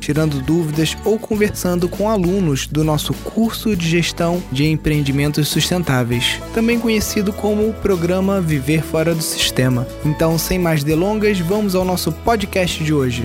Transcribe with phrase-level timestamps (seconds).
[0.00, 6.80] tirando dúvidas ou conversando com alunos do nosso curso de gestão de empreendimentos sustentáveis, também
[6.80, 9.86] conhecido como o programa Viver Fora do Sistema.
[10.04, 13.22] Então, sem mais delongas, vamos ao nosso podcast de hoje.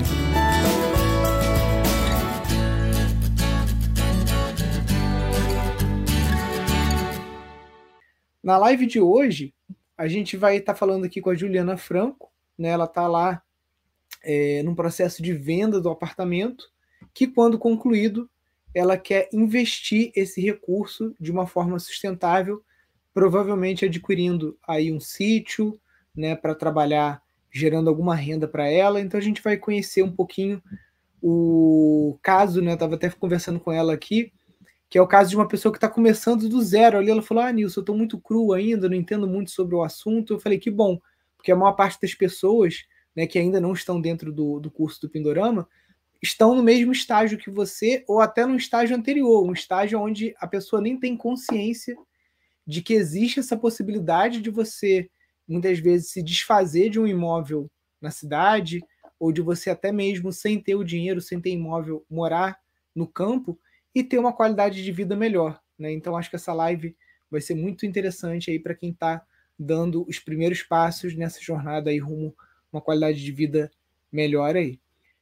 [8.43, 9.55] Na live de hoje,
[9.97, 12.69] a gente vai estar tá falando aqui com a Juliana Franco, né?
[12.69, 13.41] Ela está lá
[14.25, 16.65] é, num processo de venda do apartamento,
[17.13, 18.29] que quando concluído,
[18.73, 22.61] ela quer investir esse recurso de uma forma sustentável,
[23.13, 25.79] provavelmente adquirindo aí um sítio,
[26.13, 28.99] né, para trabalhar gerando alguma renda para ela.
[28.99, 30.61] Então a gente vai conhecer um pouquinho
[31.21, 32.73] o caso, né?
[32.73, 34.33] Estava até conversando com ela aqui,
[34.89, 36.97] que é o caso de uma pessoa que está começando do zero.
[36.97, 39.83] Ali ela falou: Ah, Nilson, eu estou muito cru ainda, não entendo muito sobre o
[39.83, 40.33] assunto.
[40.33, 40.99] Eu falei: Que bom,
[41.37, 42.83] porque a maior parte das pessoas
[43.15, 45.67] né, que ainda não estão dentro do, do curso do Pindorama,
[46.21, 50.47] estão no mesmo estágio que você, ou até no estágio anterior, um estágio onde a
[50.47, 51.95] pessoa nem tem consciência
[52.65, 55.09] de que existe essa possibilidade de você,
[55.47, 57.69] muitas vezes, se desfazer de um imóvel
[58.01, 58.83] na cidade,
[59.19, 62.57] ou de você até mesmo, sem ter o dinheiro, sem ter imóvel, morar
[62.93, 63.57] no campo
[63.93, 65.61] e ter uma qualidade de vida melhor.
[65.77, 65.91] Né?
[65.91, 66.95] Então, acho que essa live
[67.29, 69.23] vai ser muito interessante aí para quem está
[69.57, 72.35] dando os primeiros passos nessa jornada aí rumo
[72.75, 73.71] uma qualidade de vida
[74.11, 74.79] melhor aí.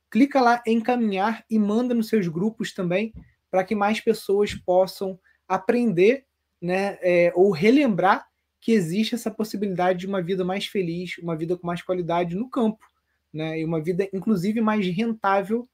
[0.09, 3.13] Clica lá em encaminhar e manda nos seus grupos também
[3.49, 6.25] para que mais pessoas possam aprender
[6.61, 8.25] né, é, ou relembrar
[8.59, 12.49] que existe essa possibilidade de uma vida mais feliz, uma vida com mais qualidade no
[12.49, 12.83] campo,
[13.31, 15.67] né, e uma vida inclusive mais rentável,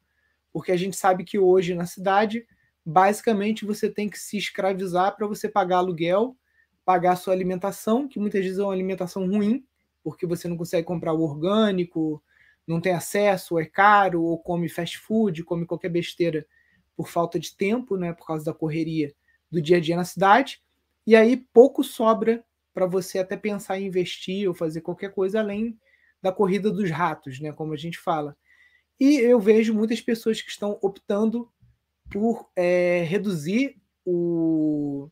[0.52, 2.45] porque a gente sabe que hoje na cidade,
[2.86, 6.36] basicamente você tem que se escravizar para você pagar aluguel,
[6.84, 9.64] pagar sua alimentação, que muitas vezes é uma alimentação ruim,
[10.09, 12.21] porque você não consegue comprar o orgânico,
[12.67, 16.45] não tem acesso, é caro, ou come fast food, come qualquer besteira
[16.95, 19.14] por falta de tempo, né, por causa da correria
[19.49, 20.61] do dia a dia na cidade.
[21.05, 22.43] E aí pouco sobra
[22.73, 25.80] para você até pensar em investir ou fazer qualquer coisa além
[26.21, 28.36] da corrida dos ratos, né, como a gente fala.
[28.99, 31.49] E eu vejo muitas pessoas que estão optando
[32.11, 35.09] por é, reduzir o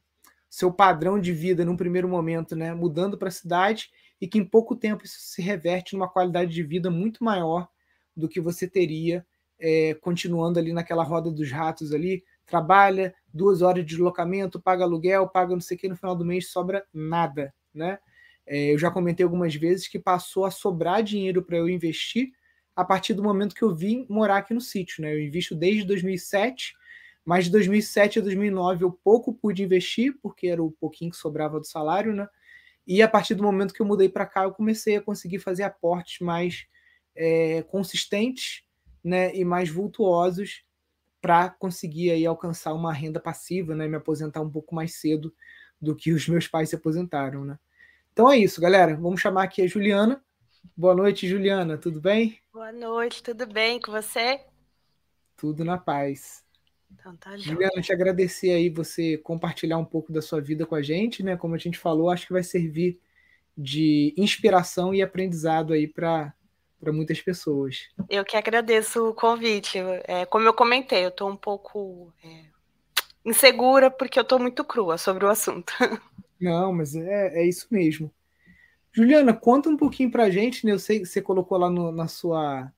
[0.49, 3.89] seu padrão de vida num primeiro momento, né, mudando para a cidade
[4.19, 7.67] e que em pouco tempo isso se reverte numa qualidade de vida muito maior
[8.15, 9.25] do que você teria
[9.59, 15.27] é, continuando ali naquela roda dos ratos ali, trabalha duas horas de deslocamento, paga aluguel,
[15.27, 17.99] paga não sei o que, no final do mês sobra nada, né?
[18.45, 22.31] É, eu já comentei algumas vezes que passou a sobrar dinheiro para eu investir
[22.75, 25.13] a partir do momento que eu vim morar aqui no sítio, né?
[25.13, 26.73] Eu invisto desde 2007,
[27.25, 31.59] mas de 2007 a 2009 eu pouco pude investir, porque era o pouquinho que sobrava
[31.59, 32.27] do salário, né?
[32.87, 35.63] E a partir do momento que eu mudei para cá, eu comecei a conseguir fazer
[35.63, 36.65] aportes mais
[37.13, 38.63] é, consistentes
[39.03, 40.63] né, e mais vultuosos
[41.21, 45.33] para conseguir aí alcançar uma renda passiva, né, me aposentar um pouco mais cedo
[45.81, 47.43] do que os meus pais se aposentaram.
[47.43, 47.59] Né?
[48.13, 48.95] Então é isso, galera.
[48.95, 50.23] Vamos chamar aqui a Juliana.
[50.75, 51.77] Boa noite, Juliana.
[51.77, 52.39] Tudo bem?
[52.53, 54.39] Boa noite, tudo bem com você?
[55.35, 56.46] Tudo na paz.
[56.91, 60.81] Então tá Juliana, te agradecer aí você compartilhar um pouco da sua vida com a
[60.81, 61.35] gente, né?
[61.37, 62.99] Como a gente falou, acho que vai servir
[63.57, 66.33] de inspiração e aprendizado aí para
[66.79, 67.89] para muitas pessoas.
[68.07, 69.79] Eu que agradeço o convite.
[70.03, 72.45] É, como eu comentei, eu estou um pouco é,
[73.25, 75.73] insegura porque eu estou muito crua sobre o assunto.
[76.39, 78.13] Não, mas é, é isso mesmo.
[78.91, 80.71] Juliana, conta um pouquinho para a gente, né?
[80.71, 82.71] Eu sei que você colocou lá no, na sua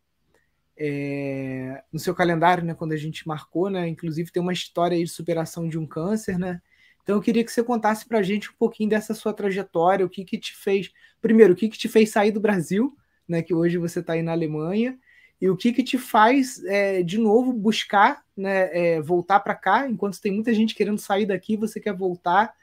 [0.79, 5.07] é, no seu calendário, né, quando a gente marcou, né, inclusive tem uma história de
[5.07, 6.61] superação de um câncer, né,
[7.03, 10.09] então eu queria que você contasse para a gente um pouquinho dessa sua trajetória, o
[10.09, 10.91] que que te fez,
[11.21, 12.95] primeiro, o que que te fez sair do Brasil,
[13.27, 14.97] né, que hoje você está aí na Alemanha,
[15.41, 19.89] e o que que te faz, é, de novo, buscar, né, é, voltar para cá,
[19.89, 22.53] enquanto tem muita gente querendo sair daqui, você quer voltar,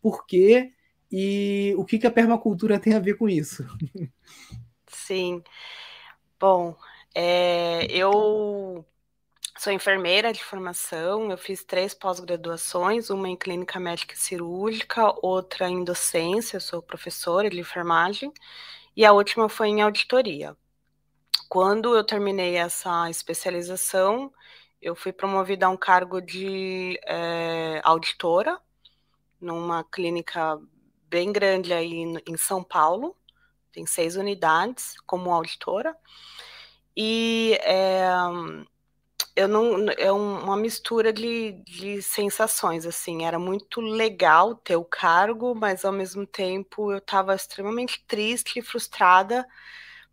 [0.00, 0.72] por quê?
[1.10, 3.64] E o que que a permacultura tem a ver com isso?
[4.86, 5.42] Sim.
[6.38, 6.76] Bom,
[7.18, 8.84] é, eu
[9.58, 15.66] sou enfermeira de formação, eu fiz três pós-graduações, uma em clínica médica e cirúrgica, outra
[15.66, 18.30] em docência, sou professora de enfermagem,
[18.94, 20.54] e a última foi em auditoria.
[21.48, 24.30] Quando eu terminei essa especialização,
[24.82, 28.60] eu fui promovida a um cargo de é, auditora
[29.40, 30.60] numa clínica
[31.08, 31.94] bem grande aí
[32.26, 33.16] em São Paulo,
[33.72, 35.96] tem seis unidades como auditora.
[36.96, 38.08] E é,
[39.36, 43.24] eu não é uma mistura de, de sensações assim.
[43.24, 48.62] Era muito legal ter o cargo mas ao mesmo tempo eu estava extremamente triste e
[48.62, 49.46] frustrada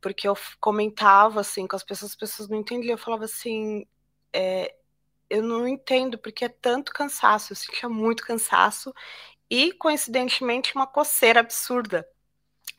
[0.02, 2.94] porque eu comentava assim com as pessoas as pessoas não entendiam.
[2.94, 3.86] Eu falava assim
[4.34, 4.76] é,
[5.30, 7.54] eu não entendo porque é tanto cansaço.
[7.54, 8.94] Eu sentia muito cansaço
[9.50, 12.08] e coincidentemente uma coceira absurda.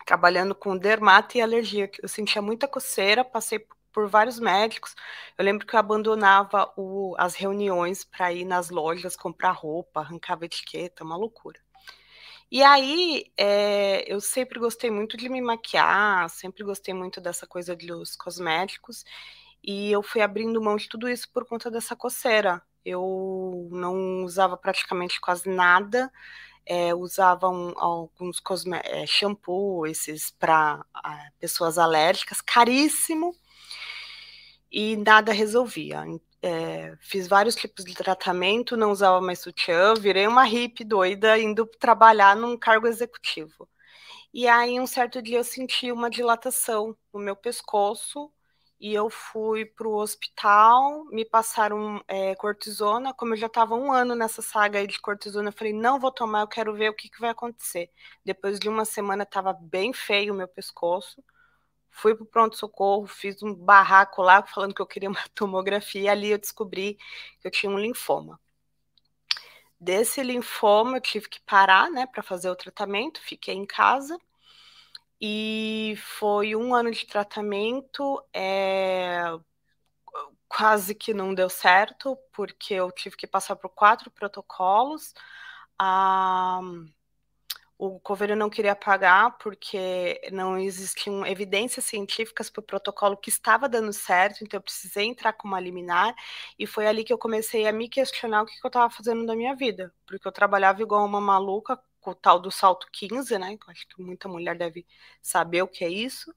[0.06, 1.90] Trabalhando com dermato e alergia.
[2.02, 3.66] Eu sentia muita coceira passei
[4.08, 4.94] vários médicos.
[5.36, 10.44] Eu lembro que eu abandonava o, as reuniões para ir nas lojas comprar roupa, arrancava
[10.44, 11.60] etiqueta, uma loucura.
[12.50, 17.74] E aí, é, eu sempre gostei muito de me maquiar, sempre gostei muito dessa coisa
[17.74, 19.04] dos cosméticos,
[19.62, 22.62] e eu fui abrindo mão de tudo isso por conta dessa coceira.
[22.84, 26.12] Eu não usava praticamente quase nada,
[26.66, 30.84] é, usava alguns cosme é, shampoo, esses para
[31.38, 33.34] pessoas alérgicas, caríssimo,
[34.74, 36.04] e nada resolvia.
[36.42, 41.64] É, fiz vários tipos de tratamento, não usava mais sutiã, virei uma hippie doida indo
[41.78, 43.68] trabalhar num cargo executivo.
[44.32, 48.32] E aí, um certo dia, eu senti uma dilatação no meu pescoço
[48.80, 53.14] e eu fui para o hospital, me passaram é, cortisona.
[53.14, 56.10] Como eu já estava um ano nessa saga aí de cortisona, eu falei: não vou
[56.12, 57.90] tomar, eu quero ver o que, que vai acontecer.
[58.24, 61.22] Depois de uma semana, estava bem feio o meu pescoço
[61.94, 66.08] fui para o pronto-socorro, fiz um barraco lá falando que eu queria uma tomografia, e
[66.08, 66.98] ali eu descobri
[67.40, 68.38] que eu tinha um linfoma.
[69.80, 74.18] Desse linfoma, eu tive que parar, né, para fazer o tratamento, fiquei em casa,
[75.20, 79.22] e foi um ano de tratamento, é,
[80.48, 85.14] quase que não deu certo, porque eu tive que passar por quatro protocolos,
[85.78, 86.60] ah,
[87.86, 93.68] o governo não queria pagar porque não existiam evidências científicas para o protocolo que estava
[93.68, 96.14] dando certo, então eu precisei entrar com uma liminar,
[96.58, 99.26] e foi ali que eu comecei a me questionar o que, que eu estava fazendo
[99.26, 103.38] da minha vida, porque eu trabalhava igual uma maluca com o tal do salto 15,
[103.38, 103.56] né?
[103.56, 104.86] Que eu acho que muita mulher deve
[105.22, 106.34] saber o que é isso.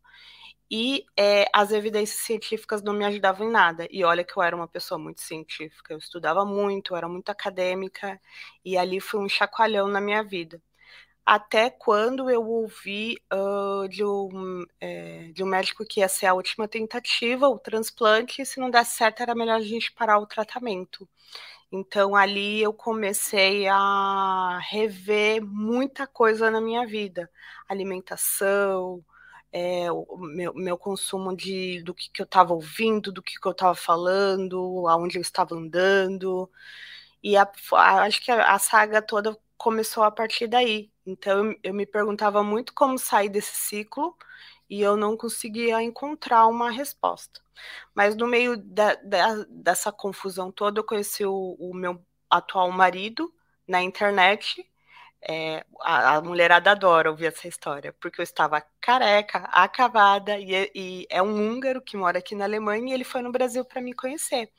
[0.71, 3.87] E é, as evidências científicas não me ajudavam em nada.
[3.91, 7.29] E olha que eu era uma pessoa muito científica, eu estudava muito, eu era muito
[7.29, 8.19] acadêmica,
[8.65, 10.61] e ali foi um chacoalhão na minha vida
[11.27, 16.33] até quando eu ouvi uh, de, um, é, de um médico que ia ser a
[16.33, 20.25] última tentativa, o transplante, e se não desse certo era melhor a gente parar o
[20.25, 21.05] tratamento.
[21.69, 27.29] Então ali eu comecei a rever muita coisa na minha vida,
[27.67, 29.03] alimentação,
[29.51, 33.47] é, o meu, meu, consumo de do que, que eu estava ouvindo, do que, que
[33.47, 36.49] eu estava falando, aonde eu estava andando.
[37.23, 40.91] E a, a, acho que a, a saga toda começou a partir daí.
[41.05, 44.15] Então eu, me perguntava muito como sair desse ciclo
[44.69, 47.41] e eu não conseguia encontrar uma resposta.
[47.95, 53.33] Mas no meio da, da, dessa confusão toda, eu conheci o, o, meu atual marido
[53.67, 54.65] na internet.
[55.21, 61.07] É, a, a, mulherada adora ouvir essa história, porque eu estava careca, acabada, e, e
[61.09, 63.93] é um húngaro que mora aqui na Alemanha e ele foi no Brasil para me
[63.93, 64.51] conhecer.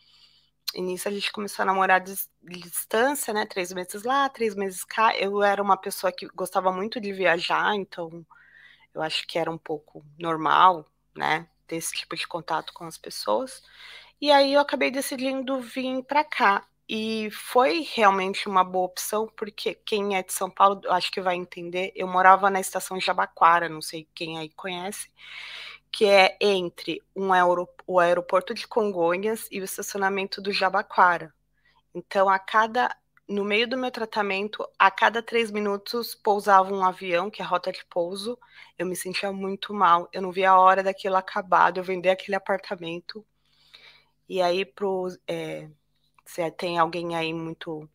[0.74, 3.46] E nisso a gente começou a namorar de, distância, né?
[3.46, 5.16] Três meses lá, três meses cá.
[5.16, 8.24] Eu era uma pessoa que gostava muito de viajar, então
[8.94, 11.48] eu acho que era um pouco normal, né?
[11.66, 13.62] Ter esse tipo de contato com as pessoas.
[14.20, 16.66] E aí eu acabei decidindo vir para cá.
[16.90, 21.36] E foi realmente uma boa opção, porque quem é de São Paulo, acho que vai
[21.36, 21.92] entender.
[21.94, 25.10] Eu morava na estação Jabaquara, não sei quem aí conhece
[25.90, 27.30] que é entre um
[27.86, 31.32] o aeroporto de Congonhas e o estacionamento do Jabaquara.
[31.94, 32.94] Então, a cada
[33.28, 37.48] no meio do meu tratamento, a cada três minutos pousava um avião, que é a
[37.48, 38.38] rota de pouso.
[38.78, 40.08] Eu me sentia muito mal.
[40.12, 43.24] Eu não via a hora daquilo acabado, eu vender aquele apartamento.
[44.28, 45.68] E aí, pro, é,
[46.24, 47.88] se tem alguém aí muito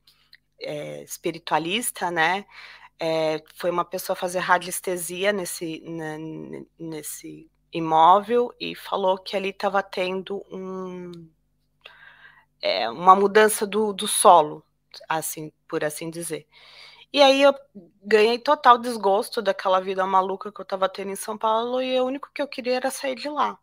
[0.59, 2.45] é, espiritualista, né?
[2.99, 6.17] É, foi uma pessoa fazer radiestesia nesse, né,
[6.79, 11.11] nesse imóvel e falou que ali estava tendo um,
[12.61, 14.63] é, uma mudança do, do solo,
[15.09, 16.47] assim, por assim dizer.
[17.11, 17.53] E aí eu
[18.03, 22.05] ganhei total desgosto daquela vida maluca que eu estava tendo em São Paulo e o
[22.05, 23.59] único que eu queria era sair de lá.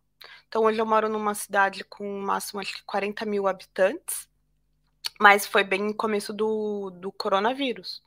[0.48, 4.28] Então hoje eu moro numa cidade com um máximo acho que 40 mil habitantes,
[5.20, 8.02] mas foi bem no começo do, do coronavírus.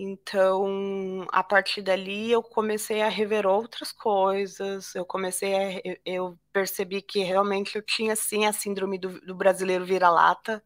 [0.00, 5.98] Então, a partir dali, eu comecei a rever outras coisas, eu comecei a.
[6.04, 10.62] Eu percebi que realmente eu tinha, sim, a síndrome do, do brasileiro vira-lata.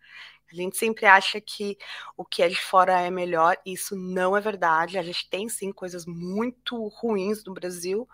[0.53, 1.79] A gente sempre acha que
[2.17, 4.99] o que é de fora é melhor, isso não é verdade.
[4.99, 8.07] A gente tem, sim, coisas muito ruins no Brasil,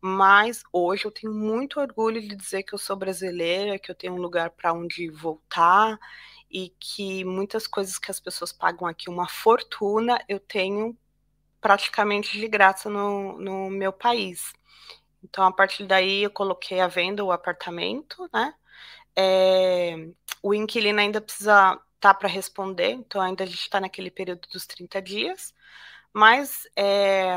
[0.00, 4.14] mas hoje eu tenho muito orgulho de dizer que eu sou brasileira, que eu tenho
[4.14, 5.98] um lugar para onde voltar
[6.52, 10.96] e que muitas coisas que as pessoas pagam aqui uma fortuna, eu tenho
[11.60, 14.52] praticamente de graça no, no meu país.
[15.22, 18.54] Então, a partir daí, eu coloquei à venda o apartamento, né?
[19.16, 20.08] É,
[20.42, 24.48] o inquilino ainda precisa estar tá para responder, então ainda a gente está naquele período
[24.52, 25.54] dos 30 dias,
[26.12, 27.28] mas é,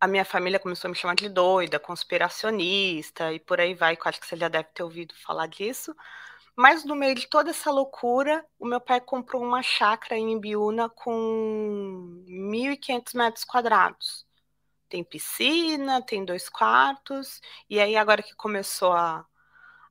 [0.00, 4.02] a minha família começou a me chamar de doida, conspiracionista e por aí vai, que
[4.02, 5.94] eu acho que você já deve ter ouvido falar disso.
[6.58, 10.88] Mas no meio de toda essa loucura, o meu pai comprou uma chácara em Ibiúna
[10.88, 14.26] com 1.500 metros quadrados.
[14.88, 19.24] Tem piscina, tem dois quartos, e aí agora que começou a,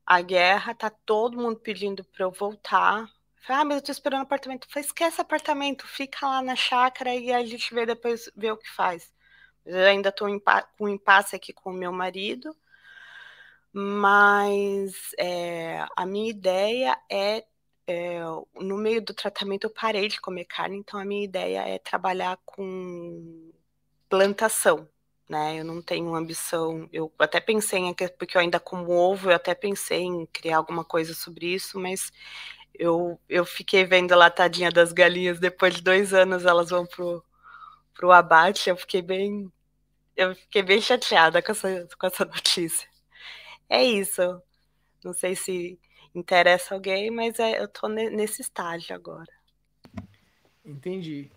[0.05, 3.09] a guerra, tá todo mundo pedindo para eu voltar.
[3.38, 4.67] Falei, ah, mas eu tô esperando apartamento.
[4.69, 8.69] Falei, esquece apartamento, fica lá na chácara e a gente vê depois, vê o que
[8.69, 9.09] faz.
[9.65, 10.27] Eu ainda estou
[10.77, 12.53] com um impasse aqui com o meu marido,
[13.74, 17.45] mas é, a minha ideia é,
[17.88, 18.19] é,
[18.55, 22.38] no meio do tratamento eu parei de comer carne, então a minha ideia é trabalhar
[22.45, 23.51] com
[24.09, 24.88] plantação,
[25.29, 25.59] né?
[25.59, 29.53] Eu não tenho ambição, eu até pensei em, porque eu ainda como ovo, eu até
[29.55, 32.12] pensei em criar alguma coisa sobre isso, mas
[32.74, 37.24] eu, eu fiquei vendo a tadinha das galinhas, depois de dois anos elas vão pro,
[37.93, 39.51] pro abate, eu fiquei bem
[40.17, 42.89] eu fiquei bem chateada com essa, com essa notícia.
[43.69, 44.41] É isso.
[45.03, 45.79] Não sei se
[46.13, 49.31] interessa alguém, mas é, eu tô nesse estágio agora.
[50.65, 51.29] Entendi.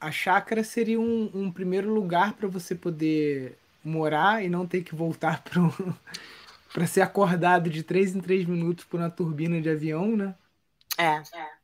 [0.00, 4.94] A chácara seria um, um primeiro lugar para você poder morar e não ter que
[4.94, 5.42] voltar
[6.72, 10.34] para ser acordado de três em três minutos por uma turbina de avião, né?
[10.96, 11.16] É.
[11.36, 11.58] é.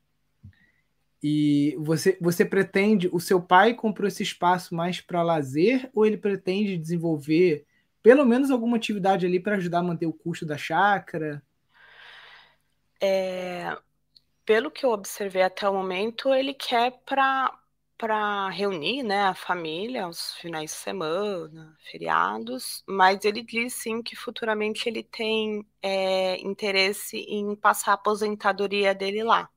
[1.22, 6.18] E você, você pretende, o seu pai comprou esse espaço mais para lazer ou ele
[6.18, 7.64] pretende desenvolver
[8.04, 11.42] pelo menos alguma atividade ali para ajudar a manter o custo da chácara?
[13.00, 13.76] É,
[14.44, 17.58] pelo que eu observei até o momento, ele quer para
[17.96, 24.16] para reunir né, a família aos finais de semana, feriados, mas ele diz sim que
[24.16, 29.48] futuramente ele tem é, interesse em passar a aposentadoria dele lá.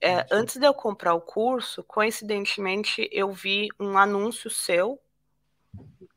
[0.00, 5.00] É, antes de eu comprar o curso, coincidentemente, eu vi um anúncio seu.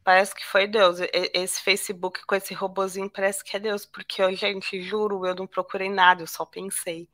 [0.04, 1.00] Parece que foi Deus.
[1.34, 5.46] Esse Facebook com esse robozinho parece que é Deus, porque eu, gente, juro, eu não
[5.46, 7.10] procurei nada, eu só pensei.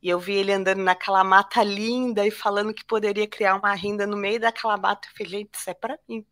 [0.00, 4.06] E eu vi ele andando naquela mata linda e falando que poderia criar uma renda
[4.06, 5.08] no meio daquela mata.
[5.08, 6.24] Eu falei, gente, isso é para mim.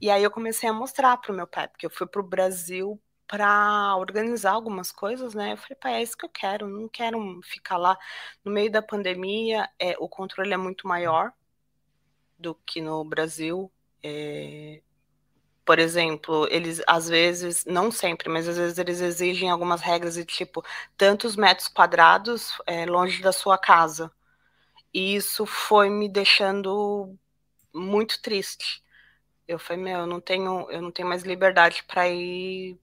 [0.00, 2.24] E aí eu comecei a mostrar para o meu pai, porque eu fui para o
[2.26, 5.52] Brasil para organizar algumas coisas, né?
[5.52, 7.98] Eu falei, pai, é isso que eu quero, não quero ficar lá
[8.44, 9.68] no meio da pandemia.
[9.78, 11.32] É, o controle é muito maior
[12.38, 13.70] do que no Brasil.
[14.02, 14.82] É,
[15.64, 20.24] por exemplo, eles às vezes, não sempre, mas às vezes eles exigem algumas regras de
[20.24, 20.64] tipo
[20.96, 24.10] tantos metros quadrados é, longe da sua casa.
[24.92, 27.16] E isso foi me deixando
[27.74, 28.82] muito triste.
[29.48, 32.78] Eu falei, meu, eu não tenho, eu não tenho mais liberdade para ir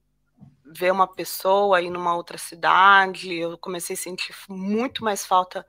[0.64, 5.66] ver uma pessoa aí numa outra cidade, eu comecei a sentir muito mais falta.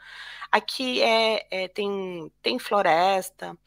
[0.52, 3.58] Aqui é, é, tem, tem floresta,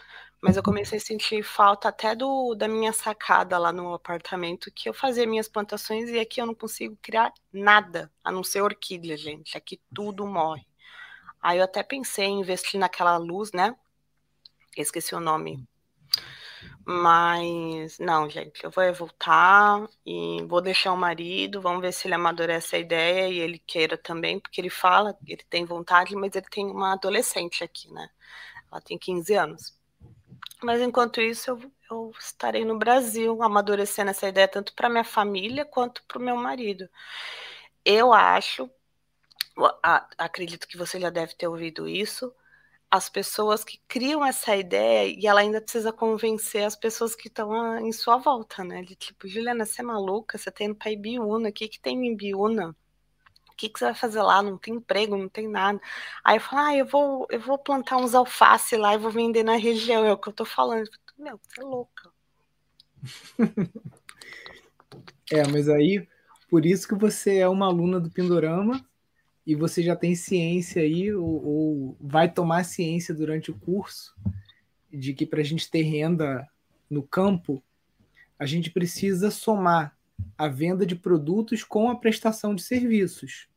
[0.42, 4.88] mas eu comecei a sentir falta até do da minha sacada lá no apartamento, que
[4.88, 9.16] eu fazia minhas plantações e aqui eu não consigo criar nada, a não ser orquídea,
[9.16, 9.56] gente.
[9.56, 10.66] Aqui tudo morre.
[11.40, 13.74] Aí eu até pensei em investir naquela luz, né?
[14.76, 15.66] Esqueci o nome
[16.84, 22.14] mas não, gente, eu vou voltar e vou deixar o marido, vamos ver se ele
[22.14, 26.46] amadurece a ideia e ele queira também, porque ele fala, ele tem vontade, mas ele
[26.50, 28.08] tem uma adolescente aqui, né?
[28.70, 29.81] Ela tem 15 anos.
[30.64, 35.64] Mas enquanto isso, eu, eu estarei no Brasil, amadurecendo essa ideia tanto para minha família
[35.64, 36.88] quanto para o meu marido.
[37.84, 38.70] Eu acho,
[40.18, 42.32] acredito que você já deve ter ouvido isso,
[42.90, 47.52] as pessoas que criam essa ideia e ela ainda precisa convencer as pessoas que estão
[47.52, 48.82] ah, em sua volta, né?
[48.82, 50.38] De tipo, Juliana, você é maluca?
[50.38, 52.76] Você tá indo pra Ibiúna, o que que tem em Ibiúna?
[53.52, 54.42] O que, que você vai fazer lá?
[54.42, 55.80] Não tem emprego, não tem nada.
[56.24, 59.42] Aí eu falo, ah, eu vou, eu vou plantar uns alface lá e vou vender
[59.42, 60.88] na região, é o que eu tô falando.
[61.18, 62.10] Meu, você é louca.
[65.30, 66.06] é, mas aí,
[66.48, 68.84] por isso que você é uma aluna do Pindorama
[69.46, 74.14] e você já tem ciência aí, ou, ou vai tomar ciência durante o curso,
[74.90, 76.48] de que para a gente ter renda
[76.88, 77.62] no campo,
[78.38, 79.96] a gente precisa somar
[80.36, 83.48] a venda de produtos com a prestação de serviços.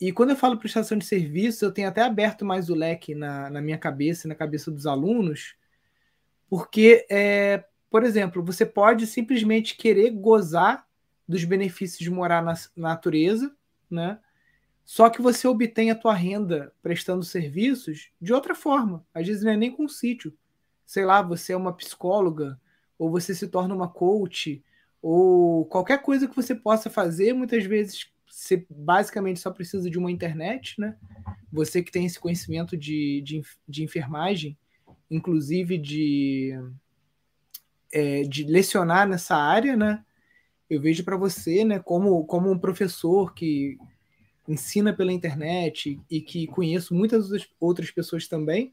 [0.00, 3.48] E quando eu falo prestação de serviços, eu tenho até aberto mais o leque na,
[3.50, 5.54] na minha cabeça na cabeça dos alunos,
[6.48, 10.86] porque é, por exemplo, você pode simplesmente querer gozar
[11.28, 13.54] dos benefícios de morar na natureza,
[13.90, 14.18] né?
[14.84, 19.06] Só que você obtém a tua renda prestando serviços de outra forma.
[19.14, 20.36] Às vezes não é nem com sítio.
[20.84, 22.60] Sei lá, você é uma psicóloga,
[22.98, 24.62] ou você se torna uma coach,
[25.02, 30.10] ou qualquer coisa que você possa fazer, muitas vezes você basicamente só precisa de uma
[30.10, 30.96] internet, né?
[31.52, 34.56] Você que tem esse conhecimento de, de, de enfermagem,
[35.10, 36.52] inclusive de,
[37.92, 40.04] é, de lecionar nessa área, né?
[40.70, 43.76] Eu vejo para você, né, como, como um professor que
[44.48, 47.28] ensina pela internet e que conheço muitas
[47.60, 48.72] outras pessoas também,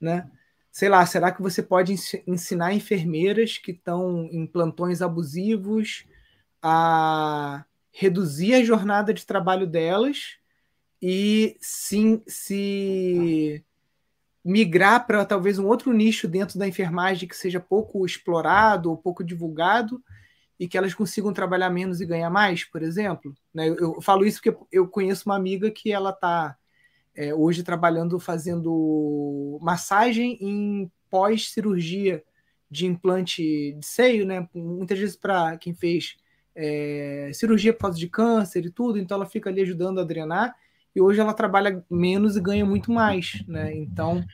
[0.00, 0.30] né?
[0.72, 1.94] Sei lá, será que você pode
[2.26, 6.06] ensinar enfermeiras que estão em plantões abusivos
[6.62, 10.38] a reduzir a jornada de trabalho delas
[11.00, 13.62] e sim se
[14.42, 19.22] migrar para talvez um outro nicho dentro da enfermagem que seja pouco explorado ou pouco
[19.22, 20.02] divulgado
[20.58, 23.34] e que elas consigam trabalhar menos e ganhar mais, por exemplo.
[23.52, 23.68] Né?
[23.68, 26.56] Eu, eu falo isso porque eu conheço uma amiga que ela está
[27.14, 32.24] é, hoje trabalhando fazendo massagem em pós-cirurgia
[32.70, 34.48] de implante de seio, né?
[34.54, 36.16] Muitas vezes para quem fez
[36.54, 40.56] é, cirurgia por causa de câncer e tudo, então ela fica ali ajudando a drenar
[40.94, 43.74] e hoje ela trabalha menos e ganha muito mais, né?
[43.74, 44.24] Então,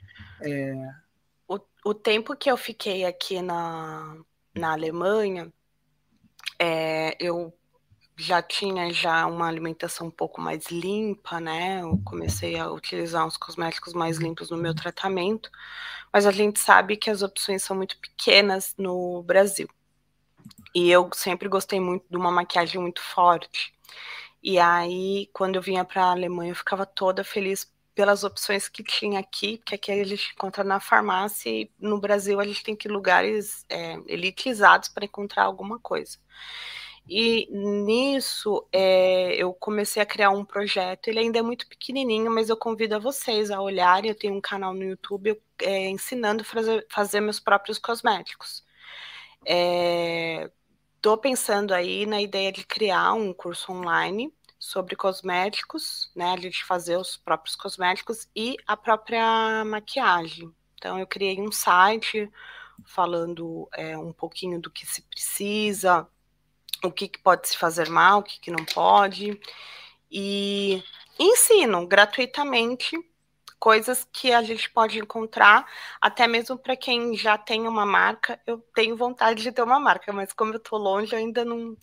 [0.41, 0.75] é...
[1.47, 4.17] o, o tempo que eu fiquei aqui na,
[4.55, 5.53] na Alemanha,
[6.59, 7.53] é, eu
[8.19, 11.83] já tinha já uma alimentação um pouco mais limpa, né?
[11.83, 15.49] Eu comecei a utilizar uns cosméticos mais limpos no meu tratamento,
[16.13, 19.69] mas a gente sabe que as opções são muito pequenas no Brasil.
[20.75, 23.73] E eu sempre gostei muito de uma maquiagem muito forte.
[24.43, 28.83] E aí, quando eu vinha para a Alemanha, eu ficava toda feliz pelas opções que
[28.85, 32.77] tinha aqui, porque aqui a gente encontra na farmácia e no Brasil a gente tem
[32.77, 36.19] que ir lugares é, elitizados para encontrar alguma coisa.
[37.09, 41.09] E nisso é, eu comecei a criar um projeto.
[41.09, 44.11] Ele ainda é muito pequenininho, mas eu convido a vocês a olharem.
[44.11, 48.62] Eu tenho um canal no YouTube é, ensinando a fazer, fazer meus próprios cosméticos.
[50.97, 56.37] Estou é, pensando aí na ideia de criar um curso online sobre cosméticos, né?
[56.37, 60.53] De fazer os próprios cosméticos e a própria maquiagem.
[60.75, 62.31] Então, eu criei um site
[62.85, 66.07] falando é, um pouquinho do que se precisa,
[66.85, 69.38] o que, que pode se fazer mal, o que, que não pode,
[70.11, 70.83] e
[71.19, 72.97] ensino gratuitamente
[73.59, 75.67] coisas que a gente pode encontrar,
[76.01, 78.41] até mesmo para quem já tem uma marca.
[78.47, 81.77] Eu tenho vontade de ter uma marca, mas como eu estou longe, ainda não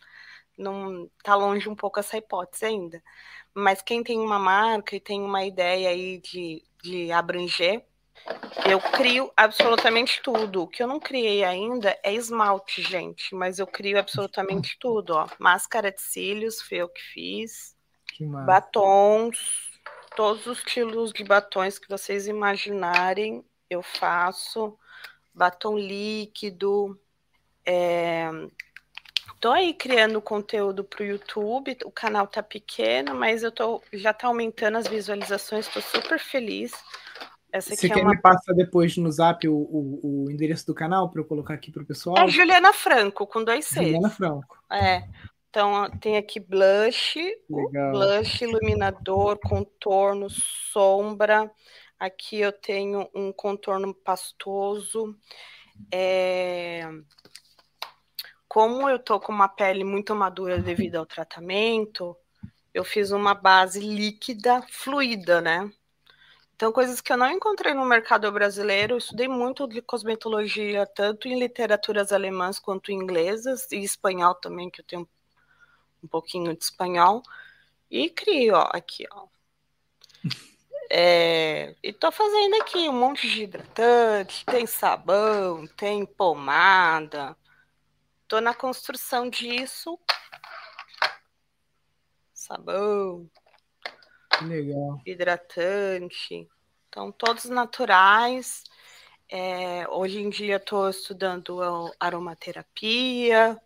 [0.57, 3.03] não está longe um pouco essa hipótese ainda.
[3.53, 7.85] Mas quem tem uma marca e tem uma ideia aí de, de abranger,
[8.67, 10.63] eu crio absolutamente tudo.
[10.63, 15.27] O que eu não criei ainda é esmalte, gente, mas eu crio absolutamente tudo, ó.
[15.39, 17.75] Máscara de cílios, foi eu que fiz.
[18.07, 19.37] Que batons,
[20.15, 24.77] todos os estilos de batons que vocês imaginarem, eu faço.
[25.33, 26.99] Batom líquido.
[27.65, 28.29] É...
[29.39, 31.77] Tô aí criando conteúdo para o YouTube.
[31.83, 35.67] O canal tá pequeno, mas eu tô já tá aumentando as visualizações.
[35.67, 36.71] Estou super feliz.
[37.51, 38.11] Essa Você é quer uma...
[38.11, 41.71] me passar depois no zap o, o, o endereço do canal para eu colocar aqui
[41.71, 42.17] para o pessoal?
[42.17, 43.75] É Juliana Franco, com dois Cs.
[43.75, 44.57] Juliana Franco.
[44.71, 45.03] É.
[45.49, 47.15] Então, tem aqui blush,
[47.49, 47.91] Legal.
[47.93, 51.49] blush, iluminador, contorno, sombra.
[51.97, 55.15] Aqui eu tenho um contorno pastoso.
[55.89, 56.81] É...
[58.49, 62.17] Como eu tô com uma pele muito madura devido ao tratamento,
[62.73, 65.71] eu fiz uma base líquida, fluida, né?
[66.55, 71.27] Então, coisas que eu não encontrei no mercado brasileiro, eu estudei muito de cosmetologia, tanto
[71.27, 75.09] em literaturas alemãs quanto inglesas, e espanhol também, que eu tenho
[76.01, 77.21] um pouquinho de espanhol,
[77.91, 79.27] e crio, ó, aqui, ó.
[80.87, 87.35] É, e tô fazendo aqui um monte de hidratante, tem sabão, tem pomada.
[88.27, 89.99] Tô na construção disso.
[92.31, 93.27] Sabão,
[94.41, 95.01] Legal.
[95.05, 96.47] hidratante.
[96.89, 98.63] Então, todos naturais.
[99.29, 101.59] É, hoje em dia estou estudando
[101.99, 103.59] aromaterapia.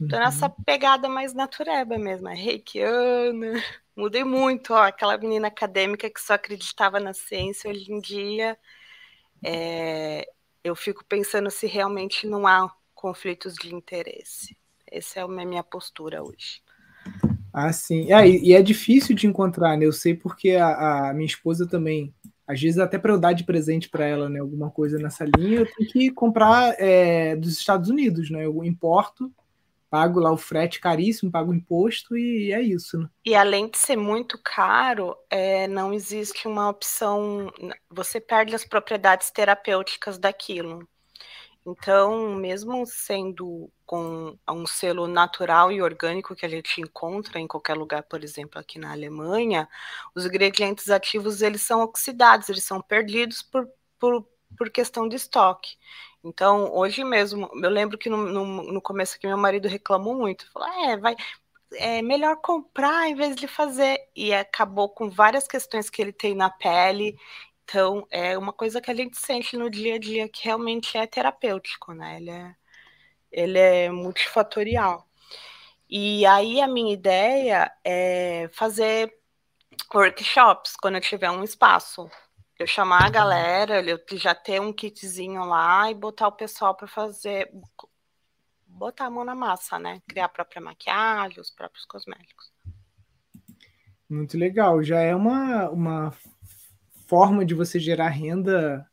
[0.00, 0.24] Estou uhum.
[0.24, 3.52] nessa pegada mais natureba mesmo, é reikiana.
[3.96, 8.58] Mudei muito, ó, aquela menina acadêmica que só acreditava na ciência, hoje em dia
[9.44, 10.28] é,
[10.62, 14.56] eu fico pensando se realmente não há conflitos de interesse.
[14.86, 16.62] Essa é a minha postura hoje.
[17.58, 18.12] Ah, sim.
[18.12, 19.86] Ah, e, e, é difícil de encontrar, né?
[19.86, 22.12] Eu sei porque a, a, minha esposa também
[22.46, 25.60] às vezes até para eu dar de presente para ela, né, alguma coisa nessa linha,
[25.60, 28.44] eu tenho que comprar é, dos Estados Unidos, né?
[28.44, 29.32] Eu importo,
[29.88, 32.98] pago lá o frete caríssimo, pago imposto e é isso.
[32.98, 33.08] Né?
[33.24, 37.50] E além de ser muito caro, é, não existe uma opção.
[37.90, 40.86] Você perde as propriedades terapêuticas daquilo.
[41.68, 47.74] Então, mesmo sendo com um selo natural e orgânico que a gente encontra em qualquer
[47.76, 49.68] lugar, por exemplo, aqui na Alemanha,
[50.14, 54.24] os ingredientes ativos eles são oxidados, eles são perdidos por, por,
[54.56, 55.76] por questão de estoque.
[56.22, 60.48] Então, hoje mesmo, eu lembro que no, no, no começo que meu marido reclamou muito,
[60.52, 61.16] falou, é, vai,
[61.74, 63.98] é melhor comprar em vez de fazer.
[64.14, 67.16] E acabou com várias questões que ele tem na pele
[67.68, 71.04] então, é uma coisa que a gente sente no dia a dia que realmente é
[71.04, 72.16] terapêutico, né?
[72.16, 72.54] Ele é,
[73.32, 75.04] ele é multifatorial.
[75.90, 79.12] E aí a minha ideia é fazer
[79.92, 82.08] workshops quando eu tiver um espaço.
[82.56, 86.86] Eu chamar a galera, eu já ter um kitzinho lá e botar o pessoal para
[86.86, 87.50] fazer
[88.64, 90.00] botar a mão na massa, né?
[90.06, 92.52] Criar a própria maquiagem, os próprios cosméticos.
[94.08, 94.84] Muito legal.
[94.84, 96.14] Já é uma, uma
[97.06, 98.86] forma de você gerar renda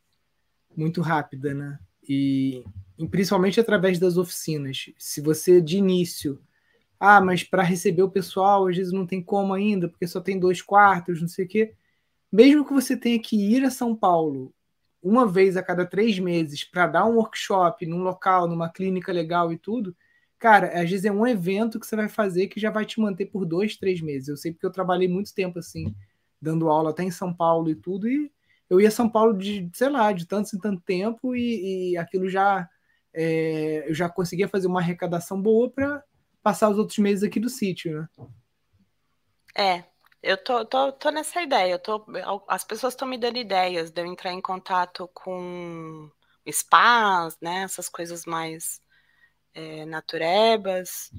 [0.76, 1.78] muito rápida, né?
[2.08, 2.64] E,
[2.98, 4.90] e principalmente através das oficinas.
[4.98, 6.40] Se você de início,
[6.98, 10.38] ah, mas para receber o pessoal às vezes não tem como ainda, porque só tem
[10.38, 11.74] dois quartos, não sei o quê.
[12.32, 14.52] Mesmo que você tenha que ir a São Paulo
[15.02, 19.52] uma vez a cada três meses para dar um workshop num local, numa clínica legal
[19.52, 19.94] e tudo,
[20.38, 23.26] cara, às vezes é um evento que você vai fazer que já vai te manter
[23.26, 24.28] por dois, três meses.
[24.28, 25.94] Eu sei porque eu trabalhei muito tempo assim
[26.44, 28.30] dando aula até em São Paulo e tudo, e
[28.68, 31.96] eu ia a São Paulo de, sei lá, de tanto em tanto tempo, e, e
[31.96, 32.68] aquilo já
[33.12, 36.02] é, eu já conseguia fazer uma arrecadação boa para
[36.42, 38.08] passar os outros meses aqui do sítio, né?
[39.56, 39.84] É,
[40.20, 42.04] eu tô, tô, tô nessa ideia, eu tô,
[42.48, 46.10] as pessoas estão me dando ideias de eu entrar em contato com
[46.50, 48.82] spas, né, essas coisas mais
[49.54, 51.10] é, naturebas,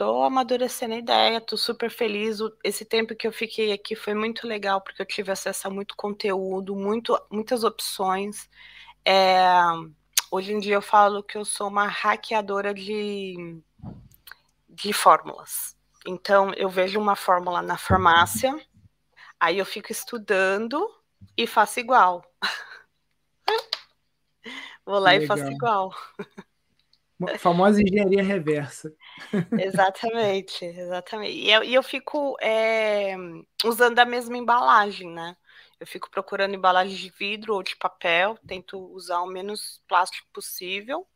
[0.00, 2.38] tô amadurecendo a ideia, tô super feliz.
[2.64, 5.94] Esse tempo que eu fiquei aqui foi muito legal, porque eu tive acesso a muito
[5.94, 8.48] conteúdo, muito, muitas opções.
[9.04, 9.46] É,
[10.30, 13.60] hoje em dia eu falo que eu sou uma hackeadora de,
[14.70, 15.76] de fórmulas.
[16.06, 18.58] Então, eu vejo uma fórmula na farmácia,
[19.38, 20.82] aí eu fico estudando
[21.36, 22.24] e faço igual.
[24.86, 25.24] Vou lá Legal.
[25.24, 25.94] e faço igual.
[27.38, 28.94] Famosa engenharia reversa.
[29.58, 31.32] exatamente, exatamente.
[31.32, 33.14] E eu, e eu fico é,
[33.64, 35.36] usando a mesma embalagem, né?
[35.78, 41.06] Eu fico procurando embalagem de vidro ou de papel, tento usar o menos plástico possível.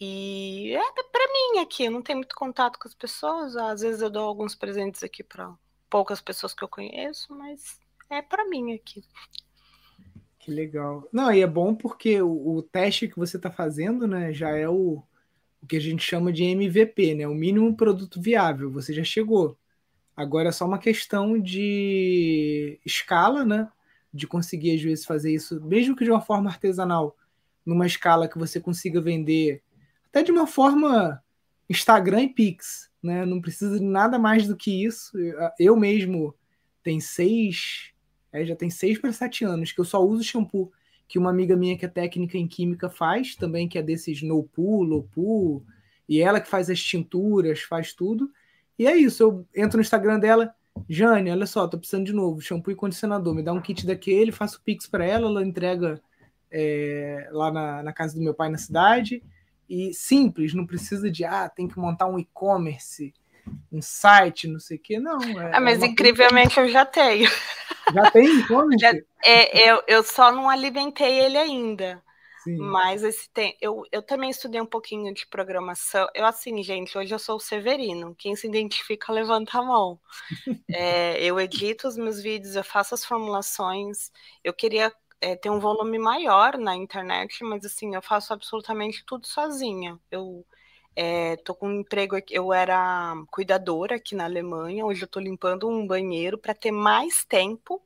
[0.00, 4.00] E é para mim aqui, eu não tenho muito contato com as pessoas, às vezes
[4.00, 5.52] eu dou alguns presentes aqui para
[5.90, 9.02] poucas pessoas que eu conheço, mas é para mim aqui.
[10.48, 11.06] Que legal.
[11.12, 14.66] Não, e é bom porque o, o teste que você está fazendo, né, já é
[14.66, 15.02] o,
[15.62, 18.70] o que a gente chama de MVP, né, o mínimo produto viável.
[18.72, 19.58] Você já chegou.
[20.16, 23.70] Agora é só uma questão de escala, né,
[24.12, 27.14] de conseguir às vezes fazer isso, mesmo que de uma forma artesanal,
[27.64, 29.62] numa escala que você consiga vender,
[30.08, 31.22] até de uma forma
[31.68, 33.26] Instagram e Pix, né?
[33.26, 35.12] Não precisa de nada mais do que isso.
[35.58, 36.34] Eu mesmo
[36.82, 37.92] tenho seis
[38.40, 40.70] é, já tem seis para sete anos que eu só uso shampoo
[41.08, 44.44] que uma amiga minha que é técnica em química faz, também que é desses no
[44.44, 45.64] pool, low pool,
[46.06, 48.30] e ela que faz as tinturas, faz tudo.
[48.78, 50.54] E é isso, eu entro no Instagram dela,
[50.88, 54.30] Jane, olha só, tô precisando de novo, shampoo e condicionador, me dá um kit daquele,
[54.30, 56.00] faço pix para ela, ela entrega
[56.50, 59.22] é, lá na, na, casa do meu pai na cidade.
[59.68, 63.12] E simples, não precisa de, ah, tem que montar um e-commerce,
[63.70, 65.20] um site, não sei o quê, não.
[65.20, 66.68] É, ah, mas é incrivelmente coisa...
[66.68, 67.28] eu já tenho.
[67.92, 69.04] Já tem e-commerce?
[69.24, 72.02] É, eu, eu só não alimentei ele ainda.
[72.44, 72.56] Sim.
[72.56, 76.08] Mas esse tem, eu, eu também estudei um pouquinho de programação.
[76.14, 78.14] Eu, assim, gente, hoje eu sou o Severino.
[78.16, 80.00] Quem se identifica, levanta a mão.
[80.70, 84.10] é, eu edito os meus vídeos, eu faço as formulações.
[84.42, 89.26] Eu queria é, ter um volume maior na internet, mas assim, eu faço absolutamente tudo
[89.26, 89.98] sozinha.
[90.10, 90.46] Eu
[91.00, 95.20] é, tô com um emprego aqui, eu era cuidadora aqui na Alemanha, hoje eu tô
[95.20, 97.80] limpando um banheiro para ter mais tempo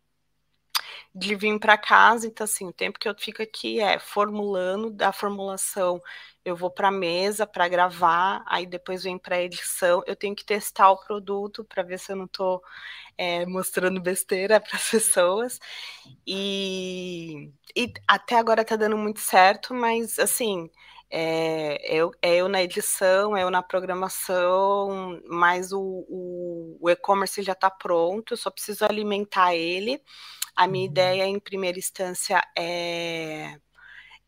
[1.14, 2.26] de vir para casa.
[2.26, 6.00] Então, assim, o tempo que eu fico aqui é formulando, da formulação
[6.44, 10.02] eu vou para a mesa para gravar, aí depois vem para a edição.
[10.06, 12.62] Eu tenho que testar o produto para ver se eu não estou
[13.18, 15.60] é, mostrando besteira para as pessoas.
[16.26, 20.70] E, e até agora está dando muito certo, mas assim
[21.14, 27.42] é, eu, é eu na edição, é eu na programação, mas o, o, o e-commerce
[27.42, 30.02] já está pronto, eu só preciso alimentar ele.
[30.56, 30.90] A minha uhum.
[30.90, 33.58] ideia, em primeira instância, é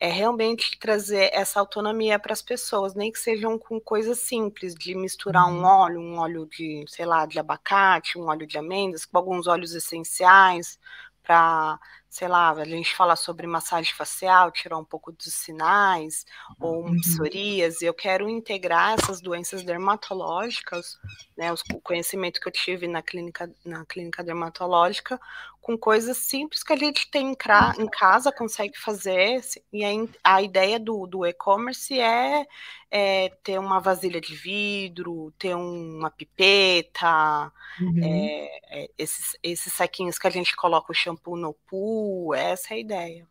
[0.00, 4.94] é realmente trazer essa autonomia para as pessoas, nem que sejam com coisas simples, de
[4.94, 5.64] misturar um uhum.
[5.64, 9.72] óleo, um óleo de, sei lá, de abacate, um óleo de amêndoas, com alguns óleos
[9.74, 10.78] essenciais,
[11.22, 11.78] para
[12.14, 16.24] sei lá, a gente fala sobre massagem facial, tirar um pouco dos sinais,
[16.60, 17.00] ou uhum.
[17.00, 20.96] psoríase, eu quero integrar essas doenças dermatológicas,
[21.36, 25.20] né, o conhecimento que eu tive na clínica, na clínica dermatológica,
[25.64, 27.36] com coisas simples que a gente tem em,
[27.82, 29.40] em casa, consegue fazer,
[29.72, 29.88] e a,
[30.22, 32.46] a ideia do, do e-commerce é,
[32.90, 37.50] é, ter uma vasilha de vidro, ter uma pipeta,
[37.80, 37.98] uhum.
[38.04, 42.80] é, esses, esses saquinhos que a gente coloca o shampoo no pool, essa é a
[42.80, 43.26] ideia.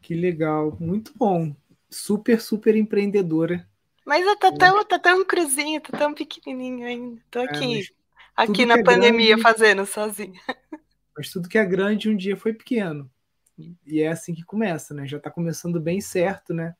[0.00, 1.54] Que legal, muito bom.
[1.88, 3.64] Super, super empreendedora.
[4.04, 7.22] Mas tá tão, tá tão cruzinho, tá tão pequenininho ainda.
[7.30, 7.84] Tô é, aqui, é,
[8.34, 10.40] aqui na é pandemia grande, fazendo sozinha.
[11.16, 13.10] Mas tudo que é grande um dia foi pequeno.
[13.86, 15.06] E é assim que começa, né?
[15.06, 16.74] Já está começando bem certo, né?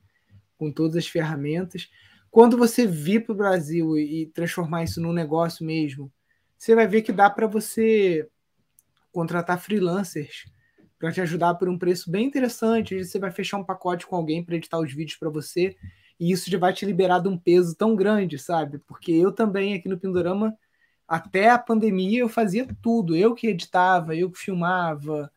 [0.56, 1.90] Com todas as ferramentas.
[2.30, 6.10] Quando você vir para o Brasil e transformar isso num negócio mesmo,
[6.56, 8.28] você vai ver que dá para você
[9.12, 10.44] contratar freelancers
[10.98, 13.04] para te ajudar por um preço bem interessante.
[13.04, 15.76] Você vai fechar um pacote com alguém para editar os vídeos para você
[16.18, 18.78] e isso já vai te liberar de um peso tão grande, sabe?
[18.86, 20.56] Porque eu também aqui no Pindorama,
[21.12, 23.14] até a pandemia, eu fazia tudo.
[23.14, 25.30] Eu que editava, eu que filmava.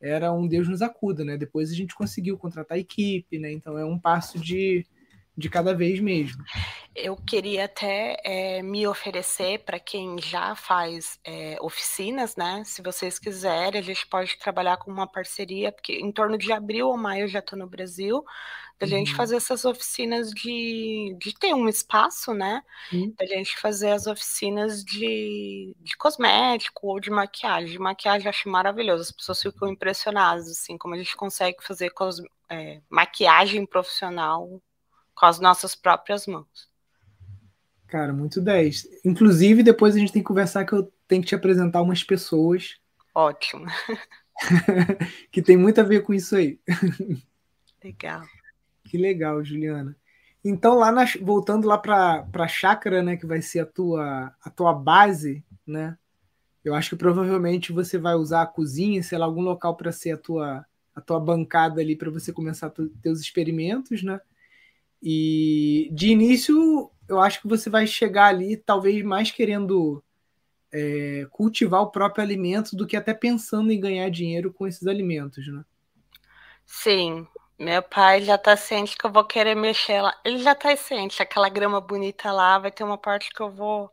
[0.00, 1.36] Era um Deus nos acuda, né?
[1.36, 3.52] Depois a gente conseguiu contratar a equipe, né?
[3.52, 4.84] Então é um passo de,
[5.40, 6.44] de cada vez mesmo.
[6.94, 12.62] Eu queria até é, me oferecer para quem já faz é, oficinas, né?
[12.64, 16.88] Se vocês quiserem, a gente pode trabalhar com uma parceria, porque em torno de abril
[16.88, 18.24] ou maio eu já estou no Brasil,
[18.80, 18.90] da uhum.
[18.90, 22.62] gente fazer essas oficinas de, de ter um espaço, né?
[22.92, 23.14] Uhum.
[23.16, 27.72] Da gente fazer as oficinas de, de cosmético ou de maquiagem.
[27.72, 31.90] De maquiagem eu acho maravilhoso, as pessoas ficam impressionadas, assim, como a gente consegue fazer
[31.90, 32.16] cos,
[32.48, 34.60] é, maquiagem profissional
[35.20, 36.70] com as nossas próprias mãos.
[37.86, 38.88] Cara, muito 10.
[39.04, 42.78] Inclusive, depois a gente tem que conversar que eu tenho que te apresentar umas pessoas.
[43.14, 43.66] Ótimo.
[45.30, 46.58] que tem muito a ver com isso aí.
[47.84, 48.22] Legal.
[48.84, 49.94] Que legal, Juliana.
[50.42, 54.48] Então, lá na, voltando lá para a chácara, né, que vai ser a tua, a
[54.48, 55.98] tua base, né?
[56.64, 60.12] Eu acho que provavelmente você vai usar a cozinha, sei lá, algum local para ser
[60.12, 62.72] a tua, a tua bancada ali para você começar
[63.04, 64.18] os experimentos, né?
[65.02, 70.02] E de início, eu acho que você vai chegar ali, talvez mais querendo
[70.72, 75.46] é, cultivar o próprio alimento do que até pensando em ganhar dinheiro com esses alimentos,
[75.48, 75.64] né?
[76.66, 77.26] Sim,
[77.60, 80.18] meu pai já tá ciente que eu vou querer mexer lá.
[80.24, 83.92] Ele já tá ciente, aquela grama bonita lá, vai ter uma parte que eu vou.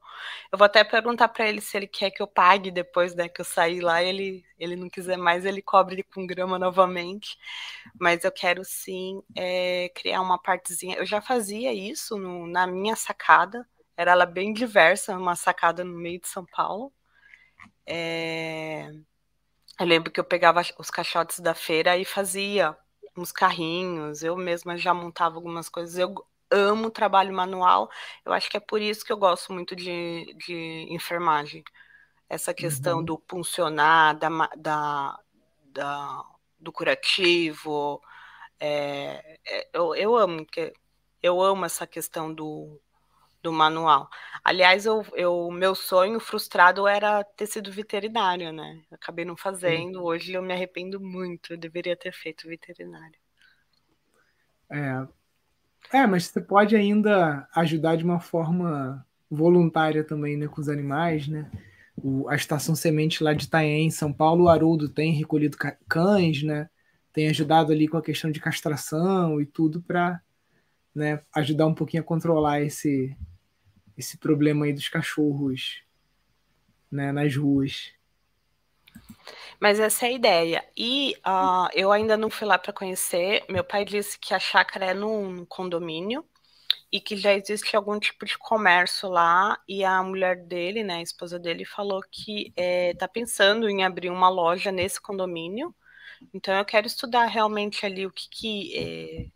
[0.51, 3.41] Eu vou até perguntar para ele se ele quer que eu pague depois, né, que
[3.41, 4.01] eu sair lá.
[4.01, 7.37] Ele, ele não quiser mais, ele cobre com grama novamente.
[7.99, 10.95] Mas eu quero sim é, criar uma partezinha.
[10.97, 13.67] Eu já fazia isso no, na minha sacada.
[13.97, 16.93] Era ela bem diversa, uma sacada no meio de São Paulo.
[17.85, 18.89] É...
[19.79, 22.77] Eu lembro que eu pegava os caixotes da feira e fazia
[23.17, 25.97] uns carrinhos, eu mesma já montava algumas coisas.
[25.97, 26.15] Eu
[26.49, 27.89] amo trabalho manual,
[28.25, 31.63] eu acho que é por isso que eu gosto muito de, de enfermagem.
[32.29, 33.05] Essa questão uhum.
[33.05, 35.19] do funcionar, da, da,
[35.65, 36.25] da
[36.59, 38.01] do curativo.
[38.59, 40.73] É, é, eu, eu amo, que
[41.21, 42.79] eu amo essa questão do,
[43.41, 44.09] do manual.
[44.43, 48.81] Aliás, eu, eu, meu sonho frustrado era ter sido veterinário, né?
[48.89, 50.03] Eu acabei não fazendo.
[50.03, 51.53] Hoje eu me arrependo muito.
[51.53, 53.15] Eu deveria ter feito veterinário.
[54.69, 55.07] É.
[55.93, 61.27] É, mas você pode ainda ajudar de uma forma voluntária também, né, com os animais,
[61.27, 61.49] né?
[61.95, 66.43] O, a estação semente lá de Itaém, em São Paulo, o Haroldo tem recolhido cães,
[66.43, 66.69] né?
[67.13, 70.21] Tem ajudado ali com a questão de castração e tudo para
[70.97, 73.15] né, ajudar um pouquinho a controlar esse
[73.95, 75.81] esse problema aí dos cachorros
[76.91, 77.93] né, nas ruas.
[79.59, 80.65] Mas essa é a ideia.
[80.77, 83.43] E uh, eu ainda não fui lá para conhecer.
[83.49, 86.23] Meu pai disse que a chácara é num condomínio
[86.91, 89.59] e que já existe algum tipo de comércio lá.
[89.67, 94.11] E a mulher dele, né, a esposa dele, falou que está é, pensando em abrir
[94.11, 95.73] uma loja nesse condomínio.
[96.31, 99.27] Então eu quero estudar realmente ali o que, que é,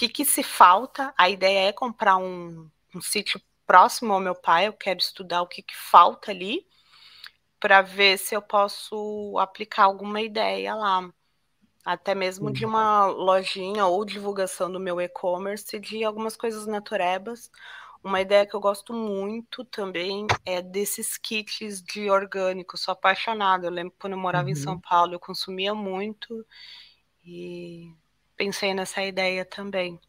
[0.00, 1.12] que, que se falta.
[1.16, 5.46] A ideia é comprar um, um sítio próximo ao meu pai, eu quero estudar o
[5.46, 6.66] que, que falta ali
[7.60, 11.12] para ver se eu posso aplicar alguma ideia lá.
[11.84, 12.52] Até mesmo uhum.
[12.52, 17.50] de uma lojinha ou divulgação do meu e-commerce de algumas coisas naturebas
[18.04, 22.76] Uma ideia que eu gosto muito também é desses kits de orgânico.
[22.76, 23.66] Sou apaixonada.
[23.66, 24.52] Eu lembro quando eu morava uhum.
[24.52, 26.44] em São Paulo, eu consumia muito
[27.24, 27.94] e
[28.40, 30.00] pensei nessa ideia também.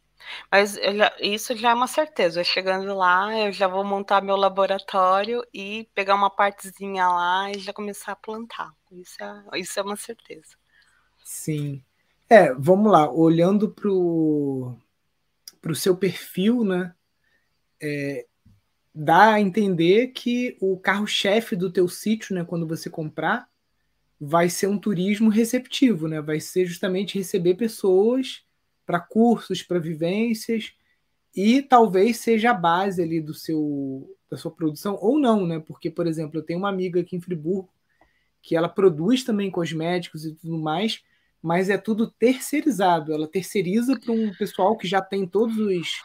[0.50, 2.42] Mas já, isso já é uma certeza.
[2.42, 7.74] Chegando lá, eu já vou montar meu laboratório e pegar uma partezinha lá e já
[7.74, 8.72] começar a plantar.
[8.90, 10.56] Isso é, isso é uma certeza.
[11.22, 11.84] Sim.
[12.26, 13.10] É, vamos lá.
[13.10, 16.94] Olhando para o seu perfil, né?
[17.82, 18.26] É,
[18.94, 23.46] dá a entender que o carro-chefe do teu sítio, né, quando você comprar,
[24.24, 26.20] vai ser um turismo receptivo, né?
[26.20, 28.44] Vai ser justamente receber pessoas
[28.86, 30.74] para cursos, para vivências
[31.34, 35.58] e talvez seja a base ali do seu da sua produção ou não, né?
[35.58, 37.68] Porque, por exemplo, eu tenho uma amiga aqui em Friburgo
[38.40, 41.02] que ela produz também cosméticos e tudo mais,
[41.42, 43.12] mas é tudo terceirizado.
[43.12, 46.04] Ela terceiriza para um pessoal que já tem todos os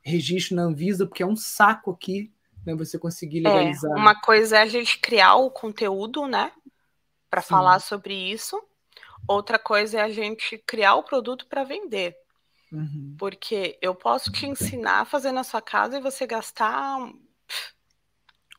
[0.00, 2.32] registros na Anvisa, porque é um saco aqui,
[2.64, 2.74] né?
[2.76, 3.92] Você conseguir é, legalizar.
[3.92, 6.50] É, uma coisa é a gente criar o conteúdo, né?
[7.30, 8.60] Para falar sobre isso.
[9.26, 12.16] Outra coisa é a gente criar o produto para vender.
[12.72, 13.16] Uhum.
[13.18, 16.98] Porque eu posso te ensinar a fazer na sua casa e você gastar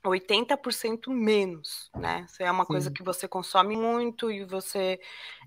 [0.04, 2.26] 80% menos, né?
[2.28, 2.68] Isso é uma Sim.
[2.68, 5.00] coisa que você consome muito e você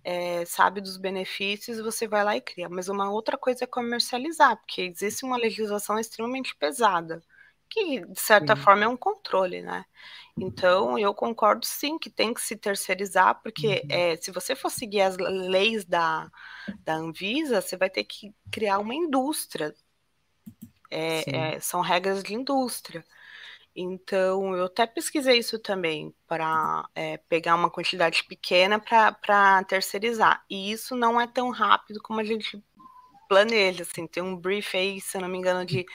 [0.04, 2.68] é, sabe dos benefícios você vai lá e cria.
[2.68, 7.22] Mas uma outra coisa é comercializar, porque existe uma legislação extremamente pesada,
[7.72, 8.62] que de certa Sim.
[8.62, 9.84] forma é um controle, né?
[10.36, 13.88] Então, eu concordo sim que tem que se terceirizar, porque uhum.
[13.90, 16.30] é, se você for seguir as leis da,
[16.80, 19.74] da Anvisa, você vai ter que criar uma indústria.
[20.90, 23.02] É, é, são regras de indústria.
[23.74, 30.44] Então, eu até pesquisei isso também, para é, pegar uma quantidade pequena para terceirizar.
[30.48, 32.62] E isso não é tão rápido como a gente
[33.28, 33.82] planeja.
[33.82, 35.86] Assim, tem um brief aí, se eu não me engano, de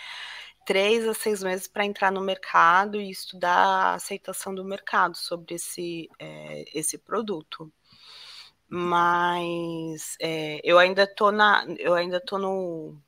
[0.68, 5.56] três a seis meses para entrar no mercado e estudar a aceitação do mercado sobre
[5.56, 7.72] esse, é, esse produto.
[8.68, 13.02] Mas é, eu ainda estou na, eu ainda tô no,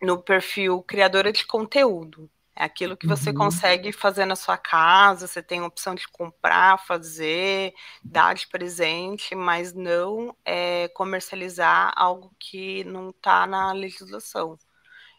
[0.00, 2.30] no perfil criadora de conteúdo.
[2.58, 3.36] É aquilo que você uhum.
[3.36, 9.34] consegue fazer na sua casa, você tem a opção de comprar, fazer, dar de presente,
[9.34, 14.58] mas não é, comercializar algo que não está na legislação.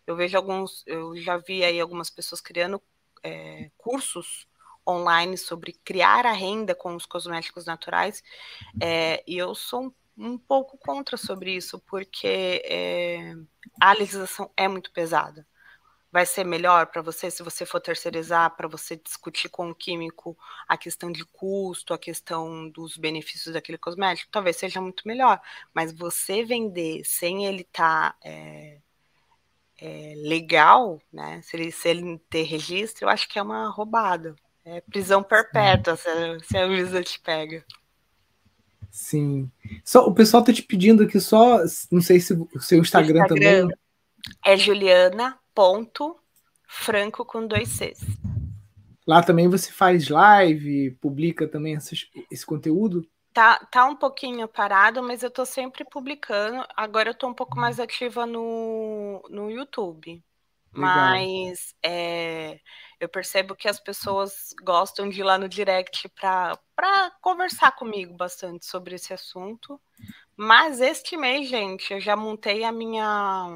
[0.07, 2.81] Eu vejo alguns, eu já vi aí algumas pessoas criando
[3.21, 4.47] é, cursos
[4.87, 8.23] online sobre criar a renda com os cosméticos naturais,
[8.81, 13.35] é, e eu sou um, um, pouco contra sobre isso, porque é,
[13.81, 15.45] a legislação é muito pesada.
[16.09, 20.37] Vai ser melhor para você se você for terceirizar, para você discutir com o químico
[20.65, 24.31] a questão de custo, a questão dos benefícios daquele cosmético?
[24.31, 25.39] Talvez seja muito melhor,
[25.73, 28.13] mas você vender sem ele estar.
[28.13, 28.17] Tá,
[29.79, 31.41] é, legal, né?
[31.43, 34.35] Se ele, se ele ter registro, eu acho que é uma roubada.
[34.65, 36.09] É prisão perpétua se,
[36.43, 37.63] se a te pega.
[38.91, 39.49] Sim.
[39.83, 41.59] Só, o pessoal tá te pedindo aqui só,
[41.91, 43.69] não sei se o seu Instagram, Instagram também.
[44.43, 47.99] É juliana.franco com dois Cs.
[49.05, 53.07] Lá também você faz live, publica também essas, esse conteúdo?
[53.37, 56.65] Tá, tá um pouquinho parado, mas eu tô sempre publicando.
[56.75, 57.61] Agora eu tô um pouco uhum.
[57.61, 60.13] mais ativa no, no YouTube.
[60.13, 60.23] Legal.
[60.73, 62.59] Mas é,
[62.99, 68.65] eu percebo que as pessoas gostam de ir lá no direct para conversar comigo bastante
[68.65, 69.79] sobre esse assunto.
[70.35, 73.49] Mas este mês, gente, eu já montei a minha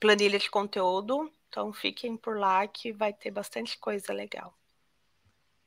[0.00, 1.30] planilha de conteúdo.
[1.48, 4.52] Então fiquem por lá que vai ter bastante coisa legal.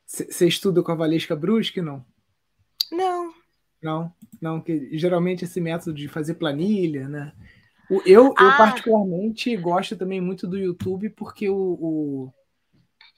[0.05, 2.05] Você estuda com a Valesca Brusque, não?
[2.91, 3.33] Não.
[3.81, 7.33] Não, não, que geralmente esse método de fazer planilha, né?
[8.05, 8.43] Eu, ah.
[8.43, 12.33] eu particularmente gosto também muito do YouTube porque o, o,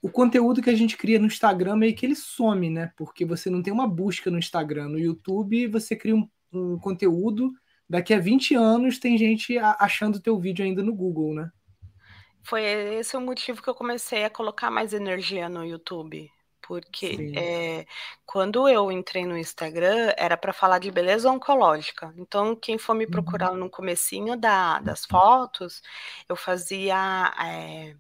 [0.01, 2.91] o, conteúdo que a gente cria no Instagram meio que ele some, né?
[2.97, 4.89] Porque você não tem uma busca no Instagram.
[4.89, 7.51] No YouTube você cria um, um conteúdo,
[7.88, 11.51] daqui a 20 anos tem gente achando o teu vídeo ainda no Google, né?
[12.41, 16.29] Foi esse o motivo que eu comecei a colocar mais energia no YouTube
[16.65, 17.86] porque é,
[18.26, 22.13] quando eu entrei no Instagram era para falar de beleza oncológica.
[22.17, 23.58] Então, quem for me procurar uhum.
[23.58, 25.81] no comecinho da, das fotos,
[26.27, 27.96] eu fazia é,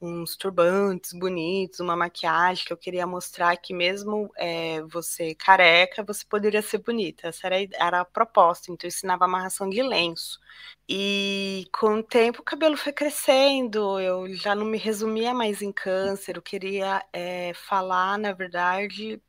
[0.00, 6.24] uns turbantes bonitos, uma maquiagem que eu queria mostrar que mesmo é, você careca, você
[6.24, 7.28] poderia ser bonita.
[7.28, 8.72] Essa era, era a proposta.
[8.72, 10.40] Então, eu ensinava amarração de lenço.
[10.88, 15.72] E com o tempo o cabelo foi crescendo, eu já não me resumia mais em
[15.72, 19.20] câncer, eu queria é, falar, na verdade,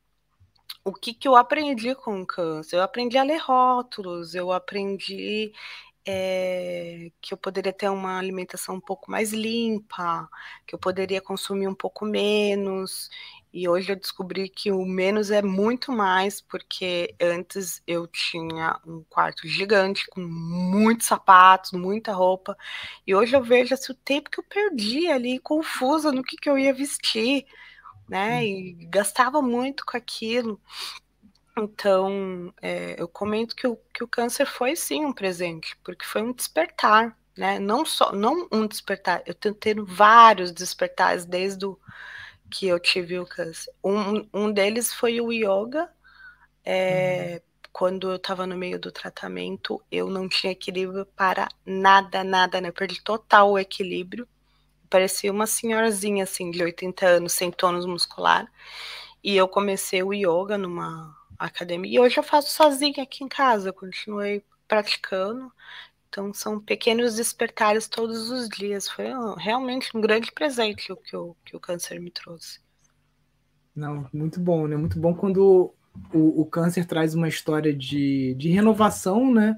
[0.84, 2.78] o que, que eu aprendi com o câncer.
[2.78, 5.54] Eu aprendi a ler rótulos, eu aprendi
[6.06, 10.30] é, que eu poderia ter uma alimentação um pouco mais limpa,
[10.66, 13.10] que eu poderia consumir um pouco menos.
[13.54, 19.04] E hoje eu descobri que o menos é muito mais, porque antes eu tinha um
[19.10, 22.58] quarto gigante com muitos sapatos, muita roupa.
[23.06, 26.50] E hoje eu vejo assim, o tempo que eu perdi ali, confusa no que, que
[26.50, 27.46] eu ia vestir,
[28.08, 28.46] né?
[28.46, 30.60] E gastava muito com aquilo.
[31.58, 36.22] Então, é, eu comento que o, que o câncer foi sim um presente, porque foi
[36.22, 37.60] um despertar, né?
[37.60, 41.78] Não só, não um despertar, eu tenho tendo vários despertares desde o,
[42.52, 43.74] que eu tive o câncer.
[43.84, 45.90] Um, um deles foi o yoga.
[46.64, 47.52] É, uhum.
[47.72, 52.68] Quando eu estava no meio do tratamento, eu não tinha equilíbrio para nada, nada, né?
[52.68, 54.28] Eu perdi total o equilíbrio.
[54.90, 58.52] Parecia uma senhorazinha, assim, de 80 anos, sem tônus muscular.
[59.24, 61.16] E eu comecei o yoga numa
[61.46, 61.92] academia.
[61.92, 65.52] E hoje eu faço sozinha aqui em casa, continuei praticando.
[66.10, 68.90] Então são pequenos despertares todos os dias.
[68.90, 69.06] Foi
[69.38, 72.60] realmente um grande presente o que o, que o câncer me trouxe.
[73.76, 74.76] Não, muito bom, né?
[74.76, 75.74] Muito bom quando
[76.14, 79.58] o, o câncer traz uma história de, de renovação, né?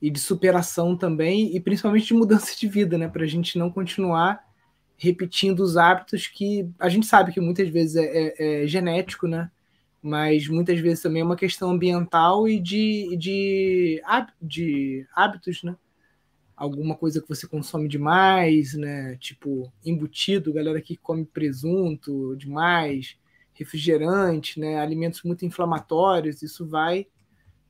[0.00, 3.08] E de superação também, e principalmente de mudança de vida, né?
[3.08, 4.42] Para a gente não continuar
[4.96, 9.50] repetindo os hábitos que a gente sabe que muitas vezes é, é, é genético, né?
[10.02, 14.02] Mas muitas vezes também é uma questão ambiental e de, de,
[14.40, 15.76] de hábitos, né?
[16.56, 19.16] Alguma coisa que você consome demais, né?
[19.16, 23.18] Tipo, embutido, galera que come presunto demais,
[23.52, 24.78] refrigerante, né?
[24.78, 27.06] Alimentos muito inflamatórios, isso vai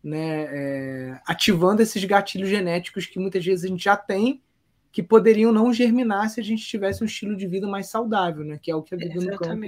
[0.02, 4.42] né, é, ativando esses gatilhos genéticos que muitas vezes a gente já tem,
[4.90, 8.58] que poderiam não germinar se a gente tivesse um estilo de vida mais saudável, né?
[8.60, 9.66] Que é o que a vida no campo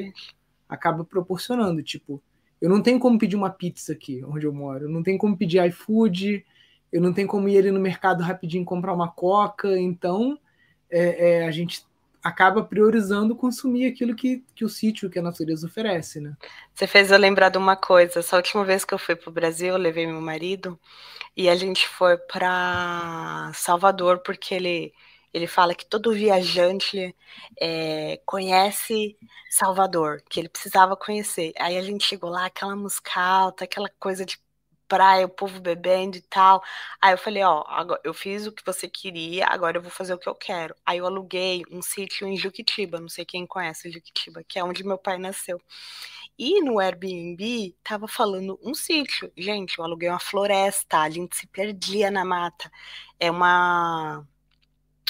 [0.69, 1.83] acaba proporcionando.
[1.83, 2.21] Tipo,
[2.63, 4.85] eu não tenho como pedir uma pizza aqui onde eu moro.
[4.85, 6.47] Eu não tenho como pedir iFood.
[6.93, 9.77] Eu não tenho como ir ali no mercado rapidinho comprar uma coca.
[9.77, 10.39] Então,
[10.89, 11.85] é, é, a gente
[12.23, 16.37] acaba priorizando consumir aquilo que, que o sítio, que a natureza oferece, né?
[16.73, 18.21] Você fez eu lembrar de uma coisa.
[18.21, 20.79] Essa última vez que eu fui para o Brasil, eu levei meu marido
[21.37, 24.93] e a gente foi para Salvador porque ele
[25.33, 27.15] ele fala que todo viajante
[27.61, 29.17] é, conhece
[29.51, 31.53] Salvador, que ele precisava conhecer.
[31.59, 34.39] Aí a gente chegou lá, aquela música alta, aquela coisa de
[34.93, 36.63] praia, o povo bebendo e tal.
[37.01, 40.13] Aí eu falei, ó, agora, eu fiz o que você queria, agora eu vou fazer
[40.13, 40.75] o que eu quero.
[40.85, 44.85] Aí eu aluguei um sítio em Juquitiba, não sei quem conhece Juquitiba, que é onde
[44.85, 45.59] meu pai nasceu.
[46.39, 49.33] E no Airbnb tava falando um sítio.
[49.37, 52.71] Gente, eu aluguei uma floresta, a gente se perdia na mata.
[53.19, 54.27] É uma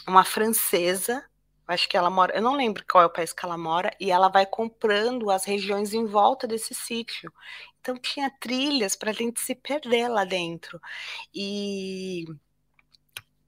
[0.07, 1.25] uma francesa,
[1.67, 4.11] acho que ela mora, eu não lembro qual é o país que ela mora, e
[4.11, 7.33] ela vai comprando as regiões em volta desse sítio.
[7.81, 10.81] Então tinha trilhas para a gente se perder lá dentro.
[11.35, 12.25] E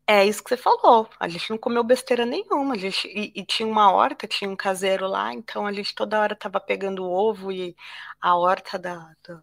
[0.06, 1.08] é isso que você falou.
[1.18, 2.74] A gente não comeu besteira nenhuma.
[2.74, 6.20] A gente, e, e, tinha uma horta, tinha um caseiro lá, então a gente toda
[6.20, 7.74] hora estava pegando ovo e
[8.20, 9.40] a horta da, da,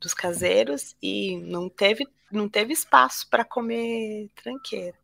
[0.00, 4.96] dos caseiros e não teve, não teve espaço para comer tranqueira.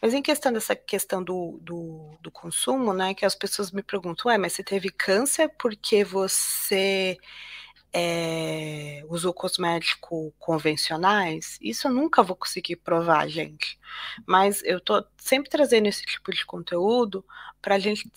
[0.00, 4.30] Mas em questão dessa questão do, do, do, consumo, né, que as pessoas me perguntam,
[4.30, 7.18] ué, mas você teve câncer porque você
[7.92, 11.58] é, usou cosmético convencionais?
[11.60, 13.78] Isso eu nunca vou conseguir provar, gente.
[14.26, 17.24] Mas eu tô sempre trazendo esse tipo de conteúdo
[17.62, 18.08] para a gente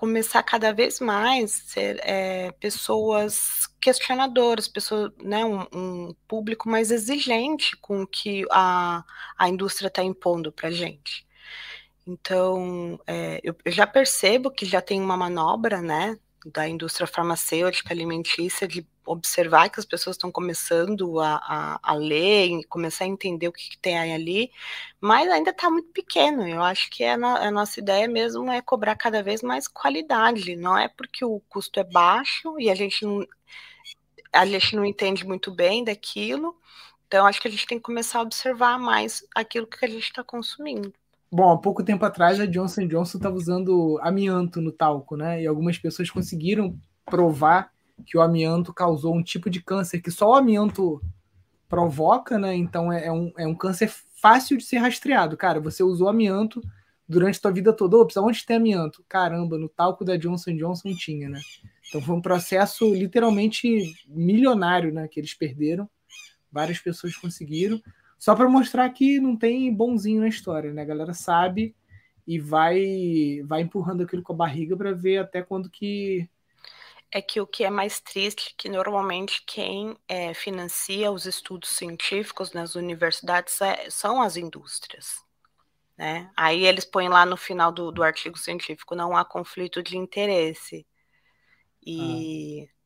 [0.00, 7.76] começar cada vez mais ser é, pessoas questionadoras, pessoas, né, um, um, público mais exigente
[7.76, 9.04] com o que a,
[9.36, 11.26] a indústria está impondo para a gente.
[12.06, 17.92] Então, é, eu, eu, já percebo que já tem uma manobra, né, da indústria farmacêutica
[17.92, 23.08] alimentícia de observar que as pessoas estão começando a, a, a ler e começar a
[23.08, 24.50] entender o que, que tem ali,
[25.00, 26.46] mas ainda está muito pequeno.
[26.46, 30.56] Eu acho que a, no, a, nossa ideia mesmo é cobrar cada vez mais qualidade,
[30.56, 33.26] não é porque o custo é baixo e a gente não,
[34.32, 36.56] a gente não entende muito bem daquilo,
[37.06, 40.04] então acho que a gente tem que começar a observar mais aquilo que a gente
[40.04, 40.92] está consumindo.
[41.32, 45.40] Bom, há pouco tempo atrás a Johnson Johnson estava usando amianto no talco, né?
[45.40, 47.70] E algumas pessoas conseguiram provar
[48.04, 51.00] que o amianto causou um tipo de câncer que só o amianto
[51.68, 52.54] provoca, né?
[52.54, 53.88] Então é, é, um, é um câncer
[54.20, 55.36] fácil de ser rastreado.
[55.36, 56.60] Cara, você usou amianto
[57.08, 57.96] durante a sua vida toda.
[57.96, 59.04] Ops, onde tem amianto?
[59.08, 61.40] Caramba, no talco da Johnson Johnson tinha, né?
[61.88, 65.08] Então foi um processo literalmente milionário, né?
[65.08, 65.88] Que eles perderam.
[66.50, 67.80] Várias pessoas conseguiram.
[68.18, 70.82] Só para mostrar que não tem bonzinho na história, né?
[70.82, 71.74] A galera sabe
[72.26, 76.28] e vai vai empurrando aquilo com a barriga para ver até quando que
[77.12, 81.70] é que o que é mais triste é que normalmente quem é, financia os estudos
[81.70, 85.24] científicos nas universidades é, são as indústrias.
[85.98, 86.30] Né?
[86.36, 90.86] Aí eles põem lá no final do, do artigo científico, não há conflito de interesse.
[91.84, 92.79] E ah.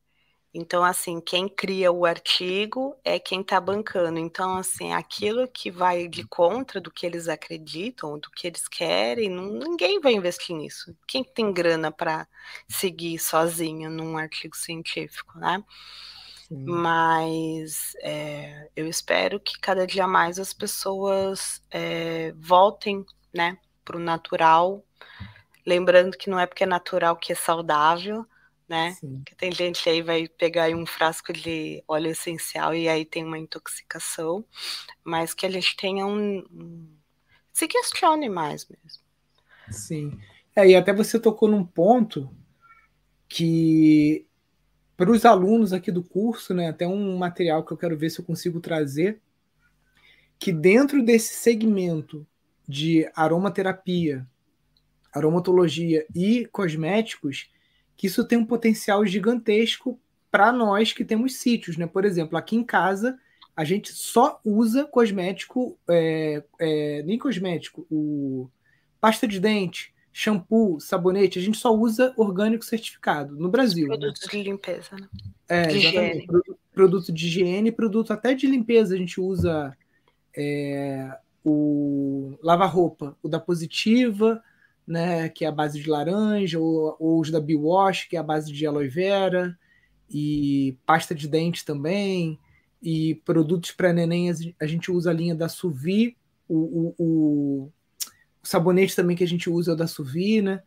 [0.57, 4.17] Então, assim, quem cria o artigo é quem está bancando.
[4.17, 9.29] Então, assim, aquilo que vai de contra do que eles acreditam, do que eles querem,
[9.29, 10.95] não, ninguém vai investir nisso.
[11.05, 12.25] Quem tem grana para
[12.69, 15.61] seguir sozinho num artigo científico, né?
[16.49, 23.99] Mas é, eu espero que cada dia mais as pessoas é, voltem né, para o
[23.99, 24.81] natural.
[25.65, 28.25] Lembrando que não é porque é natural que é saudável,
[28.67, 28.91] né?
[28.93, 29.21] Sim.
[29.25, 33.37] Que tem gente aí vai pegar um frasco de óleo essencial e aí tem uma
[33.37, 34.45] intoxicação,
[35.03, 36.87] mas que a gente tenha um, um...
[37.53, 39.03] se questione mais mesmo.
[39.69, 40.19] Sim.
[40.55, 42.29] É, e até você tocou num ponto
[43.27, 44.25] que
[44.95, 48.19] para os alunos aqui do curso, né, até um material que eu quero ver se
[48.19, 49.19] eu consigo trazer,
[50.39, 52.25] que dentro desse segmento
[52.67, 54.25] de aromaterapia,
[55.13, 57.49] aromatologia e cosméticos,
[57.95, 59.99] que isso tem um potencial gigantesco
[60.31, 61.87] para nós que temos sítios, né?
[61.87, 63.17] Por exemplo, aqui em casa
[63.55, 68.49] a gente só usa cosmético, é, é, nem cosmético, o
[68.99, 73.87] pasta de dente, shampoo, sabonete, a gente só usa orgânico certificado no Brasil.
[73.87, 73.97] Né?
[73.97, 74.29] Produtos né?
[74.31, 75.07] de limpeza, né?
[75.47, 76.17] É, de exatamente.
[76.17, 76.57] Higiene.
[76.73, 79.77] Produto de higiene, produto até de limpeza, a gente usa
[80.35, 84.43] é, o lava-roupa, o da Positiva,
[84.87, 88.23] né, que é a base de laranja, ou, ou os da Wash, que é a
[88.23, 89.57] base de aloe vera,
[90.09, 92.39] e pasta de dente também,
[92.81, 94.29] e produtos para neném
[94.59, 96.15] a gente usa a linha da Suvi,
[96.47, 97.71] o, o, o
[98.43, 100.63] sabonete também que a gente usa é o da Suvina.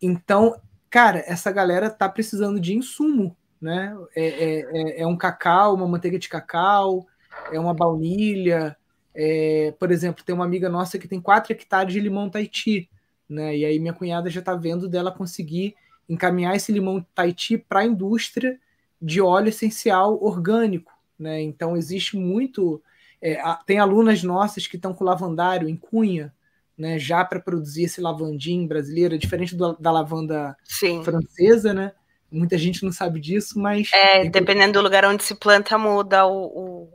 [0.00, 0.60] Então,
[0.90, 3.96] cara, essa galera tá precisando de insumo, né?
[4.14, 7.06] É, é, é, é um cacau, uma manteiga de cacau,
[7.52, 8.76] é uma baunilha.
[9.14, 12.90] É, por exemplo, tem uma amiga nossa que tem 4 hectares de limão Tahiti,
[13.28, 13.56] né?
[13.56, 15.74] E aí minha cunhada já tá vendo dela conseguir
[16.08, 18.58] encaminhar esse limão Tahiti para a indústria
[19.00, 21.40] de óleo essencial orgânico, né?
[21.40, 22.82] Então existe muito.
[23.20, 26.32] É, tem alunas nossas que estão com lavandário em Cunha,
[26.76, 31.04] né, já para produzir esse lavandinho brasileiro, é diferente do, da lavanda Sim.
[31.04, 31.92] francesa, né?
[32.30, 33.90] Muita gente não sabe disso, mas.
[33.92, 36.88] É, dependendo do lugar onde se planta, muda o,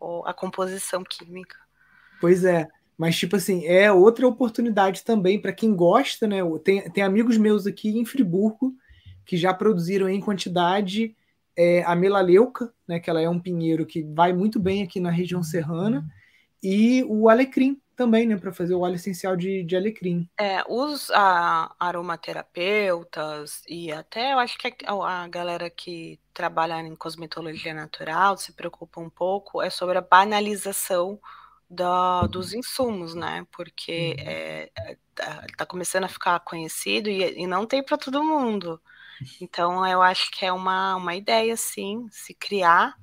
[0.00, 1.56] o, a composição química.
[2.20, 2.66] Pois é.
[3.02, 6.36] Mas, tipo assim, é outra oportunidade também para quem gosta, né?
[6.62, 8.76] Tem, tem amigos meus aqui em Friburgo
[9.26, 11.16] que já produziram em quantidade
[11.58, 13.00] é, a melaleuca, né?
[13.00, 16.06] Que ela é um pinheiro que vai muito bem aqui na região serrana,
[16.62, 20.28] e o alecrim, também, né, para fazer o óleo essencial de, de alecrim.
[20.38, 26.94] É, os a, aromaterapeutas e até eu acho que a, a, galera que trabalha em
[26.94, 31.20] cosmetologia natural se preocupa um pouco é sobre a banalização
[31.72, 33.46] da, dos insumos, né?
[33.52, 34.24] Porque uhum.
[34.26, 38.80] é, é, tá, tá, começando a ficar conhecido e, e não tem para todo mundo.
[39.40, 42.96] Então eu acho que é uma, uma ideia, sim, se criar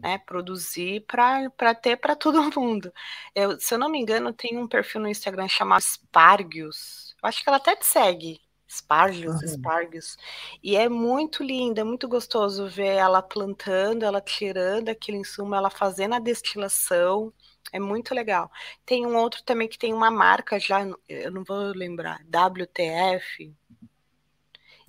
[0.00, 2.92] né, produzir para ter para todo mundo.
[3.34, 7.14] Eu, se eu não me engano, tem um perfil no Instagram chamado Spargios.
[7.22, 8.40] Eu acho que ela até te segue.
[8.68, 9.48] Spargios, uhum.
[9.48, 10.16] Spargios.
[10.62, 15.70] E é muito lindo, é muito gostoso ver ela plantando, ela tirando aquele insumo, ela
[15.70, 17.32] fazendo a destilação.
[17.72, 18.50] É muito legal.
[18.84, 23.52] Tem um outro também que tem uma marca já, eu não vou lembrar, WTF,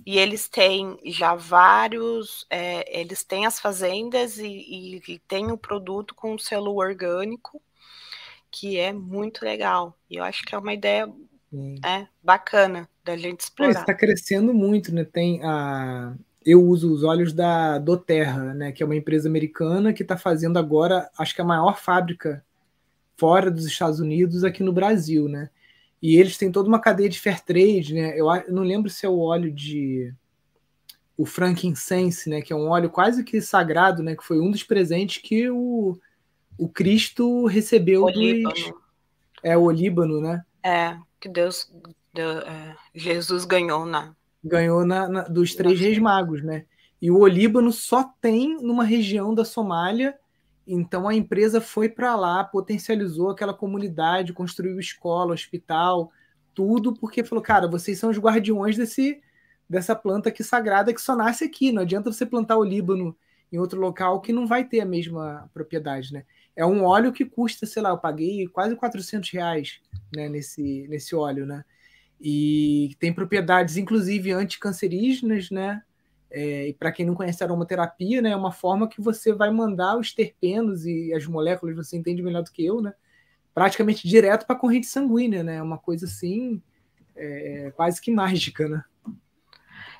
[0.05, 5.57] e eles têm já vários, é, eles têm as fazendas e, e, e tem o
[5.57, 7.61] produto com selo orgânico,
[8.49, 9.95] que é muito legal.
[10.09, 11.07] E eu acho que é uma ideia
[11.85, 13.71] é, bacana da gente explorar.
[13.71, 15.03] Está crescendo muito, né?
[15.03, 16.15] Tem a.
[16.43, 18.71] Eu uso os óleos da Doterra, né?
[18.71, 22.43] Que é uma empresa americana que está fazendo agora, acho que a maior fábrica
[23.21, 25.51] fora dos Estados Unidos aqui no Brasil, né?
[26.01, 28.19] E eles têm toda uma cadeia de fair trade, né?
[28.19, 30.11] Eu, eu não lembro se é o óleo de
[31.15, 34.63] o frankincense, né, que é um óleo quase que sagrado, né, que foi um dos
[34.63, 35.95] presentes que o,
[36.57, 38.73] o Cristo recebeu o dos
[39.43, 40.43] é o Líbano, né?
[40.63, 41.71] É, que Deus,
[42.11, 46.65] Deus é, Jesus ganhou na ganhou na, na dos três reis magos, né?
[46.99, 50.17] E o Olíbano só tem numa região da Somália
[50.65, 56.11] então a empresa foi para lá, potencializou aquela comunidade, construiu escola, hospital,
[56.53, 59.21] tudo, porque falou, cara, vocês são os guardiões desse,
[59.69, 61.71] dessa planta aqui sagrada que só nasce aqui.
[61.71, 63.15] Não adianta você plantar o Líbano
[63.51, 66.23] em outro local que não vai ter a mesma propriedade, né?
[66.55, 69.79] É um óleo que custa, sei lá, eu paguei quase 400 reais
[70.13, 71.63] né, nesse, nesse óleo, né?
[72.19, 75.81] E tem propriedades, inclusive, anticancerígenas, né?
[76.31, 79.51] É, e para quem não conhece a aromaterapia, né, é uma forma que você vai
[79.51, 82.93] mandar os terpenos e as moléculas, você entende melhor do que eu, né,
[83.53, 85.57] praticamente direto para a corrente sanguínea, né?
[85.57, 86.61] É uma coisa assim,
[87.15, 88.83] é, quase que mágica, né?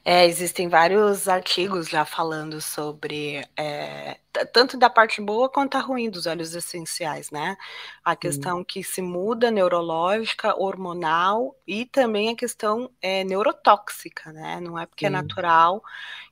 [0.03, 4.17] É, existem vários artigos já falando sobre é,
[4.51, 7.55] tanto da parte boa quanto a ruim dos óleos essenciais, né?
[8.03, 14.59] A questão que se muda neurológica, hormonal e também a questão é, neurotóxica, né?
[14.59, 15.83] Não é porque é natural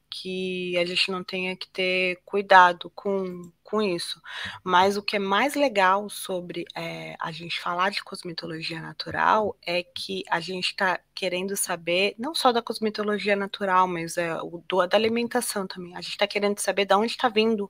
[0.09, 4.21] que a gente não tenha que ter cuidado com, com isso.
[4.63, 9.83] Mas o que é mais legal sobre é, a gente falar de cosmetologia natural é
[9.83, 14.85] que a gente está querendo saber, não só da cosmetologia natural, mas é, o, do,
[14.87, 15.95] da alimentação também.
[15.95, 17.69] A gente está querendo saber de onde está vindo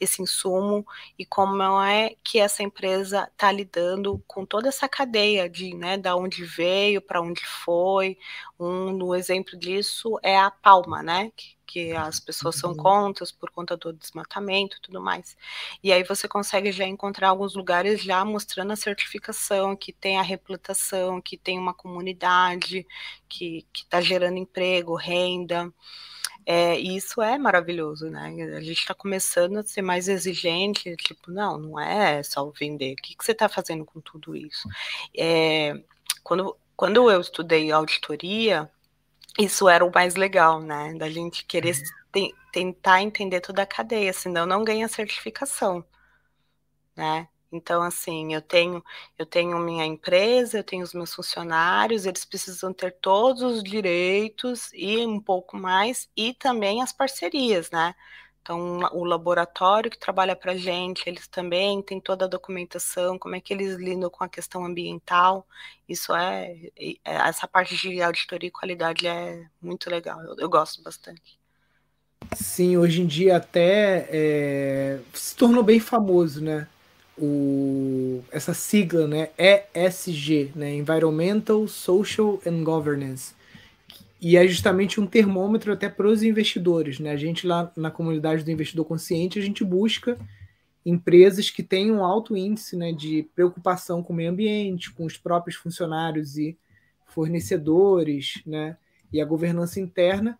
[0.00, 0.86] esse insumo
[1.18, 6.16] e como é que essa empresa está lidando com toda essa cadeia de, né, da
[6.16, 8.18] onde veio, para onde foi.
[8.58, 11.30] Um, um exemplo disso é a Palma, né?
[11.36, 12.76] Que, que as pessoas são uhum.
[12.76, 15.36] contas por conta do desmatamento e tudo mais.
[15.82, 20.22] E aí você consegue já encontrar alguns lugares já mostrando a certificação, que tem a
[20.22, 22.86] reputação, que tem uma comunidade,
[23.28, 25.72] que está gerando emprego, renda.
[26.50, 28.34] É, e isso é maravilhoso, né?
[28.56, 32.94] A gente está começando a ser mais exigente, tipo, não, não é só vender.
[32.94, 34.66] O que, que você está fazendo com tudo isso?
[35.14, 35.74] É,
[36.24, 38.70] quando, quando eu estudei auditoria,
[39.36, 40.94] isso era o mais legal, né?
[40.94, 41.82] Da gente querer uhum.
[42.12, 45.84] te, tentar entender toda a cadeia, senão não ganha certificação,
[46.94, 47.28] né?
[47.50, 48.84] Então, assim, eu tenho,
[49.18, 54.70] eu tenho minha empresa, eu tenho os meus funcionários, eles precisam ter todos os direitos
[54.72, 57.92] e um pouco mais, e também as parcerias, né?
[58.48, 63.36] Então, o laboratório que trabalha para a gente, eles também têm toda a documentação, como
[63.36, 65.46] é que eles lidam com a questão ambiental.
[65.86, 70.82] Isso é, é essa parte de auditoria e qualidade é muito legal, eu, eu gosto
[70.82, 71.38] bastante.
[72.34, 76.66] Sim, hoje em dia até é, se tornou bem famoso, né?
[77.18, 79.28] O, essa sigla, né?
[79.36, 80.72] ESG, né?
[80.72, 83.34] Environmental, Social and Governance
[84.20, 86.98] e é justamente um termômetro até para os investidores.
[86.98, 87.10] Né?
[87.10, 90.18] A gente lá na comunidade do investidor consciente, a gente busca
[90.84, 95.16] empresas que tenham um alto índice né, de preocupação com o meio ambiente, com os
[95.16, 96.56] próprios funcionários e
[97.06, 98.76] fornecedores, né,
[99.12, 100.38] e a governança interna,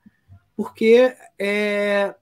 [0.56, 2.14] porque é,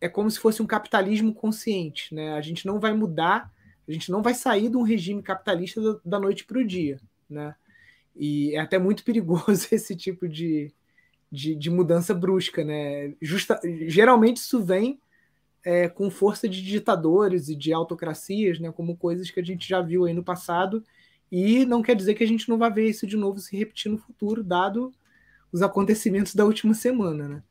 [0.00, 2.14] é como se fosse um capitalismo consciente.
[2.14, 2.34] Né?
[2.34, 3.50] A gente não vai mudar,
[3.88, 7.00] a gente não vai sair de um regime capitalista da, da noite para o dia.
[7.28, 7.54] Né?
[8.14, 10.72] E é até muito perigoso esse tipo de,
[11.34, 13.12] de, de mudança brusca, né?
[13.20, 15.00] Justa, geralmente isso vem
[15.64, 18.70] é, com força de ditadores e de autocracias, né?
[18.70, 20.84] Como coisas que a gente já viu aí no passado
[21.32, 23.90] e não quer dizer que a gente não vai ver isso de novo se repetir
[23.90, 24.92] no futuro, dado
[25.50, 27.42] os acontecimentos da última semana, né?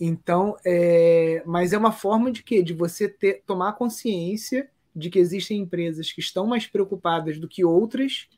[0.00, 2.62] Então, é, mas é uma forma de quê?
[2.62, 7.64] De você ter, tomar consciência de que existem empresas que estão mais preocupadas do que
[7.64, 8.28] outras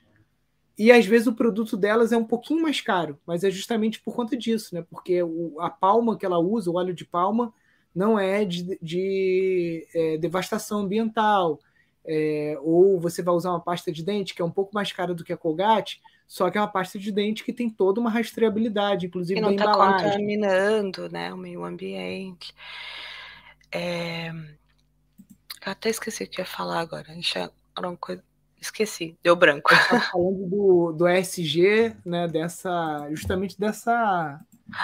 [0.79, 4.15] e às vezes o produto delas é um pouquinho mais caro, mas é justamente por
[4.15, 4.85] conta disso, né?
[4.91, 7.53] Porque o, a palma que ela usa, o óleo de palma,
[7.95, 11.59] não é de, de é, devastação ambiental.
[12.05, 15.15] É, ou você vai usar uma pasta de dente que é um pouco mais cara
[15.15, 18.11] do que a Colgate, só que é uma pasta de dente que tem toda uma
[18.11, 22.55] rastreabilidade, inclusive e não está contaminando né, o meio ambiente.
[23.71, 24.31] É...
[24.31, 27.07] Eu até esqueci o que ia falar agora.
[27.77, 28.25] Era uma coisa
[28.63, 29.71] Esqueci, deu branco.
[29.91, 32.29] Tá falando do, do ESG, né?
[32.29, 33.09] Dessa.
[33.11, 34.41] Justamente dessa.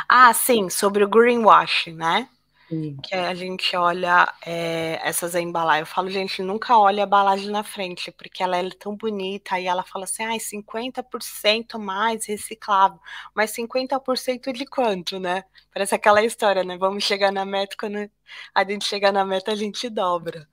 [0.08, 2.28] Ah, sim, sobre o greenwashing, né?
[2.68, 2.96] Sim.
[3.02, 5.88] Que a gente olha é, essas embalagens.
[5.88, 9.66] Eu falo, gente, nunca olha a embalagem na frente, porque ela é tão bonita e
[9.66, 12.98] ela fala assim, ah, 50% mais reciclável.
[13.32, 15.44] Mas 50% de quanto, né?
[15.72, 16.76] Parece aquela história, né?
[16.76, 18.10] Vamos chegar na meta, quando
[18.52, 20.48] a gente chegar na meta, a gente dobra.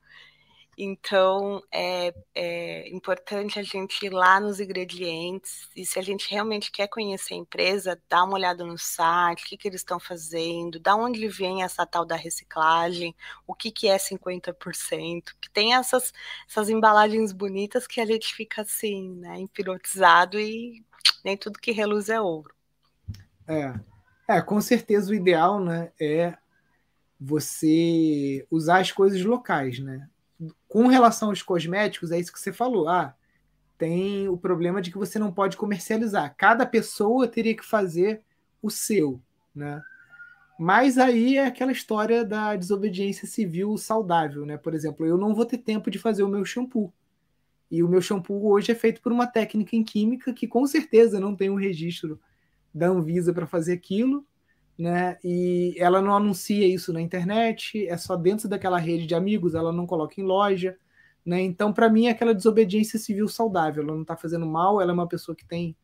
[0.77, 6.69] Então, é, é, importante a gente ir lá nos ingredientes e se a gente realmente
[6.69, 10.77] quer conhecer a empresa, dá uma olhada no site, o que, que eles estão fazendo,
[10.77, 13.15] da onde vem essa tal da reciclagem,
[13.47, 16.11] o que, que é 50%, que tem essas,
[16.49, 20.83] essas embalagens bonitas que a gente fica assim, né, hipnotizado e
[21.23, 22.53] nem tudo que reluz é ouro.
[23.47, 23.73] É,
[24.27, 26.37] é com certeza o ideal, né, é
[27.17, 30.09] você usar as coisas locais, né?
[30.75, 32.89] Com relação aos cosméticos, é isso que você falou.
[32.89, 33.15] Ah,
[33.77, 36.35] tem o problema de que você não pode comercializar.
[36.37, 38.21] Cada pessoa teria que fazer
[38.61, 39.21] o seu,
[39.55, 39.81] né?
[40.59, 44.57] Mas aí é aquela história da desobediência civil saudável, né?
[44.57, 46.93] Por exemplo, eu não vou ter tempo de fazer o meu shampoo.
[47.71, 51.21] E o meu shampoo hoje é feito por uma técnica em química que com certeza
[51.21, 52.19] não tem um registro
[52.73, 54.27] da Anvisa para fazer aquilo,
[54.77, 55.17] né?
[55.23, 59.71] E ela não anuncia isso na internet, é só dentro daquela rede de amigos, ela
[59.71, 60.77] não coloca em loja,
[61.25, 61.41] Né?
[61.41, 63.83] Então, para mim, é aquela desobediência civil saudável.
[63.83, 65.75] Ela não está fazendo mal, ela é uma pessoa que tem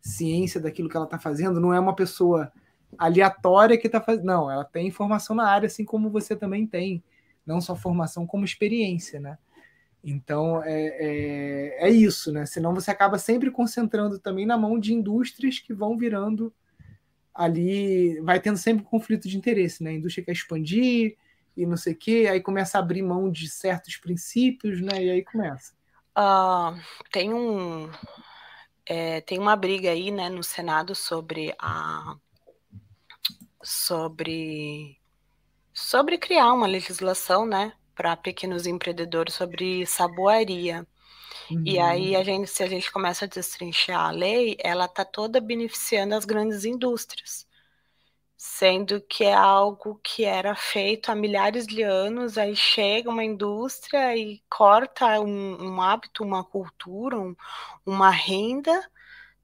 [0.00, 2.52] ciência daquilo que ela está fazendo, não é uma pessoa
[2.98, 4.24] aleatória que está fazendo.
[4.24, 7.02] Não, ela tem informação na área, assim como você também tem.
[7.46, 9.38] Não só formação, como experiência, né?
[10.02, 12.46] Então é, é, é, isso, né?
[12.46, 16.52] Senão você acaba sempre concentrando também na mão de indústrias que vão virando
[17.34, 19.90] ali, vai tendo sempre conflito de interesse, né?
[19.90, 21.16] A indústria quer expandir
[21.56, 25.04] e não sei o quê, aí começa a abrir mão de certos princípios, né?
[25.04, 25.72] E aí começa.
[26.16, 26.78] Uh,
[27.12, 27.90] tem um
[28.84, 32.16] é, tem uma briga aí, né, no Senado sobre a
[33.62, 34.98] sobre
[35.72, 40.86] sobre criar uma legislação, né, para pequenos empreendedores sobre saboaria.
[41.50, 41.62] Uhum.
[41.64, 45.40] E aí a gente, se a gente começa a destrinchar a lei, ela está toda
[45.40, 47.46] beneficiando as grandes indústrias,
[48.36, 54.16] sendo que é algo que era feito há milhares de anos, aí chega uma indústria
[54.16, 57.36] e corta um, um hábito, uma cultura, um,
[57.84, 58.88] uma renda,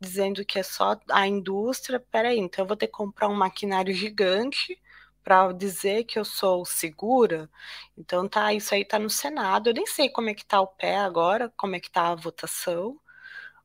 [0.00, 2.00] dizendo que é só a indústria.
[2.00, 4.78] Peraí, então eu vou ter que comprar um maquinário gigante
[5.26, 7.50] para dizer que eu sou segura.
[7.98, 9.68] Então tá, isso aí tá no Senado.
[9.68, 12.14] Eu nem sei como é que tá o pé agora, como é que tá a
[12.14, 12.96] votação,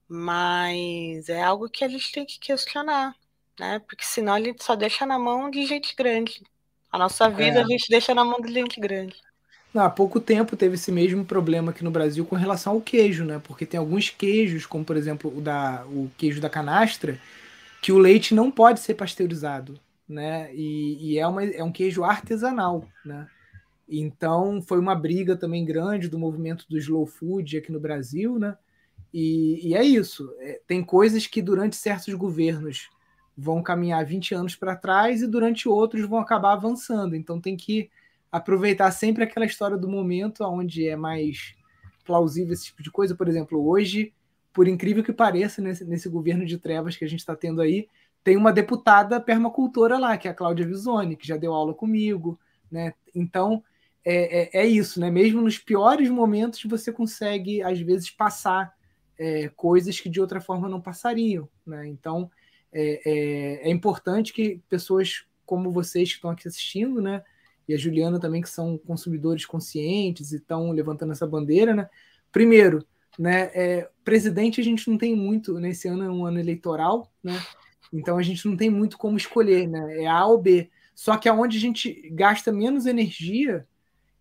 [0.07, 3.13] mas é algo que a gente tem que questionar,
[3.59, 3.77] né?
[3.87, 6.41] Porque senão a gente só deixa na mão de gente grande.
[6.91, 7.61] A nossa vida é.
[7.63, 9.15] a gente deixa na mão de gente grande.
[9.71, 13.23] Não, há pouco tempo teve esse mesmo problema aqui no Brasil com relação ao queijo,
[13.23, 13.39] né?
[13.43, 17.19] Porque tem alguns queijos, como por exemplo o, da, o queijo da canastra,
[17.83, 19.79] que o leite não pode ser pasteurizado
[20.11, 20.53] né?
[20.53, 23.27] E, e, é, uma, é um queijo artesanal, né?
[23.87, 28.57] Então foi uma briga também grande do movimento do slow food aqui no Brasil, né?
[29.13, 30.33] E, e é isso.
[30.39, 32.89] É, tem coisas que durante certos governos
[33.37, 37.15] vão caminhar 20 anos para trás e durante outros vão acabar avançando.
[37.15, 37.89] Então tem que
[38.31, 41.53] aproveitar sempre aquela história do momento onde é mais
[42.05, 43.15] plausível esse tipo de coisa.
[43.15, 44.13] Por exemplo, hoje,
[44.53, 47.87] por incrível que pareça, nesse, nesse governo de trevas que a gente está tendo aí,
[48.23, 52.39] tem uma deputada permacultora lá, que é a Cláudia Visoni, que já deu aula comigo,
[52.69, 52.93] né?
[53.15, 53.63] Então
[54.03, 55.09] é, é, é, isso, né?
[55.09, 58.73] Mesmo nos piores momentos você consegue às vezes passar
[59.17, 61.87] é, coisas que de outra forma não passariam, né?
[61.87, 62.29] Então
[62.71, 67.23] é, é, é, importante que pessoas como vocês que estão aqui assistindo, né?
[67.67, 71.89] E a Juliana também que são consumidores conscientes e estão levantando essa bandeira, né?
[72.31, 72.85] Primeiro,
[73.19, 73.51] né?
[73.53, 77.39] É, presidente a gente não tem muito nesse ano é um ano eleitoral, né?
[77.91, 80.03] Então a gente não tem muito como escolher, né?
[80.03, 80.69] É A ou B.
[80.95, 83.67] Só que aonde a gente gasta menos energia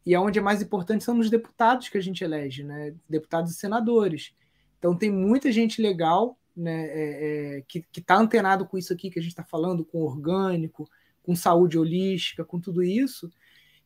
[0.05, 2.95] e aonde é mais importante são os deputados que a gente elege, né?
[3.09, 4.35] Deputados e senadores.
[4.79, 6.87] Então tem muita gente legal, né?
[6.87, 10.89] É, é, que está antenado com isso aqui que a gente está falando, com orgânico,
[11.23, 13.31] com saúde holística, com tudo isso.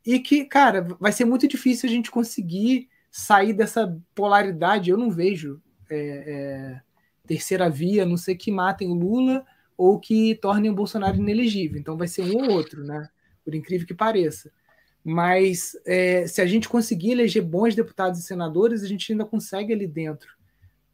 [0.07, 4.91] E que, cara, vai ser muito difícil a gente conseguir sair dessa polaridade.
[4.91, 5.61] Eu não vejo
[5.91, 6.80] é, é
[7.26, 9.45] terceira via, não sei que matem o Lula
[9.77, 11.79] ou que tornem o Bolsonaro inelegível.
[11.79, 13.09] Então vai ser um ou outro, né?
[13.45, 14.51] Por incrível que pareça.
[15.05, 19.72] Mas é, se a gente conseguir eleger bons deputados e senadores, a gente ainda consegue
[19.72, 20.29] ali dentro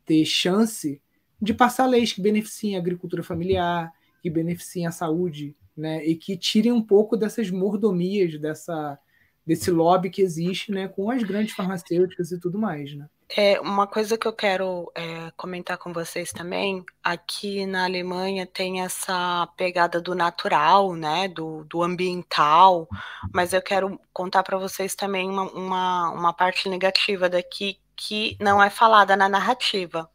[0.05, 1.01] ter chance
[1.41, 6.05] de passar leis que beneficiem a agricultura familiar, que beneficiem a saúde, né?
[6.05, 8.99] E que tirem um pouco dessas mordomias, dessa,
[9.47, 10.89] desse lobby que existe, né?
[10.89, 13.09] Com as grandes farmacêuticas e tudo mais, né?
[13.37, 18.83] É, uma coisa que eu quero é, comentar com vocês também, aqui na Alemanha tem
[18.83, 22.89] essa pegada do natural, né, do, do ambiental,
[23.33, 28.61] mas eu quero contar para vocês também uma, uma, uma parte negativa daqui que não
[28.61, 30.11] é falada na narrativa.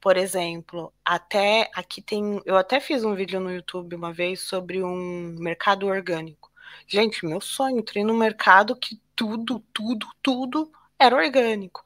[0.00, 2.40] Por exemplo, até aqui tem.
[2.44, 6.50] Eu até fiz um vídeo no YouTube uma vez sobre um mercado orgânico.
[6.86, 11.84] Gente, meu sonho, entrei no mercado que tudo, tudo, tudo era orgânico.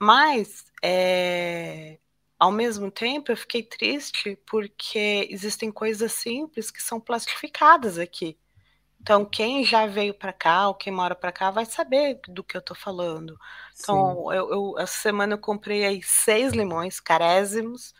[0.00, 1.98] Mas, é,
[2.38, 8.38] ao mesmo tempo, eu fiquei triste porque existem coisas simples que são plastificadas aqui.
[9.00, 12.56] Então, quem já veio para cá ou quem mora para cá vai saber do que
[12.56, 13.38] eu estou falando.
[13.80, 17.94] Então, eu, eu, essa semana eu comprei aí seis limões carésimos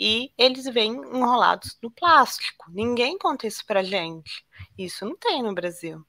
[0.00, 2.70] e eles vêm enrolados no plástico.
[2.70, 4.46] Ninguém conta isso para gente.
[4.78, 6.02] Isso não tem no Brasil.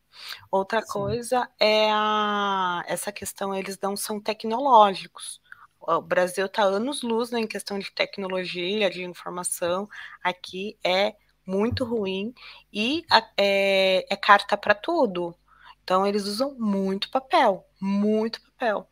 [0.50, 0.94] Outra Sim.
[0.94, 5.42] coisa é a, essa questão, eles não são tecnológicos.
[5.82, 9.90] O Brasil está anos-luz né, em questão de tecnologia, de informação.
[10.24, 11.16] Aqui é
[11.46, 12.34] muito ruim
[12.72, 13.04] e
[13.38, 15.36] é, é carta para tudo.
[15.84, 18.88] Então, eles usam muito papel, muito papel.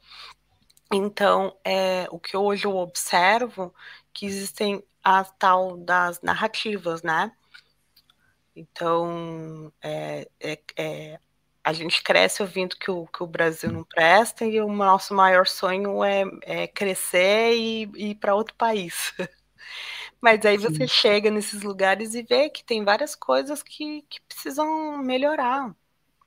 [0.92, 3.74] Então, é, o que hoje eu observo
[4.20, 7.32] que existem a tal das narrativas, né?
[8.54, 11.20] Então, é, é, é,
[11.64, 15.48] a gente cresce ouvindo que o, que o Brasil não presta e o nosso maior
[15.48, 19.14] sonho é, é crescer e, e ir para outro país.
[20.20, 20.88] Mas aí você Sim.
[20.88, 25.74] chega nesses lugares e vê que tem várias coisas que, que precisam melhorar.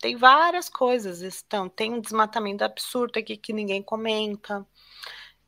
[0.00, 1.22] Tem várias coisas.
[1.22, 4.66] Então, tem um desmatamento absurdo aqui que ninguém comenta.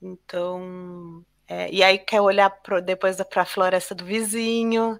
[0.02, 4.98] Então, é, e aí quer olhar pro, depois para a floresta do vizinho.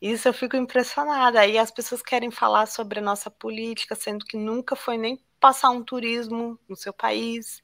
[0.00, 1.40] Isso eu fico impressionada.
[1.40, 5.70] Aí as pessoas querem falar sobre a nossa política, sendo que nunca foi nem passar
[5.70, 7.60] um turismo no seu país.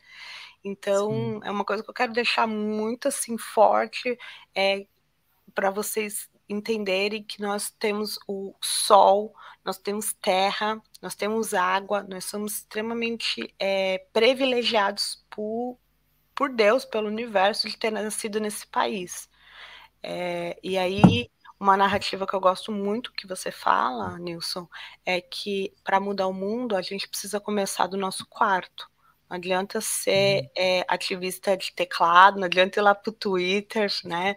[0.65, 1.41] Então, Sim.
[1.45, 4.19] é uma coisa que eu quero deixar muito assim forte,
[4.55, 4.87] é
[5.55, 12.25] para vocês entenderem que nós temos o sol, nós temos terra, nós temos água, nós
[12.25, 15.79] somos extremamente é, privilegiados por,
[16.37, 19.29] por Deus, pelo universo, de ter nascido nesse país.
[20.03, 24.69] É, e aí, uma narrativa que eu gosto muito que você fala, Nilson,
[25.05, 28.89] é que para mudar o mundo a gente precisa começar do nosso quarto.
[29.29, 34.37] Não adianta ser é, ativista de teclado, não adianta ir lá para o Twitter, né?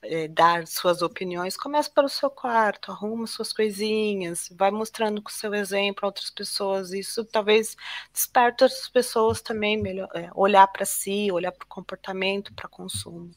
[0.00, 5.32] É, dar suas opiniões, comece pelo seu quarto, arruma suas coisinhas, vai mostrando com o
[5.32, 6.92] seu exemplo a outras pessoas.
[6.92, 7.76] Isso talvez
[8.12, 13.32] desperte outras pessoas também melhor, é, olhar para si, olhar para o comportamento, para consumo.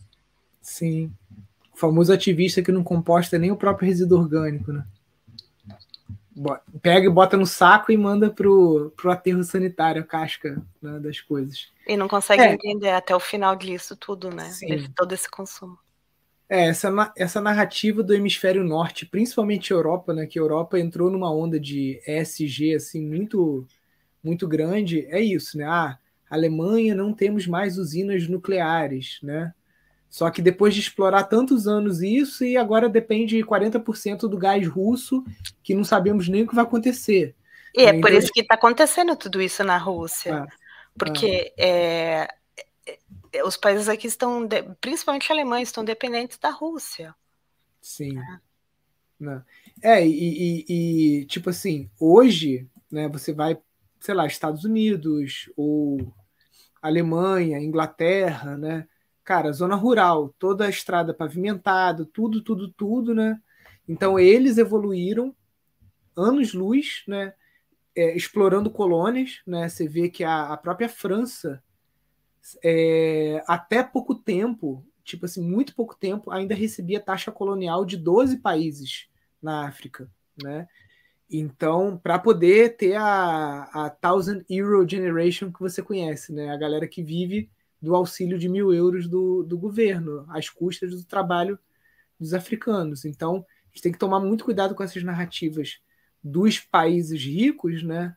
[0.62, 1.12] Sim.
[1.74, 4.86] O famoso ativista que não composta nem o próprio resíduo orgânico, né?
[6.82, 11.20] Pega e bota no saco e manda pro, pro aterro sanitário a casca né, das
[11.20, 11.70] coisas.
[11.86, 12.54] E não consegue é.
[12.54, 14.50] entender até o final disso tudo, né?
[14.96, 15.78] Todo esse consumo.
[16.54, 21.34] É, essa, essa narrativa do hemisfério norte, principalmente Europa, né, que a Europa entrou numa
[21.34, 23.66] onda de ESG assim muito
[24.22, 25.64] muito grande, é isso, né?
[25.64, 25.98] Ah,
[26.30, 29.54] Alemanha não temos mais usinas nucleares, né?
[30.10, 34.68] Só que depois de explorar tantos anos isso, e agora depende de 40% do gás
[34.68, 35.24] russo,
[35.64, 37.34] que não sabemos nem o que vai acontecer.
[37.74, 40.44] E é por isso que está acontecendo tudo isso na Rússia.
[40.44, 40.48] Ah,
[41.00, 41.64] porque ah.
[41.64, 42.28] É,
[43.46, 44.48] os países aqui estão,
[44.80, 47.16] principalmente alemães, estão dependentes da Rússia.
[47.82, 48.20] Sim.
[49.82, 53.58] É, é e, e, e, tipo assim, hoje, né, você vai,
[54.00, 56.14] sei lá, Estados Unidos ou
[56.82, 58.88] Alemanha, Inglaterra, né?
[59.24, 63.40] Cara, zona rural, toda a estrada pavimentada, tudo, tudo, tudo, né?
[63.88, 65.36] Então eles evoluíram
[66.18, 67.34] anos-luz, né?
[67.96, 69.70] É, explorando colônias, né?
[69.70, 71.62] Você vê que a, a própria França
[72.64, 78.38] é, até pouco tempo, tipo assim, muito pouco tempo, ainda recebia taxa colonial de 12
[78.38, 79.08] países
[79.42, 80.10] na África,
[80.42, 80.68] né?
[81.30, 86.50] Então, para poder ter a, a Thousand Euro Generation que você conhece, né?
[86.50, 87.50] A galera que vive
[87.82, 91.58] do auxílio de mil euros do, do governo, às custas do trabalho
[92.20, 93.06] dos africanos.
[93.06, 95.80] Então, a gente tem que tomar muito cuidado com essas narrativas
[96.24, 98.16] dos países ricos, né?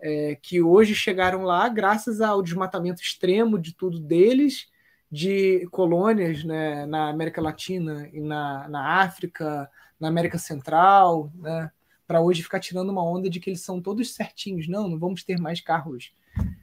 [0.00, 4.68] É, que hoje chegaram lá graças ao desmatamento extremo de tudo deles,
[5.10, 11.70] de colônias né, na América Latina e na, na África, na América Central, né,
[12.06, 14.68] para hoje ficar tirando uma onda de que eles são todos certinhos.
[14.68, 16.12] Não, não vamos ter mais carros.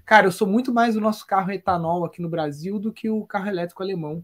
[0.05, 3.25] Cara, eu sou muito mais o nosso carro etanol aqui no Brasil do que o
[3.25, 4.23] carro elétrico alemão,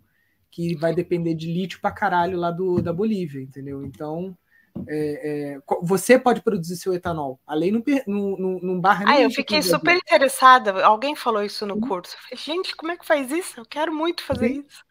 [0.52, 3.84] que vai depender de lítio para caralho lá do, da Bolívia, entendeu?
[3.84, 4.38] Então,
[4.88, 7.40] é, é, você pode produzir seu etanol.
[7.46, 10.84] A lei não, não, não barra Ah, eu fiquei super interessada.
[10.84, 11.82] Alguém falou isso no uhum.
[11.82, 12.16] curso.
[12.16, 13.60] Eu falei, gente, como é que faz isso?
[13.60, 14.66] Eu quero muito fazer Sim.
[14.68, 14.84] isso.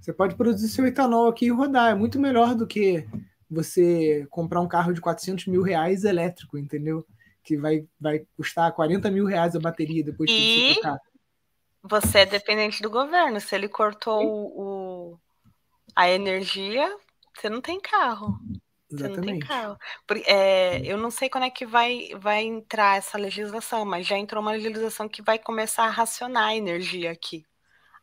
[0.00, 1.90] Você pode produzir seu etanol aqui e rodar.
[1.90, 3.06] É muito melhor do que
[3.50, 7.06] você comprar um carro de 400 mil reais elétrico, entendeu?
[7.42, 10.98] Que vai, vai custar 40 mil reais a bateria depois que e você trocar.
[11.82, 13.40] Você é dependente do governo.
[13.40, 15.18] Se ele cortou o,
[15.94, 16.90] a energia,
[17.34, 18.38] você não tem carro.
[18.96, 19.76] Você não tem carro.
[20.26, 24.42] É, eu não sei quando é que vai, vai entrar essa legislação, mas já entrou
[24.42, 27.44] uma legislação que vai começar a racionar a energia aqui.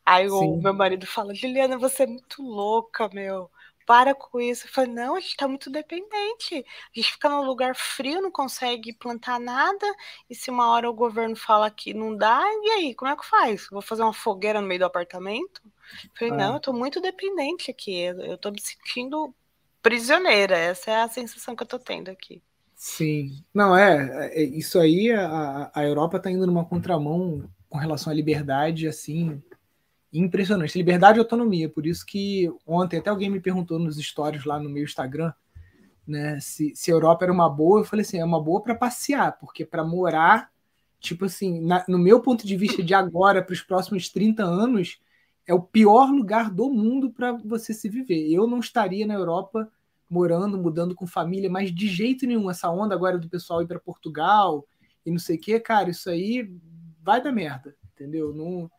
[0.05, 3.49] Aí o meu marido fala, Juliana, você é muito louca, meu.
[3.85, 4.67] Para com isso.
[4.67, 6.55] Eu falei, não, a gente tá muito dependente.
[6.55, 9.85] A gente fica num lugar frio, não consegue plantar nada.
[10.29, 13.25] E se uma hora o governo fala que não dá, e aí, como é que
[13.25, 13.67] faz?
[13.71, 15.61] Vou fazer uma fogueira no meio do apartamento?
[16.03, 17.93] Eu falei, não, eu tô muito dependente aqui.
[18.01, 19.35] Eu, tô me sentindo
[19.81, 20.57] prisioneira.
[20.57, 22.41] Essa é a sensação que eu tô tendo aqui.
[22.75, 23.43] Sim.
[23.53, 24.31] Não, é.
[24.33, 29.41] é isso aí, a, a Europa está indo numa contramão com relação à liberdade, assim,
[30.11, 30.77] impressionante.
[30.77, 31.69] Liberdade e autonomia.
[31.69, 35.31] Por isso que ontem até alguém me perguntou nos stories lá no meu Instagram,
[36.07, 37.81] né, se, se a Europa era uma boa.
[37.81, 40.49] Eu falei assim, é uma boa para passear, porque para morar,
[40.99, 44.99] tipo assim, na, no meu ponto de vista de agora para os próximos 30 anos,
[45.47, 48.31] é o pior lugar do mundo para você se viver.
[48.31, 49.69] Eu não estaria na Europa
[50.09, 52.49] morando, mudando com família, mas de jeito nenhum.
[52.49, 54.67] Essa onda agora do pessoal ir para Portugal
[55.05, 56.53] e não sei o que, cara, isso aí
[57.01, 58.33] vai dar merda, entendeu?
[58.33, 58.69] Não,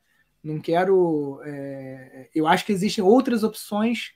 [0.42, 1.40] não quero.
[1.44, 4.12] É, eu acho que existem outras opções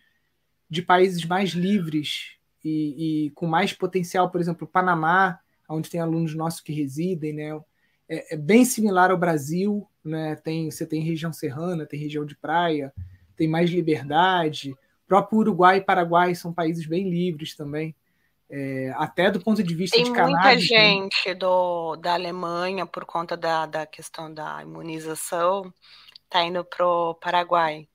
[0.69, 5.39] de países mais livres e, e, com mais potencial, por exemplo, Panamá,
[5.69, 7.61] onde tem alunos nossos que residem, né?
[8.09, 10.37] É, é, bem similar ao Brasil, né?
[10.37, 12.93] Tem, você tem região serrana, tem região de praia,
[13.37, 14.73] tem mais liberdade.
[14.73, 17.95] O próprio Uruguai e Paraguai são países bem livres também.
[18.49, 20.69] É, até do ponto de vista tem de cannabis.
[20.69, 21.35] Tem muita gente né?
[21.35, 25.73] do, da Alemanha, por conta da, da questão da imunização,
[26.25, 27.89] está indo para o Paraguai.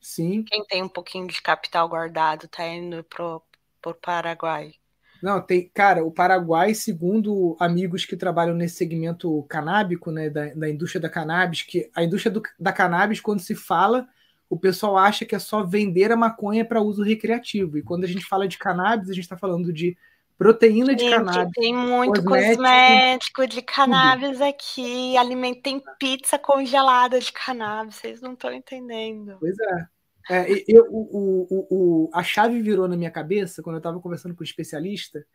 [0.00, 0.44] Sim.
[0.44, 4.74] Quem tem um pouquinho de capital guardado está indo para o Paraguai.
[5.22, 10.68] Não, tem, cara, o Paraguai, segundo amigos que trabalham nesse segmento canábico, né, da, da
[10.68, 14.06] indústria da cannabis, que a indústria do, da cannabis, quando se fala,
[14.48, 17.76] o pessoal acha que é só vender a maconha para uso recreativo.
[17.76, 19.96] E quando a gente fala de cannabis, a gente está falando de
[20.38, 21.52] proteína de cannabis.
[21.52, 25.16] Tem muito cosmético, cosmético de cannabis aqui.
[25.16, 27.96] Alimento tem pizza congelada de cannabis.
[27.96, 29.36] Vocês não estão entendendo.
[29.40, 29.97] Pois é.
[30.28, 34.34] É eu, o, o, o, a chave virou na minha cabeça quando eu estava conversando
[34.34, 35.26] com o um especialista,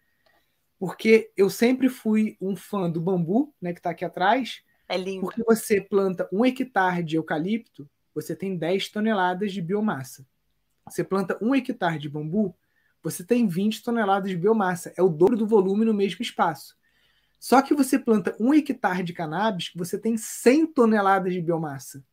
[0.80, 4.62] porque eu sempre fui um fã do bambu, né, que está aqui atrás.
[4.88, 5.22] É lindo.
[5.22, 10.26] Porque você planta um hectare de eucalipto, você tem 10 toneladas de biomassa.
[10.90, 12.56] Você planta um hectare de bambu,
[13.02, 14.94] você tem 20 toneladas de biomassa.
[14.98, 16.76] É o dobro do volume no mesmo espaço.
[17.40, 22.04] Só que você planta um hectare de cannabis, você tem 100 toneladas de biomassa.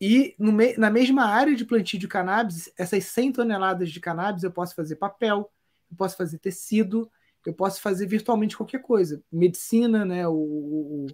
[0.00, 4.50] E me, na mesma área de plantio de cannabis, essas 100 toneladas de cannabis eu
[4.50, 5.50] posso fazer papel,
[5.90, 7.10] eu posso fazer tecido,
[7.44, 9.22] eu posso fazer virtualmente qualquer coisa.
[9.30, 10.26] Medicina, né?
[10.26, 11.06] O, o,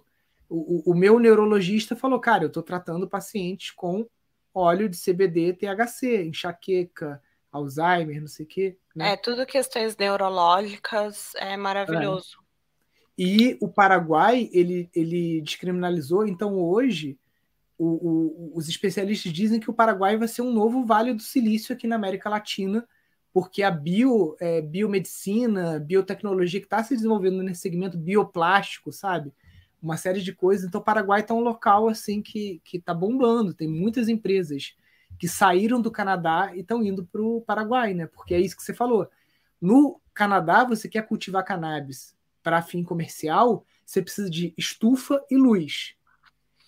[0.49, 4.07] o, o meu neurologista falou, cara, eu estou tratando pacientes com
[4.53, 7.21] óleo de CBD, THC, enxaqueca,
[7.51, 8.77] Alzheimer, não sei o quê.
[8.95, 9.13] Né?
[9.13, 12.37] É, tudo questões neurológicas, é maravilhoso.
[12.41, 12.47] É.
[13.19, 17.17] E o Paraguai, ele, ele descriminalizou, então hoje
[17.77, 21.75] o, o, os especialistas dizem que o Paraguai vai ser um novo Vale do Silício
[21.75, 22.87] aqui na América Latina,
[23.33, 29.31] porque a bio, é, biomedicina, biotecnologia que está se desenvolvendo nesse segmento bioplástico, sabe?
[29.81, 30.67] uma série de coisas.
[30.67, 33.53] Então, o Paraguai está um local assim que está bombando.
[33.53, 34.75] Tem muitas empresas
[35.19, 38.07] que saíram do Canadá e estão indo para o Paraguai, né?
[38.07, 39.09] Porque é isso que você falou.
[39.59, 45.95] No Canadá, você quer cultivar cannabis para fim comercial, você precisa de estufa e luz.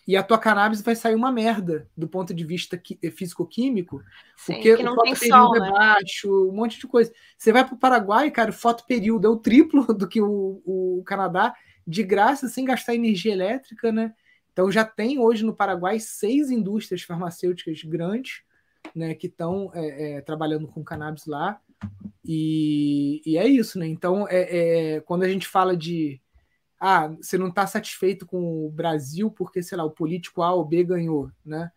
[0.09, 2.81] E a tua cannabis vai sair uma merda do ponto de vista
[3.13, 4.03] físico-químico,
[4.43, 5.69] porque o fotoperíodo é né?
[5.69, 7.13] baixo, um monte de coisa.
[7.37, 11.03] Você vai para o Paraguai, cara, o fotoperíodo é o triplo do que o, o
[11.05, 11.53] Canadá,
[11.85, 14.11] de graça, sem gastar energia elétrica, né?
[14.51, 18.41] Então já tem hoje no Paraguai seis indústrias farmacêuticas grandes,
[18.95, 21.61] né, que estão é, é, trabalhando com cannabis lá.
[22.25, 23.85] E, e é isso, né?
[23.85, 26.19] Então, é, é quando a gente fala de
[26.79, 30.63] ah, você não está satisfeito com o Brasil porque, sei lá, o político A ou
[30.63, 31.71] B ganhou, né?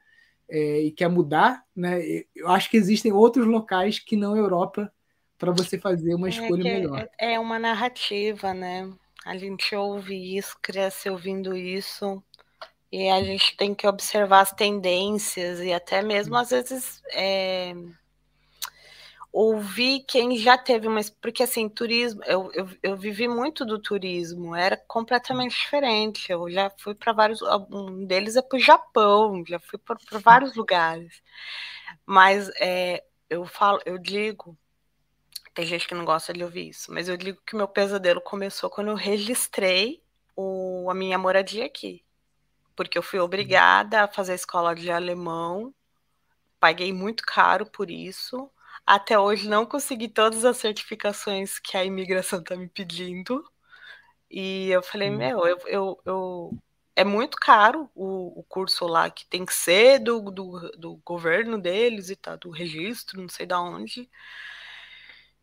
[0.48, 2.00] É, e quer mudar, né?
[2.34, 4.92] Eu acho que existem outros locais que não Europa
[5.38, 7.08] para você fazer uma é escolha melhor.
[7.18, 8.88] É, é uma narrativa, né?
[9.24, 12.22] A gente ouve isso, cresce ouvindo isso,
[12.92, 17.74] e a gente tem que observar as tendências e até mesmo às vezes é,
[19.32, 21.00] ouvir quem já teve uma.
[21.20, 26.30] Porque assim, turismo, eu, eu, eu vivi muito do turismo, era completamente diferente.
[26.30, 27.40] Eu já fui para vários.
[27.70, 31.22] Um deles é para o Japão, já fui para vários lugares.
[32.06, 34.56] Mas é, eu falo, eu digo
[35.54, 38.70] tem gente que não gosta de ouvir isso, mas eu digo que meu pesadelo começou
[38.70, 40.02] quando eu registrei
[40.34, 42.02] o, a minha moradia aqui.
[42.74, 45.74] Porque eu fui obrigada a fazer a escola de alemão,
[46.58, 48.50] paguei muito caro por isso.
[48.86, 53.44] Até hoje não consegui todas as certificações que a imigração está me pedindo.
[54.30, 55.16] E eu falei, hum.
[55.16, 56.58] meu, eu, eu, eu,
[56.96, 61.58] é muito caro o, o, curso lá, que tem que ser do, do, do governo
[61.60, 64.08] deles e tal, do registro, não sei da onde.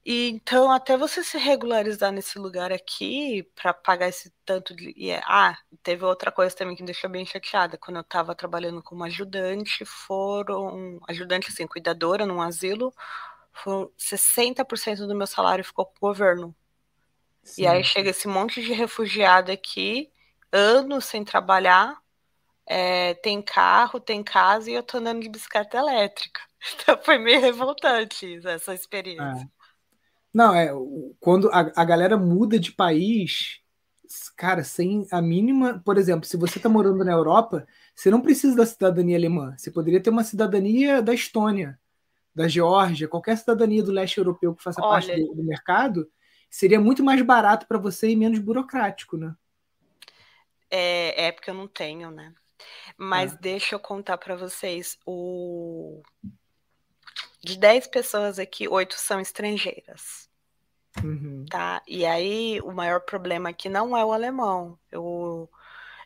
[0.05, 4.93] E então, até você se regularizar nesse lugar aqui para pagar esse tanto de.
[4.95, 5.21] E é...
[5.25, 7.77] Ah, teve outra coisa também que me deixou bem chateada.
[7.77, 10.99] Quando eu estava trabalhando como ajudante, foram.
[11.07, 12.93] Ajudante, assim, cuidadora num asilo,
[13.53, 16.55] foram 60% do meu salário ficou com o governo.
[17.43, 17.63] Sim.
[17.63, 20.11] E aí chega esse monte de refugiado aqui,
[20.51, 21.97] anos sem trabalhar,
[22.65, 26.41] é, tem carro, tem casa e eu tô andando de bicicleta elétrica.
[26.73, 29.49] Então foi meio revoltante essa experiência.
[29.55, 29.58] É.
[30.39, 30.71] Não, é
[31.19, 33.59] quando a, a galera muda de país,
[34.37, 35.81] cara, sem a mínima.
[35.83, 39.53] Por exemplo, se você está morando na Europa, você não precisa da cidadania alemã.
[39.57, 41.77] Você poderia ter uma cidadania da Estônia,
[42.33, 46.09] da Geórgia, qualquer cidadania do leste europeu que faça Olha, parte do, do mercado,
[46.49, 49.35] seria muito mais barato para você e menos burocrático, né?
[50.71, 52.33] É, é porque eu não tenho, né?
[52.97, 53.37] Mas é.
[53.41, 54.97] deixa eu contar para vocês.
[55.05, 56.01] O...
[57.43, 60.28] De 10 pessoas aqui, oito são estrangeiras.
[61.03, 61.45] Uhum.
[61.49, 61.81] Tá?
[61.87, 64.77] E aí, o maior problema aqui não é o alemão.
[64.91, 65.49] Eu,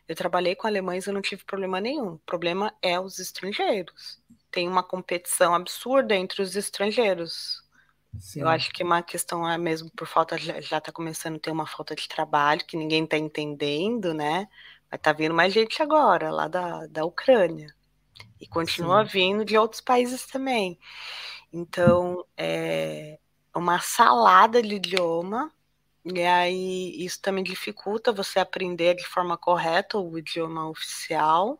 [0.06, 2.14] eu trabalhei com alemães e não tive problema nenhum.
[2.14, 4.22] O problema é os estrangeiros.
[4.50, 7.62] Tem uma competição absurda entre os estrangeiros.
[8.18, 8.42] Sim.
[8.42, 11.50] Eu acho que uma questão é mesmo por falta, já, já tá começando a ter
[11.50, 14.48] uma falta de trabalho, que ninguém tá entendendo, né?
[14.90, 17.74] Mas tá vindo mais gente agora, lá da, da Ucrânia.
[18.40, 19.10] E continua Sim.
[19.10, 20.78] vindo de outros países também.
[21.52, 23.18] Então, é
[23.54, 25.52] uma salada de idioma,
[26.04, 31.58] e aí isso também dificulta você aprender de forma correta o idioma oficial.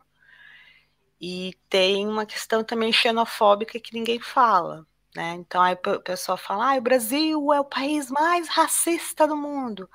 [1.19, 4.85] E tem uma questão também xenofóbica que ninguém fala.
[5.15, 5.33] Né?
[5.35, 9.89] Então aí o pessoal fala, ah, o Brasil é o país mais racista do mundo.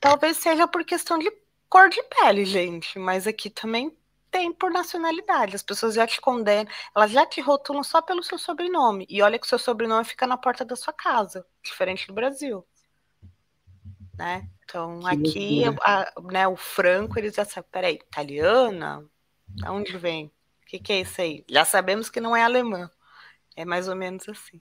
[0.00, 1.30] Talvez seja por questão de
[1.68, 3.96] cor de pele, gente, mas aqui também
[4.38, 5.56] tem por nacionalidade.
[5.56, 9.04] As pessoas já te condenam, elas já te rotulam só pelo seu sobrenome.
[9.08, 12.64] E olha que o seu sobrenome fica na porta da sua casa, diferente do Brasil.
[14.16, 14.48] Né?
[14.64, 19.04] Então, que aqui, a, né, o franco, eles já sabem, peraí, italiana?
[19.48, 20.26] De onde vem?
[20.26, 21.44] O que, que é isso aí?
[21.48, 22.88] Já sabemos que não é alemã.
[23.56, 24.60] É mais ou menos assim.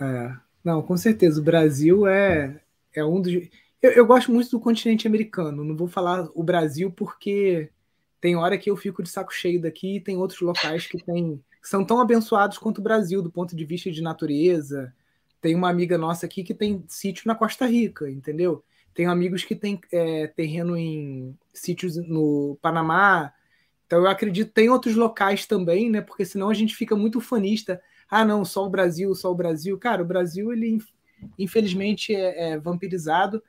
[0.00, 0.34] É,
[0.64, 1.40] não, com certeza.
[1.40, 2.60] O Brasil é,
[2.92, 3.34] é um dos.
[3.80, 5.62] Eu, eu, gosto muito do continente americano.
[5.62, 7.70] Não vou falar o Brasil porque
[8.20, 11.42] tem hora que eu fico de saco cheio daqui e tem outros locais que tem,
[11.62, 14.92] são tão abençoados quanto o Brasil do ponto de vista de natureza.
[15.40, 18.62] Tem uma amiga nossa aqui que tem sítio na Costa Rica, entendeu?
[18.92, 23.32] Tenho amigos que têm é, terreno em sítios no Panamá.
[23.86, 26.00] Então eu acredito tem outros locais também, né?
[26.00, 29.78] Porque senão a gente fica muito fanista ah, não, só o Brasil, só o Brasil.
[29.78, 30.78] Cara, o Brasil, ele
[31.38, 33.42] infelizmente é, é vampirizado.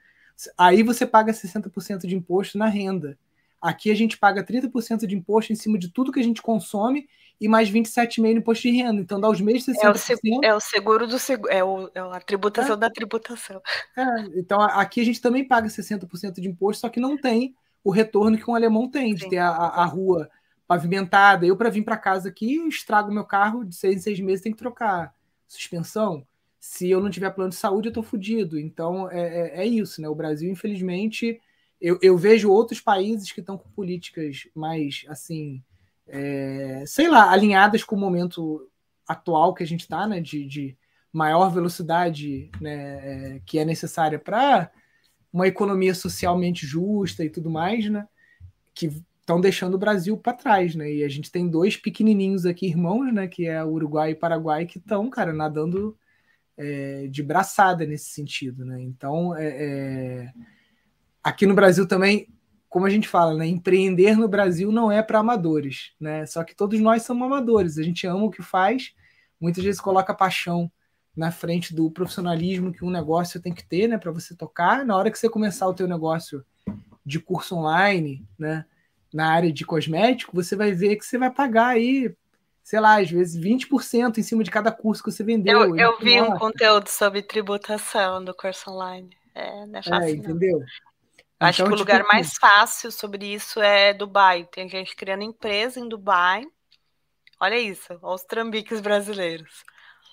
[0.57, 3.17] Aí você paga 60% de imposto na renda.
[3.61, 7.07] Aqui a gente paga 30% de imposto em cima de tudo que a gente consome
[7.39, 9.01] e mais 27,5% no imposto de renda.
[9.01, 9.83] Então dá os mesmos 60%.
[9.83, 12.77] É o, seguro, é o seguro do seguro, é, o, é a tributação é.
[12.77, 13.61] da tributação.
[13.97, 14.03] É,
[14.39, 18.37] então aqui a gente também paga 60% de imposto, só que não tem o retorno
[18.37, 20.29] que um alemão tem, de ter a, a, rua
[20.67, 21.45] pavimentada.
[21.45, 24.51] Eu, para vir para casa aqui, estrago meu carro de seis em seis meses, tem
[24.51, 25.13] que trocar
[25.47, 26.25] suspensão.
[26.59, 28.59] Se eu não tiver plano de saúde, eu estou fodido.
[28.59, 30.07] Então, é, é, é, isso, né?
[30.07, 31.41] O Brasil, infelizmente,
[31.81, 35.63] eu, eu vejo outros países que estão com políticas mais, assim,
[36.07, 38.69] é, sei lá, alinhadas com o momento
[39.07, 40.19] atual que a gente está, né?
[40.21, 40.77] De, de,
[41.13, 44.71] maior velocidade né, é, que é necessária para
[45.33, 48.07] uma economia socialmente justa e tudo mais, né?
[48.73, 50.91] Que estão deixando o Brasil para trás, né?
[50.91, 53.27] E a gente tem dois pequenininhos aqui, irmãos, né?
[53.27, 55.97] Que é o Uruguai e o Paraguai, que estão, cara, nadando
[56.57, 58.81] é, de braçada nesse sentido, né?
[58.81, 60.33] Então, é, é...
[61.23, 62.27] aqui no Brasil também,
[62.69, 63.45] como a gente fala, né?
[63.47, 66.25] Empreender no Brasil não é para amadores, né?
[66.25, 68.93] Só que todos nós somos amadores, a gente ama o que faz,
[69.39, 70.71] muitas vezes coloca paixão
[71.15, 74.85] na frente do profissionalismo que um negócio tem que ter, né, para você tocar.
[74.85, 76.45] Na hora que você começar o teu negócio
[77.05, 78.65] de curso online, né,
[79.13, 82.15] na área de cosmético, você vai ver que você vai pagar aí,
[82.63, 85.61] sei lá, às vezes 20% em cima de cada curso que você vendeu.
[85.61, 89.09] Eu, eu vi um conteúdo sobre tributação do curso online.
[89.35, 90.03] É, não é fácil.
[90.03, 90.63] É, entendeu?
[91.41, 94.47] Acho então, que o tipo, lugar mais fácil sobre isso é Dubai.
[94.51, 96.45] Tem gente criando empresa em Dubai.
[97.39, 99.63] Olha isso, olha os trambiques brasileiros.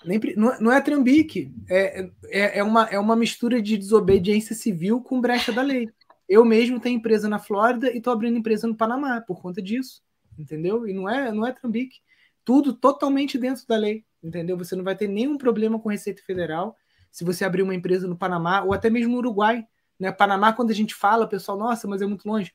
[0.03, 5.21] Nem, não, é trambique, é, é, é, uma, é uma mistura de desobediência civil com
[5.21, 5.89] brecha da lei.
[6.27, 10.01] Eu mesmo tenho empresa na Flórida e estou abrindo empresa no Panamá por conta disso,
[10.39, 10.87] entendeu?
[10.87, 11.99] E não é, não é trambique.
[12.45, 14.57] Tudo totalmente dentro da lei, entendeu?
[14.57, 16.75] Você não vai ter nenhum problema com Receita Federal
[17.11, 19.67] se você abrir uma empresa no Panamá ou até mesmo no Uruguai.
[19.99, 20.13] Né?
[20.13, 22.53] Panamá, quando a gente fala, o pessoal, nossa, mas é muito longe.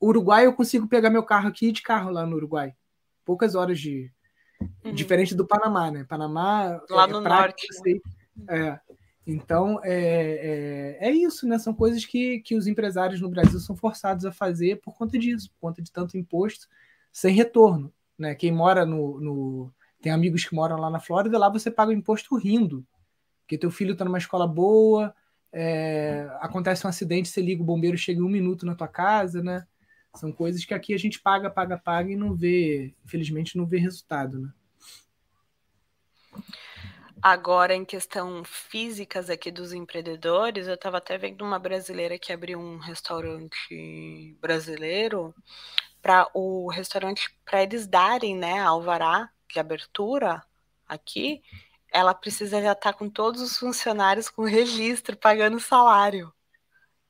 [0.00, 2.74] Uruguai, eu consigo pegar meu carro aqui de carro lá no Uruguai.
[3.24, 4.10] Poucas horas de.
[4.84, 4.94] Uhum.
[4.94, 6.04] Diferente do Panamá, né?
[6.04, 6.80] Panamá.
[6.88, 7.66] Lá é, no norte.
[7.84, 8.00] Né?
[8.48, 8.80] É.
[9.26, 11.58] Então, é, é, é, isso, né?
[11.58, 15.50] São coisas que, que os empresários no Brasil são forçados a fazer por conta disso,
[15.50, 16.68] por conta de tanto imposto
[17.12, 17.92] sem retorno.
[18.16, 18.34] Né?
[18.34, 19.74] Quem mora no, no.
[20.00, 22.86] Tem amigos que moram lá na Flórida, lá você paga o imposto rindo.
[23.40, 25.14] Porque teu filho está numa escola boa,
[25.58, 29.66] é, acontece um acidente, você liga o bombeiro, chega um minuto na tua casa, né?
[30.14, 33.78] São coisas que aqui a gente paga, paga, paga e não vê, infelizmente, não vê
[33.78, 34.52] resultado, né?
[37.22, 42.60] Agora, em questão físicas aqui dos empreendedores, eu estava até vendo uma brasileira que abriu
[42.60, 45.34] um restaurante brasileiro
[46.02, 50.44] para o restaurante, para eles darem, né, alvará de abertura
[50.86, 51.42] aqui,
[51.96, 56.30] ela precisa já estar tá com todos os funcionários com registro, pagando salário.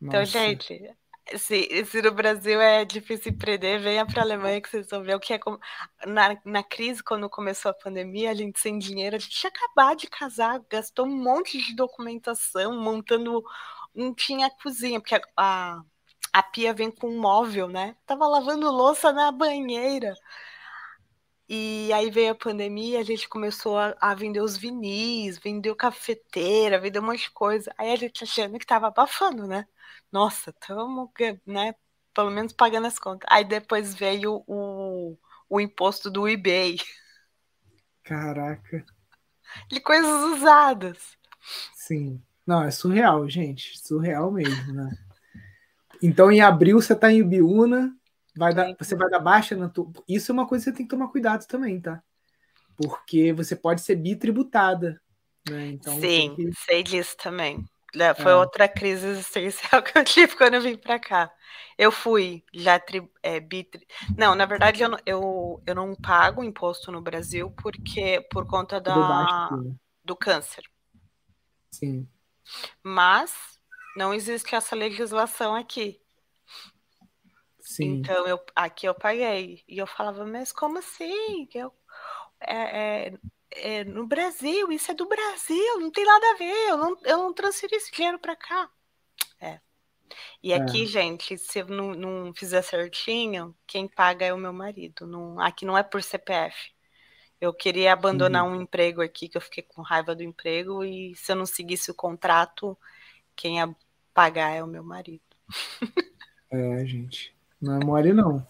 [0.00, 0.38] Então, Nossa.
[0.38, 0.96] Então, gente,
[1.36, 5.16] Se, se no Brasil é difícil empreender, venha para a Alemanha que vocês vão ver
[5.16, 5.40] o que é.
[6.06, 9.98] Na, na crise, quando começou a pandemia, a gente sem dinheiro, a gente tinha acabado
[9.98, 13.42] de casar, gastou um monte de documentação, montando.
[13.94, 15.82] Não tinha cozinha, porque a, a,
[16.32, 17.96] a pia vem com um móvel, né?
[18.06, 20.14] Tava lavando louça na banheira.
[21.48, 26.80] E aí veio a pandemia, a gente começou a, a, vender os vinis, vendeu cafeteira,
[26.80, 27.72] vendeu um monte de coisa.
[27.78, 29.66] Aí a gente achando que tava abafando, né?
[30.10, 31.08] Nossa, estamos,
[31.46, 31.74] né?
[32.12, 33.28] Pelo menos pagando as contas.
[33.30, 35.16] Aí depois veio o,
[35.48, 36.78] o imposto do eBay.
[38.02, 38.84] Caraca.
[39.68, 41.16] De coisas usadas.
[41.74, 42.20] Sim.
[42.46, 43.78] Não, é surreal, gente.
[43.78, 44.96] Surreal mesmo, né?
[46.02, 47.94] Então, em abril, você está em Ibiúna,
[48.36, 49.90] vai dar, você vai dar baixa na tua.
[50.08, 52.02] Isso é uma coisa que você tem que tomar cuidado também, tá?
[52.76, 55.00] Porque você pode ser bitributada.
[55.48, 55.68] Né?
[55.68, 56.50] Então, Sim, que...
[56.66, 57.64] sei disso também.
[57.94, 58.34] Né, foi é.
[58.34, 61.32] outra crise existencial que eu tive quando eu vim para cá.
[61.78, 63.86] Eu fui já tri, é, bitri...
[64.18, 68.78] Não, na verdade eu não, eu, eu não pago imposto no Brasil porque por conta
[68.78, 69.48] da,
[70.04, 70.64] do câncer.
[71.70, 72.06] Sim.
[72.82, 73.32] Mas
[73.96, 75.98] não existe essa legislação aqui.
[77.66, 77.96] Sim.
[77.96, 79.64] Então eu aqui eu paguei.
[79.66, 81.48] E eu falava, mas como assim?
[81.52, 81.72] Eu,
[82.40, 83.18] é, é,
[83.50, 87.18] é, no Brasil, isso é do Brasil, não tem nada a ver, eu não, eu
[87.18, 88.70] não transferi esse dinheiro para cá.
[89.40, 89.60] É.
[90.40, 90.86] E aqui, é.
[90.86, 95.04] gente, se eu não, não, fizer certinho, quem paga é o meu marido.
[95.04, 96.72] Não, aqui não é por CPF.
[97.40, 98.52] Eu queria abandonar uhum.
[98.52, 101.90] um emprego aqui, que eu fiquei com raiva do emprego, e se eu não seguisse
[101.90, 102.78] o contrato,
[103.34, 103.74] quem ia
[104.14, 105.24] pagar é o meu marido.
[106.48, 107.35] É, gente.
[107.66, 108.46] Não é mole, não.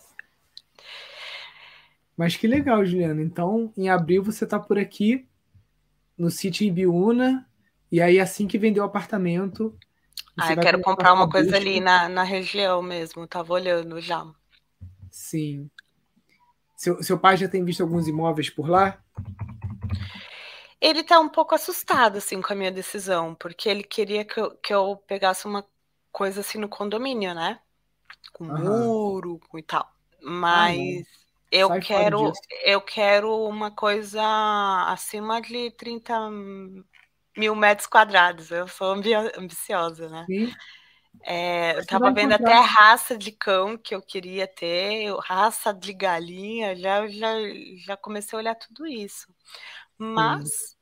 [2.15, 3.23] Mas que legal, Juliana.
[3.23, 5.27] Então, em abril você está por aqui,
[6.17, 7.49] no sítio em Biúna,
[7.91, 9.77] e aí assim que vender o apartamento.
[10.37, 14.27] Ah, eu quero comprar uma coisa ali na, na região mesmo, tava olhando já.
[15.11, 15.71] Sim.
[16.77, 18.99] Seu, seu pai já tem visto alguns imóveis por lá?
[20.79, 24.51] Ele tá um pouco assustado, assim, com a minha decisão, porque ele queria que eu,
[24.51, 25.65] que eu pegasse uma
[26.13, 27.59] coisa assim no condomínio, né?
[28.33, 28.59] Com uhum.
[28.59, 29.91] muro e tal.
[30.23, 31.07] Mas.
[31.13, 31.17] Ah,
[31.51, 32.33] eu Sai quero,
[32.65, 34.21] eu quero uma coisa
[34.89, 36.29] acima de 30
[37.37, 38.51] mil metros quadrados.
[38.51, 38.95] Eu sou
[39.37, 40.25] ambiciosa, né?
[40.27, 40.53] Sim.
[41.23, 46.77] É, eu estava vendo até raça de cão que eu queria ter, raça de galinha,
[46.77, 47.35] já, já,
[47.85, 49.27] já comecei a olhar tudo isso.
[49.99, 50.77] Mas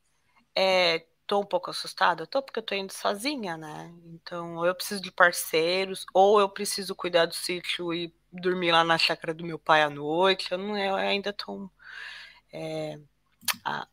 [0.55, 3.93] é, tô um pouco assustada, tô porque eu tô indo sozinha, né?
[4.07, 8.85] Então, ou eu preciso de parceiros, ou eu preciso cuidar do sítio e dormir lá
[8.85, 10.53] na chácara do meu pai à noite.
[10.53, 11.71] Eu não eu ainda tô
[12.53, 12.99] é,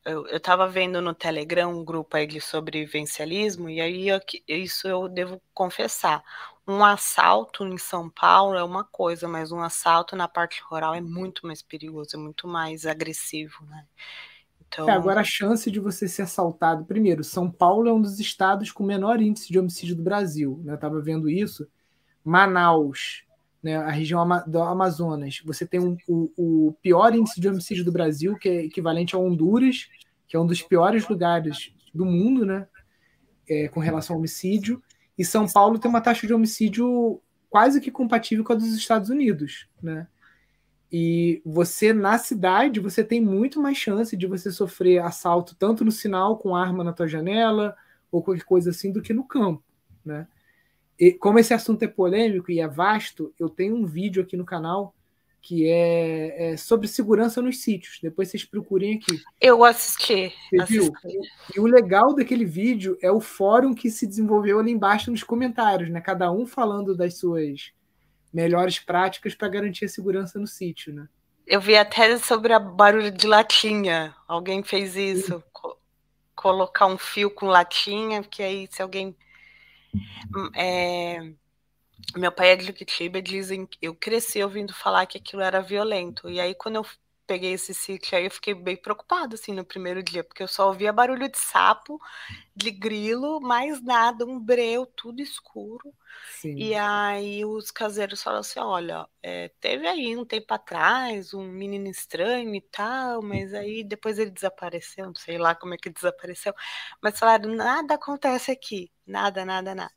[0.06, 4.88] eu, eu tava vendo no Telegram um grupo aí de sobrevivencialismo, e aí eu, isso
[4.88, 6.24] eu devo confessar.
[6.68, 11.02] Um assalto em São Paulo é uma coisa, mas um assalto na parte rural é
[11.02, 13.86] muito mais perigoso, é muito mais agressivo, né?
[14.74, 14.90] Então...
[14.90, 16.86] É, agora a chance de você ser assaltado.
[16.86, 20.62] Primeiro, São Paulo é um dos estados com menor índice de homicídio do Brasil.
[20.64, 20.72] Né?
[20.72, 21.68] Eu estava vendo isso.
[22.24, 23.26] Manaus,
[23.62, 27.92] né, a região do Amazonas, você tem um, o, o, pior índice de homicídio do
[27.92, 29.88] Brasil, que é equivalente a Honduras,
[30.28, 32.68] que é um dos piores lugares do mundo, né?
[33.50, 34.82] É, com relação ao homicídio.
[35.18, 39.10] E São Paulo tem uma taxa de homicídio quase que compatível com a dos Estados
[39.10, 40.08] Unidos, né?
[40.92, 45.92] E você, na cidade, você tem muito mais chance de você sofrer assalto tanto no
[45.92, 47.76] sinal com arma na tua janela
[48.12, 49.64] ou qualquer coisa assim do que no campo,
[50.04, 50.28] né?
[51.00, 54.46] E como esse assunto é polêmico e é vasto, eu tenho um vídeo aqui no
[54.46, 54.94] canal
[55.42, 57.98] que é, é sobre segurança nos sítios.
[58.02, 59.20] Depois vocês procurem aqui.
[59.40, 60.32] Eu assisti.
[60.50, 60.92] Você assisti.
[61.04, 61.22] viu?
[61.56, 65.90] E o legal daquele vídeo é o fórum que se desenvolveu ali embaixo nos comentários,
[65.90, 66.00] né?
[66.00, 67.72] Cada um falando das suas
[68.34, 71.08] melhores práticas para garantir a segurança no sítio, né?
[71.46, 74.16] Eu vi até sobre a barulho de latinha.
[74.28, 75.44] Alguém fez isso.
[75.52, 75.78] Co
[76.36, 79.16] colocar um fio com latinha, porque aí se alguém.
[80.56, 81.32] É...
[82.16, 86.30] Meu pai é de Luquitiba, dizem eu cresci ouvindo falar que aquilo era violento.
[86.30, 86.86] E aí, quando eu
[87.28, 90.68] peguei esse sítio aí, eu fiquei bem preocupada, assim, no primeiro dia, porque eu só
[90.68, 92.00] ouvia barulho de sapo,
[92.56, 95.94] de grilo, mais nada, um breu, tudo escuro.
[96.24, 96.58] Sim.
[96.58, 101.88] E aí os caseiros falaram assim, olha, é, teve aí um tempo atrás um menino
[101.90, 106.54] estranho e tal, mas aí depois ele desapareceu, não sei lá como é que desapareceu,
[107.02, 109.94] mas falaram, nada acontece aqui, nada, nada, nada.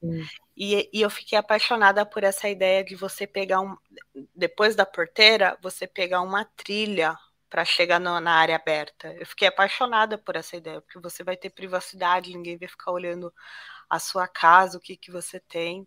[0.56, 3.76] E, e, eu fiquei apaixonada por essa ideia de você pegar um.
[4.34, 7.18] Depois da porteira, você pegar uma trilha
[7.50, 9.12] para chegar no, na área aberta.
[9.14, 13.32] Eu fiquei apaixonada por essa ideia, porque você vai ter privacidade, ninguém vai ficar olhando
[13.88, 15.86] a sua casa, o que, que você tem.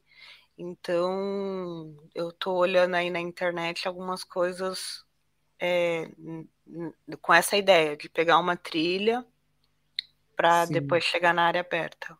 [0.57, 5.05] Então, eu tô olhando aí na internet algumas coisas
[5.59, 6.09] é,
[7.21, 9.25] com essa ideia de pegar uma trilha
[10.35, 12.17] para depois chegar na área aberta.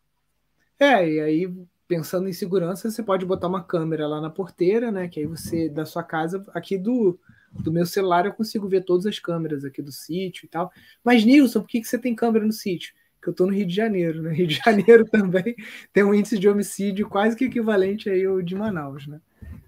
[0.79, 5.07] É, e aí pensando em segurança, você pode botar uma câmera lá na porteira, né?
[5.07, 7.17] Que aí você, da sua casa, aqui do,
[7.53, 10.71] do meu celular, eu consigo ver todas as câmeras aqui do sítio e tal.
[11.03, 12.93] Mas, Nilson, por que, que você tem câmera no sítio?
[13.21, 14.31] Que eu tô no Rio de Janeiro, né?
[14.35, 15.55] Rio de Janeiro também
[15.93, 19.21] tem um índice de homicídio quase que equivalente aí ao de Manaus, né?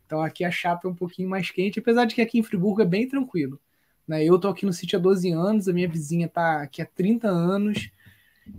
[0.06, 2.82] Então aqui a chapa é um pouquinho mais quente, apesar de que aqui em Friburgo
[2.82, 3.60] é bem tranquilo.
[4.08, 4.26] Né?
[4.26, 7.28] Eu tô aqui no sítio há 12 anos, a minha vizinha tá aqui há 30
[7.28, 7.92] anos,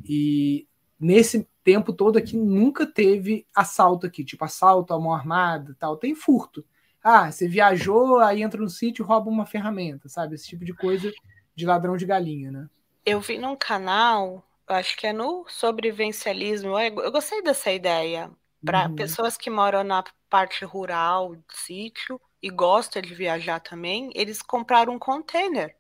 [0.09, 0.65] e
[0.99, 5.97] nesse tempo todo aqui nunca teve assalto aqui, tipo assalto, a mão armada tal.
[5.97, 6.65] Tem furto.
[7.03, 10.35] Ah, você viajou, aí entra no sítio e rouba uma ferramenta, sabe?
[10.35, 11.13] Esse tipo de coisa
[11.55, 12.69] de ladrão de galinha, né?
[13.07, 18.29] Eu vi num canal, acho que é no sobrevivencialismo, eu gostei dessa ideia.
[18.65, 18.97] Para uhum.
[18.97, 24.95] pessoas que moram na parte rural do sítio e gostam de viajar também, eles compraram
[24.95, 25.75] um container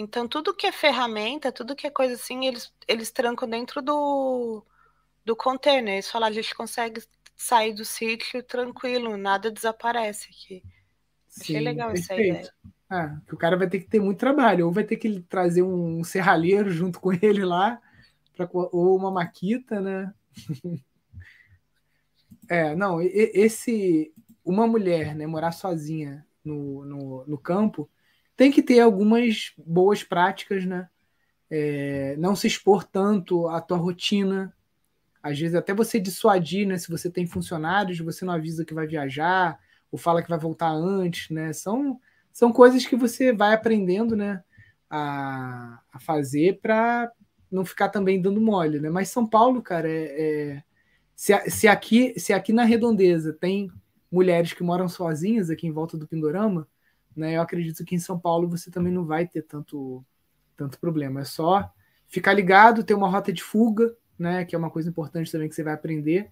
[0.00, 4.64] então, tudo que é ferramenta, tudo que é coisa assim, eles, eles trancam dentro do,
[5.30, 5.94] do container.
[5.94, 7.00] Eles falam, a gente consegue
[7.36, 10.62] sair do sítio tranquilo, nada desaparece aqui.
[11.28, 12.12] Sim, Achei legal perfeito.
[12.12, 12.52] essa ideia.
[12.90, 15.62] Ah, que o cara vai ter que ter muito trabalho, ou vai ter que trazer
[15.62, 17.80] um serralheiro junto com ele lá,
[18.36, 20.12] pra, ou uma maquita, né?
[22.48, 24.12] é, não, esse.
[24.42, 27.88] Uma mulher, né, morar sozinha no, no, no campo,
[28.34, 30.88] tem que ter algumas boas práticas, né?
[31.48, 34.52] É, não se expor tanto à tua rotina.
[35.22, 36.78] Às vezes até você dissuadir, né?
[36.78, 39.58] Se você tem funcionários, você não avisa que vai viajar,
[39.90, 41.52] ou fala que vai voltar antes, né?
[41.52, 42.00] São,
[42.32, 44.42] são coisas que você vai aprendendo, né?
[44.88, 47.12] A, a fazer para
[47.50, 48.88] não ficar também dando mole, né?
[48.88, 50.02] Mas São Paulo, cara, é,
[50.56, 50.62] é,
[51.14, 53.70] se, se, aqui, se aqui na redondeza tem
[54.10, 56.66] mulheres que moram sozinhas aqui em volta do Pindorama,
[57.14, 57.36] né?
[57.36, 60.04] Eu acredito que em São Paulo você também não vai ter tanto,
[60.56, 61.20] tanto problema.
[61.20, 61.70] É só
[62.08, 64.44] ficar ligado, ter uma rota de fuga, né?
[64.44, 66.30] Que é uma coisa importante também que você vai aprender,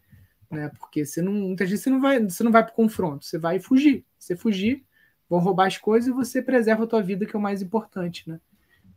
[0.51, 0.71] né?
[0.79, 3.59] Porque você não, muitas vezes você não vai, você não vai para confronto, você vai
[3.59, 4.05] fugir.
[4.19, 4.85] Você fugir,
[5.29, 8.29] vão roubar as coisas e você preserva a tua vida, que é o mais importante,
[8.29, 8.39] né?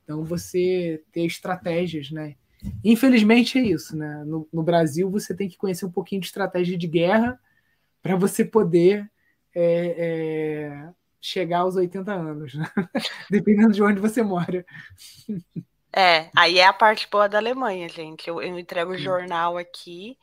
[0.03, 2.35] Então você ter estratégias, né?
[2.83, 4.23] Infelizmente é isso, né?
[4.25, 7.39] No, no Brasil você tem que conhecer um pouquinho de estratégia de guerra
[8.01, 9.09] para você poder
[9.55, 10.89] é, é,
[11.19, 12.65] chegar aos 80 anos, né?
[13.29, 14.65] dependendo de onde você mora.
[15.93, 18.27] É, aí é a parte boa da Alemanha, gente.
[18.27, 20.17] Eu, eu entrego o jornal aqui,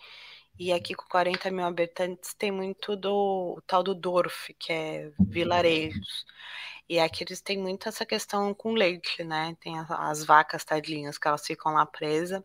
[0.59, 6.27] e aqui com 40 mil habitantes tem muito do tal do Dorf, que é vilarejos.
[6.89, 9.57] E aqui eles têm muito essa questão com leite, né?
[9.61, 12.43] Tem as, as vacas tadinhas que elas ficam lá presas.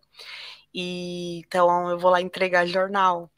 [0.73, 3.31] E então eu vou lá entregar jornal.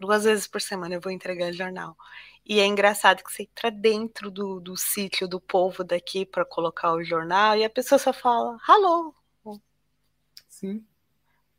[0.00, 1.96] Duas vezes por semana eu vou entregar jornal.
[2.48, 6.92] E é engraçado que você entra dentro do, do sítio do povo daqui para colocar
[6.92, 9.12] o jornal e a pessoa só fala: Alô.
[10.48, 10.86] Sim.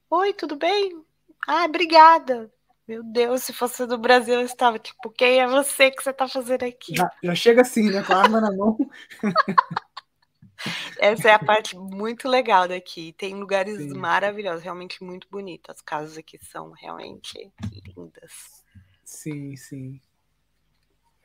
[0.10, 1.04] Oi, tudo bem?
[1.46, 2.50] Ah, obrigada.
[2.88, 6.26] Meu Deus, se fosse do Brasil, eu estava tipo, quem é você que você está
[6.26, 6.96] fazendo aqui?
[6.96, 8.02] Já, já, chega assim, né?
[8.02, 8.78] Com a arma na mão.
[10.98, 13.14] Essa é a parte muito legal daqui.
[13.18, 13.94] Tem lugares sim.
[13.94, 15.76] maravilhosos, realmente muito bonitos.
[15.76, 17.52] As casas aqui são realmente
[17.94, 18.64] lindas.
[19.04, 20.02] Sim, sim.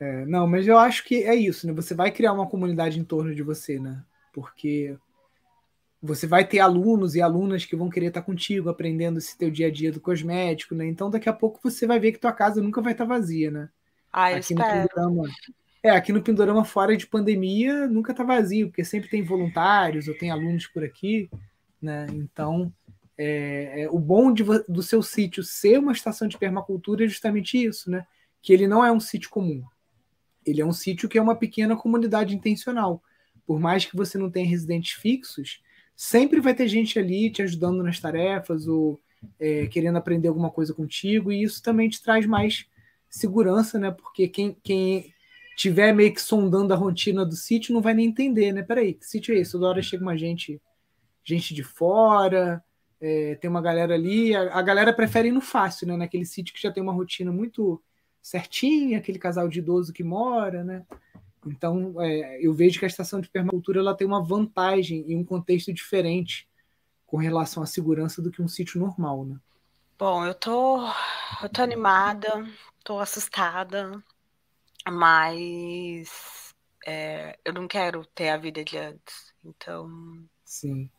[0.03, 1.71] É, não, mas eu acho que é isso, né?
[1.71, 4.03] Você vai criar uma comunidade em torno de você, né?
[4.33, 4.97] Porque
[6.01, 9.67] você vai ter alunos e alunas que vão querer estar contigo, aprendendo esse teu dia
[9.67, 10.85] a dia do cosmético, né?
[10.85, 13.69] Então daqui a pouco você vai ver que tua casa nunca vai estar vazia, né?
[14.11, 14.81] Ah, eu aqui espero.
[14.81, 15.29] no Pindorama,
[15.81, 20.17] é, aqui no Pindorama, fora de pandemia, nunca está vazio, porque sempre tem voluntários ou
[20.17, 21.29] tem alunos por aqui,
[21.81, 22.07] né?
[22.11, 22.73] Então,
[23.17, 27.63] é, é, o bom de, do seu sítio ser uma estação de permacultura é justamente
[27.63, 28.05] isso, né?
[28.41, 29.63] Que ele não é um sítio comum
[30.45, 33.01] ele é um sítio que é uma pequena comunidade intencional.
[33.45, 35.61] Por mais que você não tenha residentes fixos,
[35.95, 38.99] sempre vai ter gente ali te ajudando nas tarefas ou
[39.39, 42.65] é, querendo aprender alguma coisa contigo, e isso também te traz mais
[43.09, 43.91] segurança, né?
[43.91, 45.13] Porque quem, quem
[45.55, 48.63] tiver meio que sondando a rotina do sítio não vai nem entender, né?
[48.63, 49.51] Peraí, que sítio é esse?
[49.51, 50.61] Toda hora chega uma gente,
[51.23, 52.63] gente de fora,
[52.99, 54.35] é, tem uma galera ali.
[54.35, 55.97] A, a, galera prefere ir no fácil, né?
[55.97, 57.81] Naquele sítio que já tem uma rotina muito
[58.23, 60.85] certinha, aquele casal de idoso que mora, né?
[61.45, 65.25] Então, é, eu vejo que a estação de permacultura ela tem uma vantagem e um
[65.25, 66.47] contexto diferente
[67.05, 69.37] com relação à segurança do que um sítio normal, né?
[69.99, 70.79] Bom, eu tô,
[71.41, 72.49] eu tô animada,
[72.83, 74.01] tô assustada,
[74.89, 76.55] mas
[76.87, 79.33] é, eu não quero ter a vida de antes.
[79.43, 79.89] Então,
[80.45, 80.89] sim.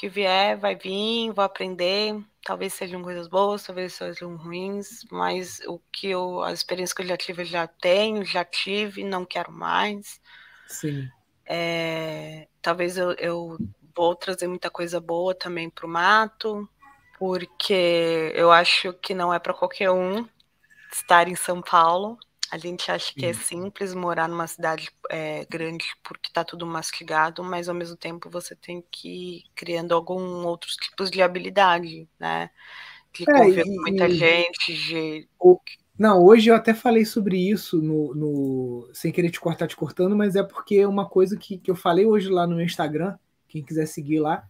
[0.00, 2.18] Que vier, vai vir, vou aprender.
[2.42, 7.06] Talvez sejam coisas boas, talvez sejam ruins, mas o que eu, a experiência que eu
[7.06, 10.18] já tive, eu já tenho, já tive, não quero mais.
[10.66, 11.06] Sim.
[11.44, 13.58] É, talvez eu, eu
[13.94, 16.66] vou trazer muita coisa boa também para o mato,
[17.18, 20.26] porque eu acho que não é para qualquer um
[20.90, 22.18] estar em São Paulo.
[22.50, 27.44] A gente acha que é simples morar numa cidade é, grande porque está tudo mastigado,
[27.44, 32.50] mas ao mesmo tempo você tem que ir criando algum outros tipos de habilidade, né?
[33.12, 35.28] De é, conviver com muita e, gente, de...
[35.96, 40.16] Não, hoje eu até falei sobre isso no, no, sem querer te cortar te cortando,
[40.16, 43.18] mas é porque é uma coisa que, que eu falei hoje lá no meu Instagram,
[43.46, 44.42] quem quiser seguir lá,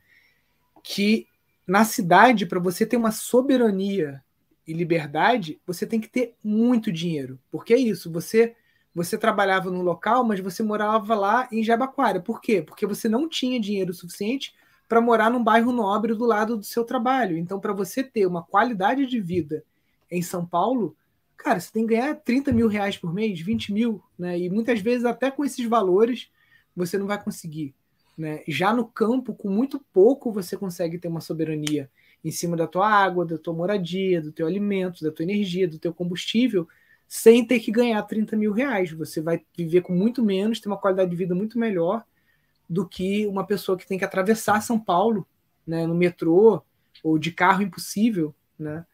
[0.83, 1.27] que
[1.67, 4.23] na cidade, para você ter uma soberania
[4.67, 7.39] e liberdade, você tem que ter muito dinheiro.
[7.51, 8.55] Porque é isso, você
[8.95, 12.21] você trabalhava no local, mas você morava lá em Jabaquara.
[12.21, 12.61] Por quê?
[12.61, 14.53] Porque você não tinha dinheiro suficiente
[14.89, 17.39] para morar num bairro nobre do lado do seu trabalho.
[17.39, 19.65] Então, para você ter uma qualidade de vida
[20.11, 20.97] em São Paulo,
[21.37, 24.37] cara, você tem que ganhar 30 mil reais por mês, 20 mil, né?
[24.37, 26.29] E muitas vezes, até com esses valores,
[26.75, 27.73] você não vai conseguir.
[28.19, 28.43] Né?
[28.49, 31.89] Já no campo, com muito pouco, você consegue ter uma soberania
[32.25, 35.79] em cima da tua água, da tua moradia, do teu alimento, da tua energia, do
[35.79, 36.69] teu combustível,
[37.09, 38.93] sem ter que ganhar 30 mil reais.
[38.93, 42.05] Você vai viver com muito menos, ter uma qualidade de vida muito melhor
[42.69, 45.27] do que uma pessoa que tem que atravessar São Paulo
[45.67, 46.63] né, no metrô
[47.03, 48.35] ou de carro impossível.
[48.59, 48.85] Né?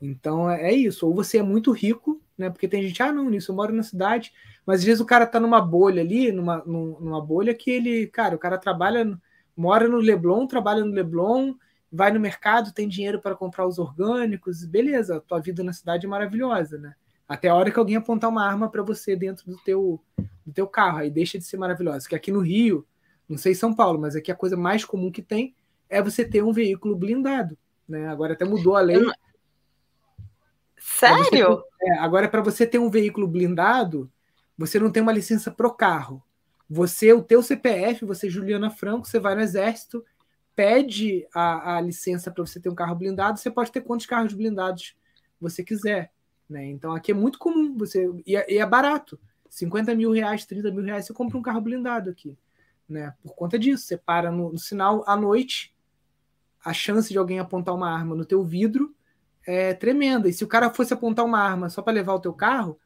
[0.00, 1.06] Então é, é isso.
[1.06, 2.50] Ou você é muito rico, né?
[2.50, 4.32] Porque tem gente, ah, não, nisso eu moro na cidade,
[4.66, 8.34] mas às vezes o cara tá numa bolha ali, numa, numa bolha que ele, cara,
[8.36, 9.18] o cara trabalha,
[9.56, 11.54] mora no Leblon, trabalha no Leblon,
[11.94, 16.08] vai no mercado, tem dinheiro para comprar os orgânicos, beleza, tua vida na cidade é
[16.08, 16.94] maravilhosa, né?
[17.26, 20.00] Até a hora que alguém apontar uma arma para você dentro do teu,
[20.44, 22.08] do teu carro, aí deixa de ser maravilhosa.
[22.08, 22.84] Que aqui no Rio,
[23.28, 25.54] não sei São Paulo, mas aqui a coisa mais comum que tem
[25.88, 27.56] é você ter um veículo blindado,
[27.88, 28.08] né?
[28.08, 29.00] Agora até mudou a lei.
[30.76, 31.62] Sério?
[31.78, 34.10] Ter, é, agora para você ter um veículo blindado,
[34.58, 36.20] você não tem uma licença pro carro.
[36.68, 40.04] Você, o teu CPF, você Juliana Franco, você vai no exército,
[40.54, 44.32] pede a, a licença para você ter um carro blindado, você pode ter quantos carros
[44.32, 44.96] blindados
[45.40, 46.12] você quiser.
[46.48, 46.66] Né?
[46.66, 49.18] Então aqui é muito comum, você e é, e é, barato.
[49.48, 52.36] 50 mil reais, 30 mil reais, você compra um carro blindado aqui.
[52.88, 53.14] Né?
[53.22, 55.74] Por conta disso, você para no, no sinal à noite,
[56.64, 58.94] a chance de alguém apontar uma arma no teu vidro
[59.46, 60.28] é tremenda.
[60.28, 62.78] E se o cara fosse apontar uma arma só para levar o teu carro,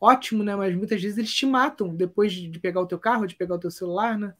[0.00, 0.54] ótimo, né?
[0.54, 3.58] Mas muitas vezes eles te matam depois de pegar o teu carro, de pegar o
[3.58, 4.34] teu celular, né?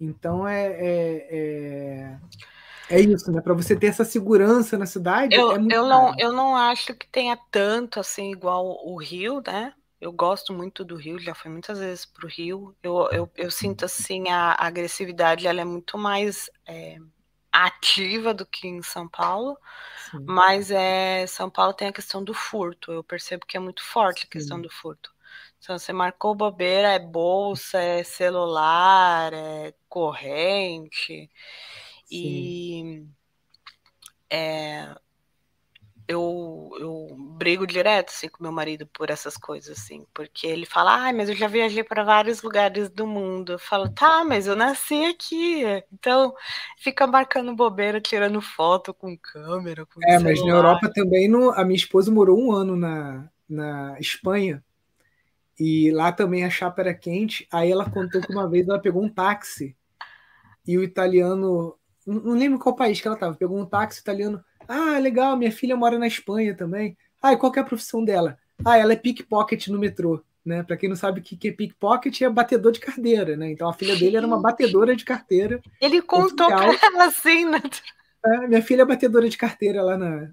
[0.00, 3.40] Então é, é, é, é isso, né?
[3.40, 5.34] Para você ter essa segurança na cidade.
[5.34, 9.74] Eu, é eu, não, eu não acho que tenha tanto assim igual o Rio, né?
[10.00, 12.74] Eu gosto muito do Rio, já fui muitas vezes para o Rio.
[12.82, 16.96] Eu, eu, eu, sinto assim a, agressividade, ela é muito mais é,
[17.52, 19.58] ativa do que em São Paulo,
[20.10, 20.24] Sim.
[20.26, 22.90] mas é, São Paulo tem a questão do furto.
[22.90, 25.12] Eu percebo que é muito forte a questão do furto.
[25.62, 31.30] Então, você marcou bobeira, é bolsa, é celular, é corrente.
[32.06, 32.10] Sim.
[32.10, 33.06] E
[34.30, 34.94] é,
[36.10, 41.08] eu, eu brigo direto assim, com meu marido por essas coisas, assim, porque ele fala,
[41.08, 43.52] ah, mas eu já viajei para vários lugares do mundo.
[43.52, 45.62] Eu falo, tá, mas eu nasci aqui.
[45.92, 46.34] Então,
[46.78, 49.86] fica marcando bobeira, tirando foto com câmera.
[49.86, 50.24] Com é, celular.
[50.24, 54.64] mas na Europa também, no, a minha esposa morou um ano na, na Espanha.
[55.60, 57.46] E lá também a chapa era quente.
[57.52, 59.76] Aí ela contou que uma vez ela pegou um táxi
[60.66, 61.76] e o italiano,
[62.06, 65.76] não lembro qual país que ela estava, pegou um táxi italiano ah, legal, minha filha
[65.76, 66.96] mora na Espanha também.
[67.20, 68.38] Ah, e qual é a profissão dela?
[68.64, 70.22] Ah, ela é pickpocket no metrô.
[70.46, 70.62] Né?
[70.62, 73.50] Para quem não sabe o que é pickpocket, é batedor de carteira, né?
[73.50, 75.60] Então a filha dele era uma batedora de carteira.
[75.80, 77.60] Ele contou para ela assim, né?
[78.24, 80.30] É, minha filha é batedora de carteira lá na,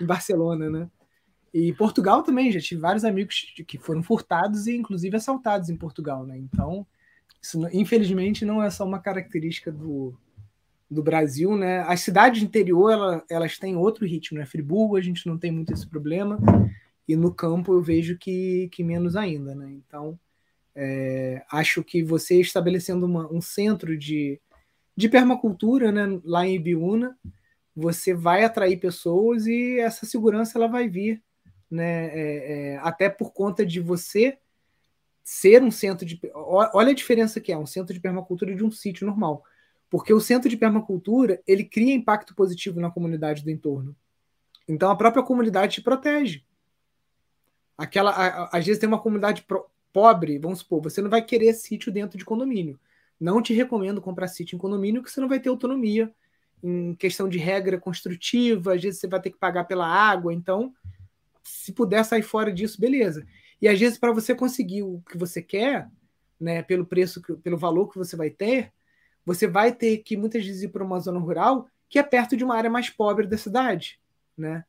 [0.00, 0.88] em Barcelona, né?
[1.52, 6.24] E Portugal também, já tive vários amigos que foram furtados e inclusive assaltados em Portugal,
[6.24, 6.38] né?
[6.38, 6.86] Então,
[7.42, 10.14] isso infelizmente não é só uma característica do,
[10.90, 11.80] do Brasil, né?
[11.80, 14.46] As cidades interior ela, elas têm outro ritmo, né?
[14.46, 16.38] Friburgo a gente não tem muito esse problema
[17.08, 19.72] e no campo eu vejo que, que menos ainda, né?
[19.72, 20.18] Então
[20.74, 24.40] é, acho que você estabelecendo uma, um centro de,
[24.96, 26.20] de permacultura, né?
[26.24, 27.16] Lá em Ibiúna,
[27.74, 31.22] você vai atrair pessoas e essa segurança ela vai vir,
[31.70, 32.06] né?
[32.06, 34.38] É, é, até por conta de você
[35.22, 38.70] ser um centro de olha a diferença que é um centro de permacultura de um
[38.70, 39.44] sítio normal
[39.90, 43.94] porque o centro de permacultura, ele cria impacto positivo na comunidade do entorno.
[44.68, 46.44] Então a própria comunidade te protege.
[47.76, 51.52] Aquela, a, às vezes tem uma comunidade pro, pobre, vamos supor, você não vai querer
[51.54, 52.78] sítio dentro de condomínio.
[53.18, 56.14] Não te recomendo comprar sítio em condomínio, porque você não vai ter autonomia
[56.62, 60.72] em questão de regra construtiva, às vezes você vai ter que pagar pela água, então
[61.42, 63.26] se puder sair fora disso, beleza.
[63.60, 65.88] E às vezes para você conseguir o que você quer,
[66.38, 68.72] né, pelo preço, pelo valor que você vai ter,
[69.24, 72.44] você vai ter que muitas vezes ir para uma zona rural que é perto de
[72.44, 74.00] uma área mais pobre da cidade,
[74.38, 74.64] né?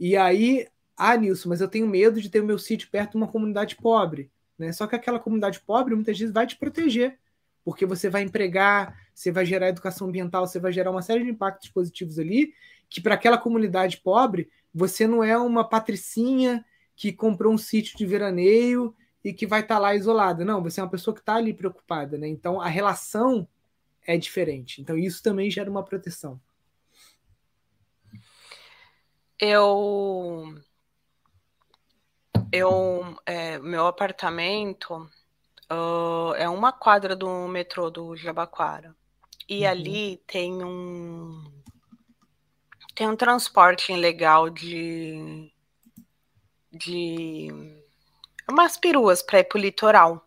[0.00, 0.66] E aí,
[0.96, 3.76] ah, Nilson, mas eu tenho medo de ter o meu sítio perto de uma comunidade
[3.76, 4.72] pobre, né?
[4.72, 7.18] Só que aquela comunidade pobre muitas vezes vai te proteger,
[7.64, 11.30] porque você vai empregar, você vai gerar educação ambiental, você vai gerar uma série de
[11.30, 12.54] impactos positivos ali,
[12.88, 18.06] que para aquela comunidade pobre, você não é uma patricinha que comprou um sítio de
[18.06, 18.94] veraneio
[19.24, 20.44] e que vai estar tá lá isolada.
[20.44, 22.28] Não, você é uma pessoa que está ali preocupada, né?
[22.28, 23.46] Então a relação
[24.06, 24.80] é diferente.
[24.80, 26.40] Então isso também gera uma proteção.
[29.38, 30.54] Eu
[32.52, 35.10] eu é, meu apartamento
[35.70, 38.94] uh, é uma quadra do metrô do Jabaquara
[39.48, 39.70] e uhum.
[39.70, 41.61] ali tem um
[42.94, 45.50] tem um transporte legal de
[46.72, 47.48] de
[48.48, 50.26] umas peruas para ir para o litoral.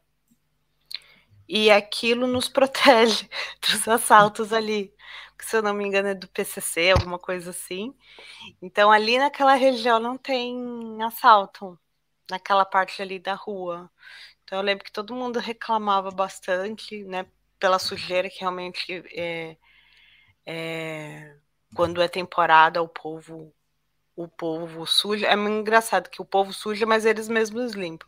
[1.47, 3.29] E aquilo nos protege
[3.61, 4.93] dos assaltos ali.
[5.37, 7.93] Que, se eu não me engano, é do PCC, alguma coisa assim.
[8.61, 10.57] Então, ali naquela região não tem
[11.03, 11.77] assalto,
[12.29, 13.91] naquela parte ali da rua.
[14.43, 17.25] Então, eu lembro que todo mundo reclamava bastante, né,
[17.59, 19.57] pela sujeira que realmente é,
[20.45, 21.37] é
[21.75, 23.53] quando é temporada o povo
[24.15, 25.27] o povo suja.
[25.27, 28.07] É muito engraçado que o povo suja, mas eles mesmos limpam.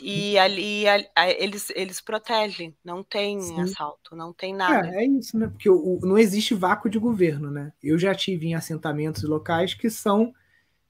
[0.00, 3.60] E ali a, a, eles, eles protegem, não tem Sim.
[3.60, 4.88] assalto, não tem nada.
[4.88, 5.46] É, é isso, né?
[5.46, 7.72] Porque o, o, não existe vácuo de governo, né?
[7.82, 10.34] Eu já tive em assentamentos locais que são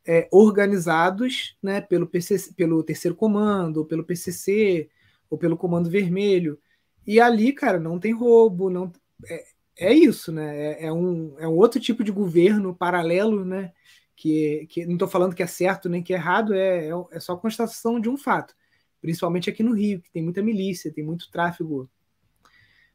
[0.06, 4.89] é, organizados né, pelo, PCC, pelo terceiro comando, ou pelo PCC,
[5.28, 6.59] ou pelo comando vermelho.
[7.06, 8.90] E ali, cara, não tem roubo, não
[9.28, 9.44] é,
[9.78, 10.57] é isso, né?
[10.57, 13.73] É, é, um, é um outro tipo de governo paralelo, né?
[14.23, 17.19] que, que não estou falando que é certo nem que é errado, é, é, é
[17.19, 18.55] só constatação de um fato.
[19.01, 21.90] Principalmente aqui no Rio, que tem muita milícia, tem muito tráfego.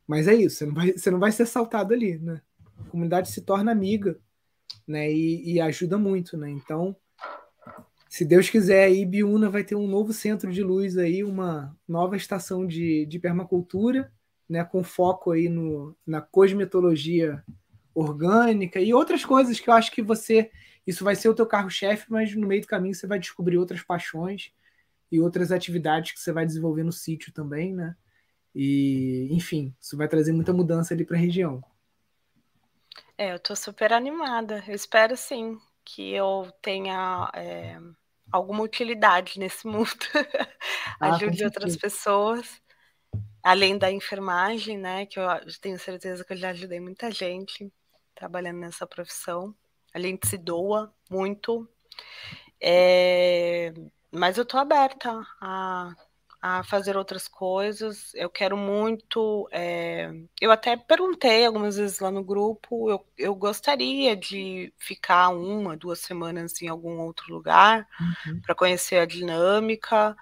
[0.08, 2.42] Mas é isso, você não vai, você não vai ser assaltado ali, né?
[2.78, 4.18] A comunidade se torna amiga,
[4.88, 5.12] né?
[5.12, 6.50] E, e ajuda muito, né?
[6.50, 6.96] Então,
[8.08, 12.16] se Deus quiser, aí Biúna vai ter um novo centro de luz aí, uma nova
[12.16, 14.10] estação de, de permacultura,
[14.50, 14.64] né?
[14.64, 17.44] Com foco aí no, na cosmetologia
[17.94, 20.52] orgânica e outras coisas que eu acho que você
[20.86, 23.84] isso vai ser o teu carro-chefe, mas no meio do caminho você vai descobrir outras
[23.84, 24.54] paixões
[25.12, 27.94] e outras atividades que você vai desenvolver no sítio também, né?
[28.56, 31.62] E, enfim, isso vai trazer muita mudança ali para a região.
[33.18, 34.64] É, eu tô super animada.
[34.66, 37.78] Eu espero sim que eu tenha é,
[38.32, 39.90] alguma utilidade nesse mundo.
[41.00, 42.60] Ah, Ajude outras pessoas.
[43.44, 45.06] Além da enfermagem, né?
[45.06, 45.28] Que eu
[45.62, 47.72] tenho certeza que eu já ajudei muita gente
[48.16, 49.56] trabalhando nessa profissão
[49.98, 51.68] a gente se doa muito.
[52.62, 53.74] É,
[54.12, 55.96] mas eu estou aberta a,
[56.42, 58.14] a fazer outras coisas.
[58.14, 59.50] Eu quero muito.
[59.52, 62.90] É, eu até perguntei algumas vezes lá no grupo.
[62.90, 68.40] Eu, eu gostaria de ficar uma, duas semanas em algum outro lugar uhum.
[68.42, 70.16] para conhecer a dinâmica.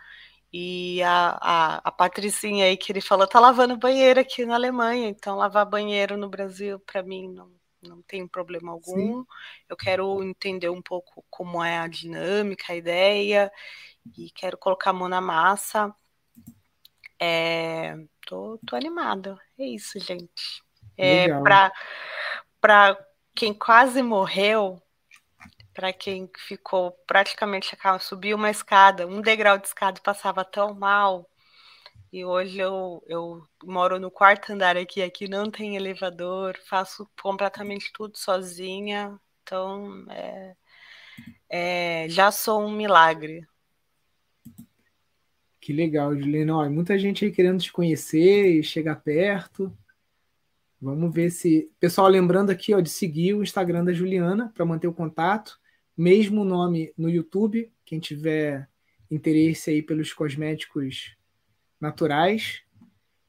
[0.57, 5.09] E a, a, a Patricinha aí que ele falou tá lavando banheiro aqui na Alemanha,
[5.09, 7.51] então lavar banheiro no Brasil para mim não,
[7.81, 9.19] não tem problema algum.
[9.19, 9.25] Sim.
[9.67, 13.51] Eu quero entender um pouco como é a dinâmica, a ideia,
[14.17, 15.93] e quero colocar a mão na massa.
[17.19, 17.93] É,
[18.25, 19.37] tô, tô animada.
[19.59, 20.63] É isso, gente.
[20.97, 21.27] É,
[22.61, 22.97] para
[23.35, 24.81] quem quase morreu,
[25.75, 31.29] para quem ficou praticamente subiu uma escada, um degrau de escada passava tão mal
[32.15, 37.91] e hoje eu, eu moro no quarto andar aqui, aqui não tem elevador, faço completamente
[37.91, 39.19] tudo sozinha.
[39.43, 40.55] Então, é,
[41.49, 43.45] é, já sou um milagre.
[45.59, 46.55] Que legal, Juliana.
[46.55, 49.75] Olha, muita gente aí querendo te conhecer e chegar perto.
[50.79, 51.69] Vamos ver se.
[51.81, 55.59] Pessoal, lembrando aqui ó, de seguir o Instagram da Juliana para manter o contato.
[55.97, 57.71] Mesmo nome no YouTube.
[57.85, 58.67] Quem tiver
[59.09, 61.15] interesse aí pelos cosméticos
[61.79, 62.61] naturais.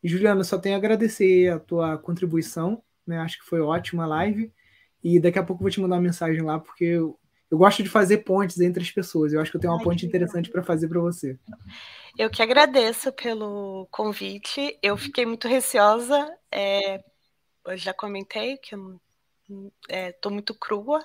[0.02, 3.18] E, Juliana, só tenho a agradecer a tua contribuição, né?
[3.18, 4.52] Acho que foi ótima a live.
[5.02, 7.18] E daqui a pouco eu vou te mandar uma mensagem lá, porque eu,
[7.51, 9.32] eu gosto de fazer pontes entre as pessoas.
[9.32, 11.38] Eu acho que eu tenho uma Ai, ponte interessante para fazer para você.
[12.18, 14.78] Eu que agradeço pelo convite.
[14.82, 16.34] Eu fiquei muito receosa.
[16.51, 17.05] É,
[17.66, 19.01] eu já comentei que eu
[19.88, 21.05] estou é, muito crua,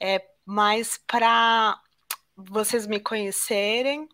[0.00, 1.80] é, mas para
[2.36, 4.08] vocês me conhecerem,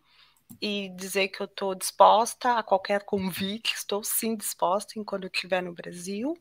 [0.61, 5.31] e dizer que eu estou disposta a qualquer convite, estou sim disposta em quando eu
[5.33, 6.37] estiver no Brasil.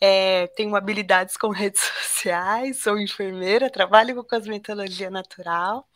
[0.00, 5.88] É, tenho habilidades com redes sociais, sou enfermeira, trabalho com cosmetologia natural.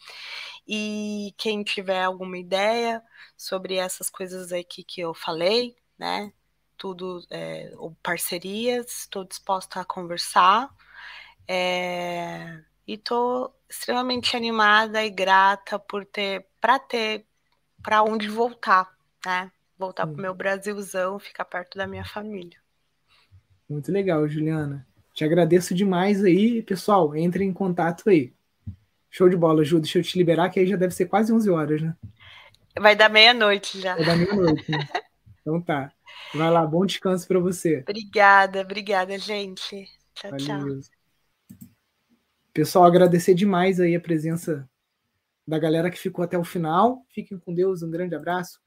[0.66, 3.02] E quem tiver alguma ideia
[3.36, 6.32] sobre essas coisas aqui que eu falei, né?
[6.76, 10.70] Tudo, é, ou parcerias, estou disposta a conversar.
[11.48, 17.24] É, e estou extremamente animada e grata por ter, para ter
[17.80, 18.90] para onde voltar,
[19.24, 19.52] né?
[19.78, 22.58] Voltar para o meu Brasilzão, ficar perto da minha família.
[23.68, 24.84] Muito legal, Juliana.
[25.14, 27.14] Te agradeço demais aí, pessoal.
[27.14, 28.32] Entre em contato aí.
[29.08, 29.78] Show de bola, Ju.
[29.78, 31.94] Deixa eu te liberar, que aí já deve ser quase 11 horas, né?
[32.76, 33.94] Vai dar meia-noite já.
[33.94, 34.70] Vai dar meia-noite.
[34.70, 34.78] Né?
[35.40, 35.92] então tá.
[36.34, 37.84] Vai lá, bom descanso para você.
[37.88, 39.88] Obrigada, obrigada, gente.
[40.12, 40.44] Tchau, Valeu.
[40.44, 40.99] tchau.
[42.52, 44.68] Pessoal, agradecer demais aí a presença
[45.46, 47.04] da galera que ficou até o final.
[47.08, 48.60] Fiquem com Deus, um grande abraço.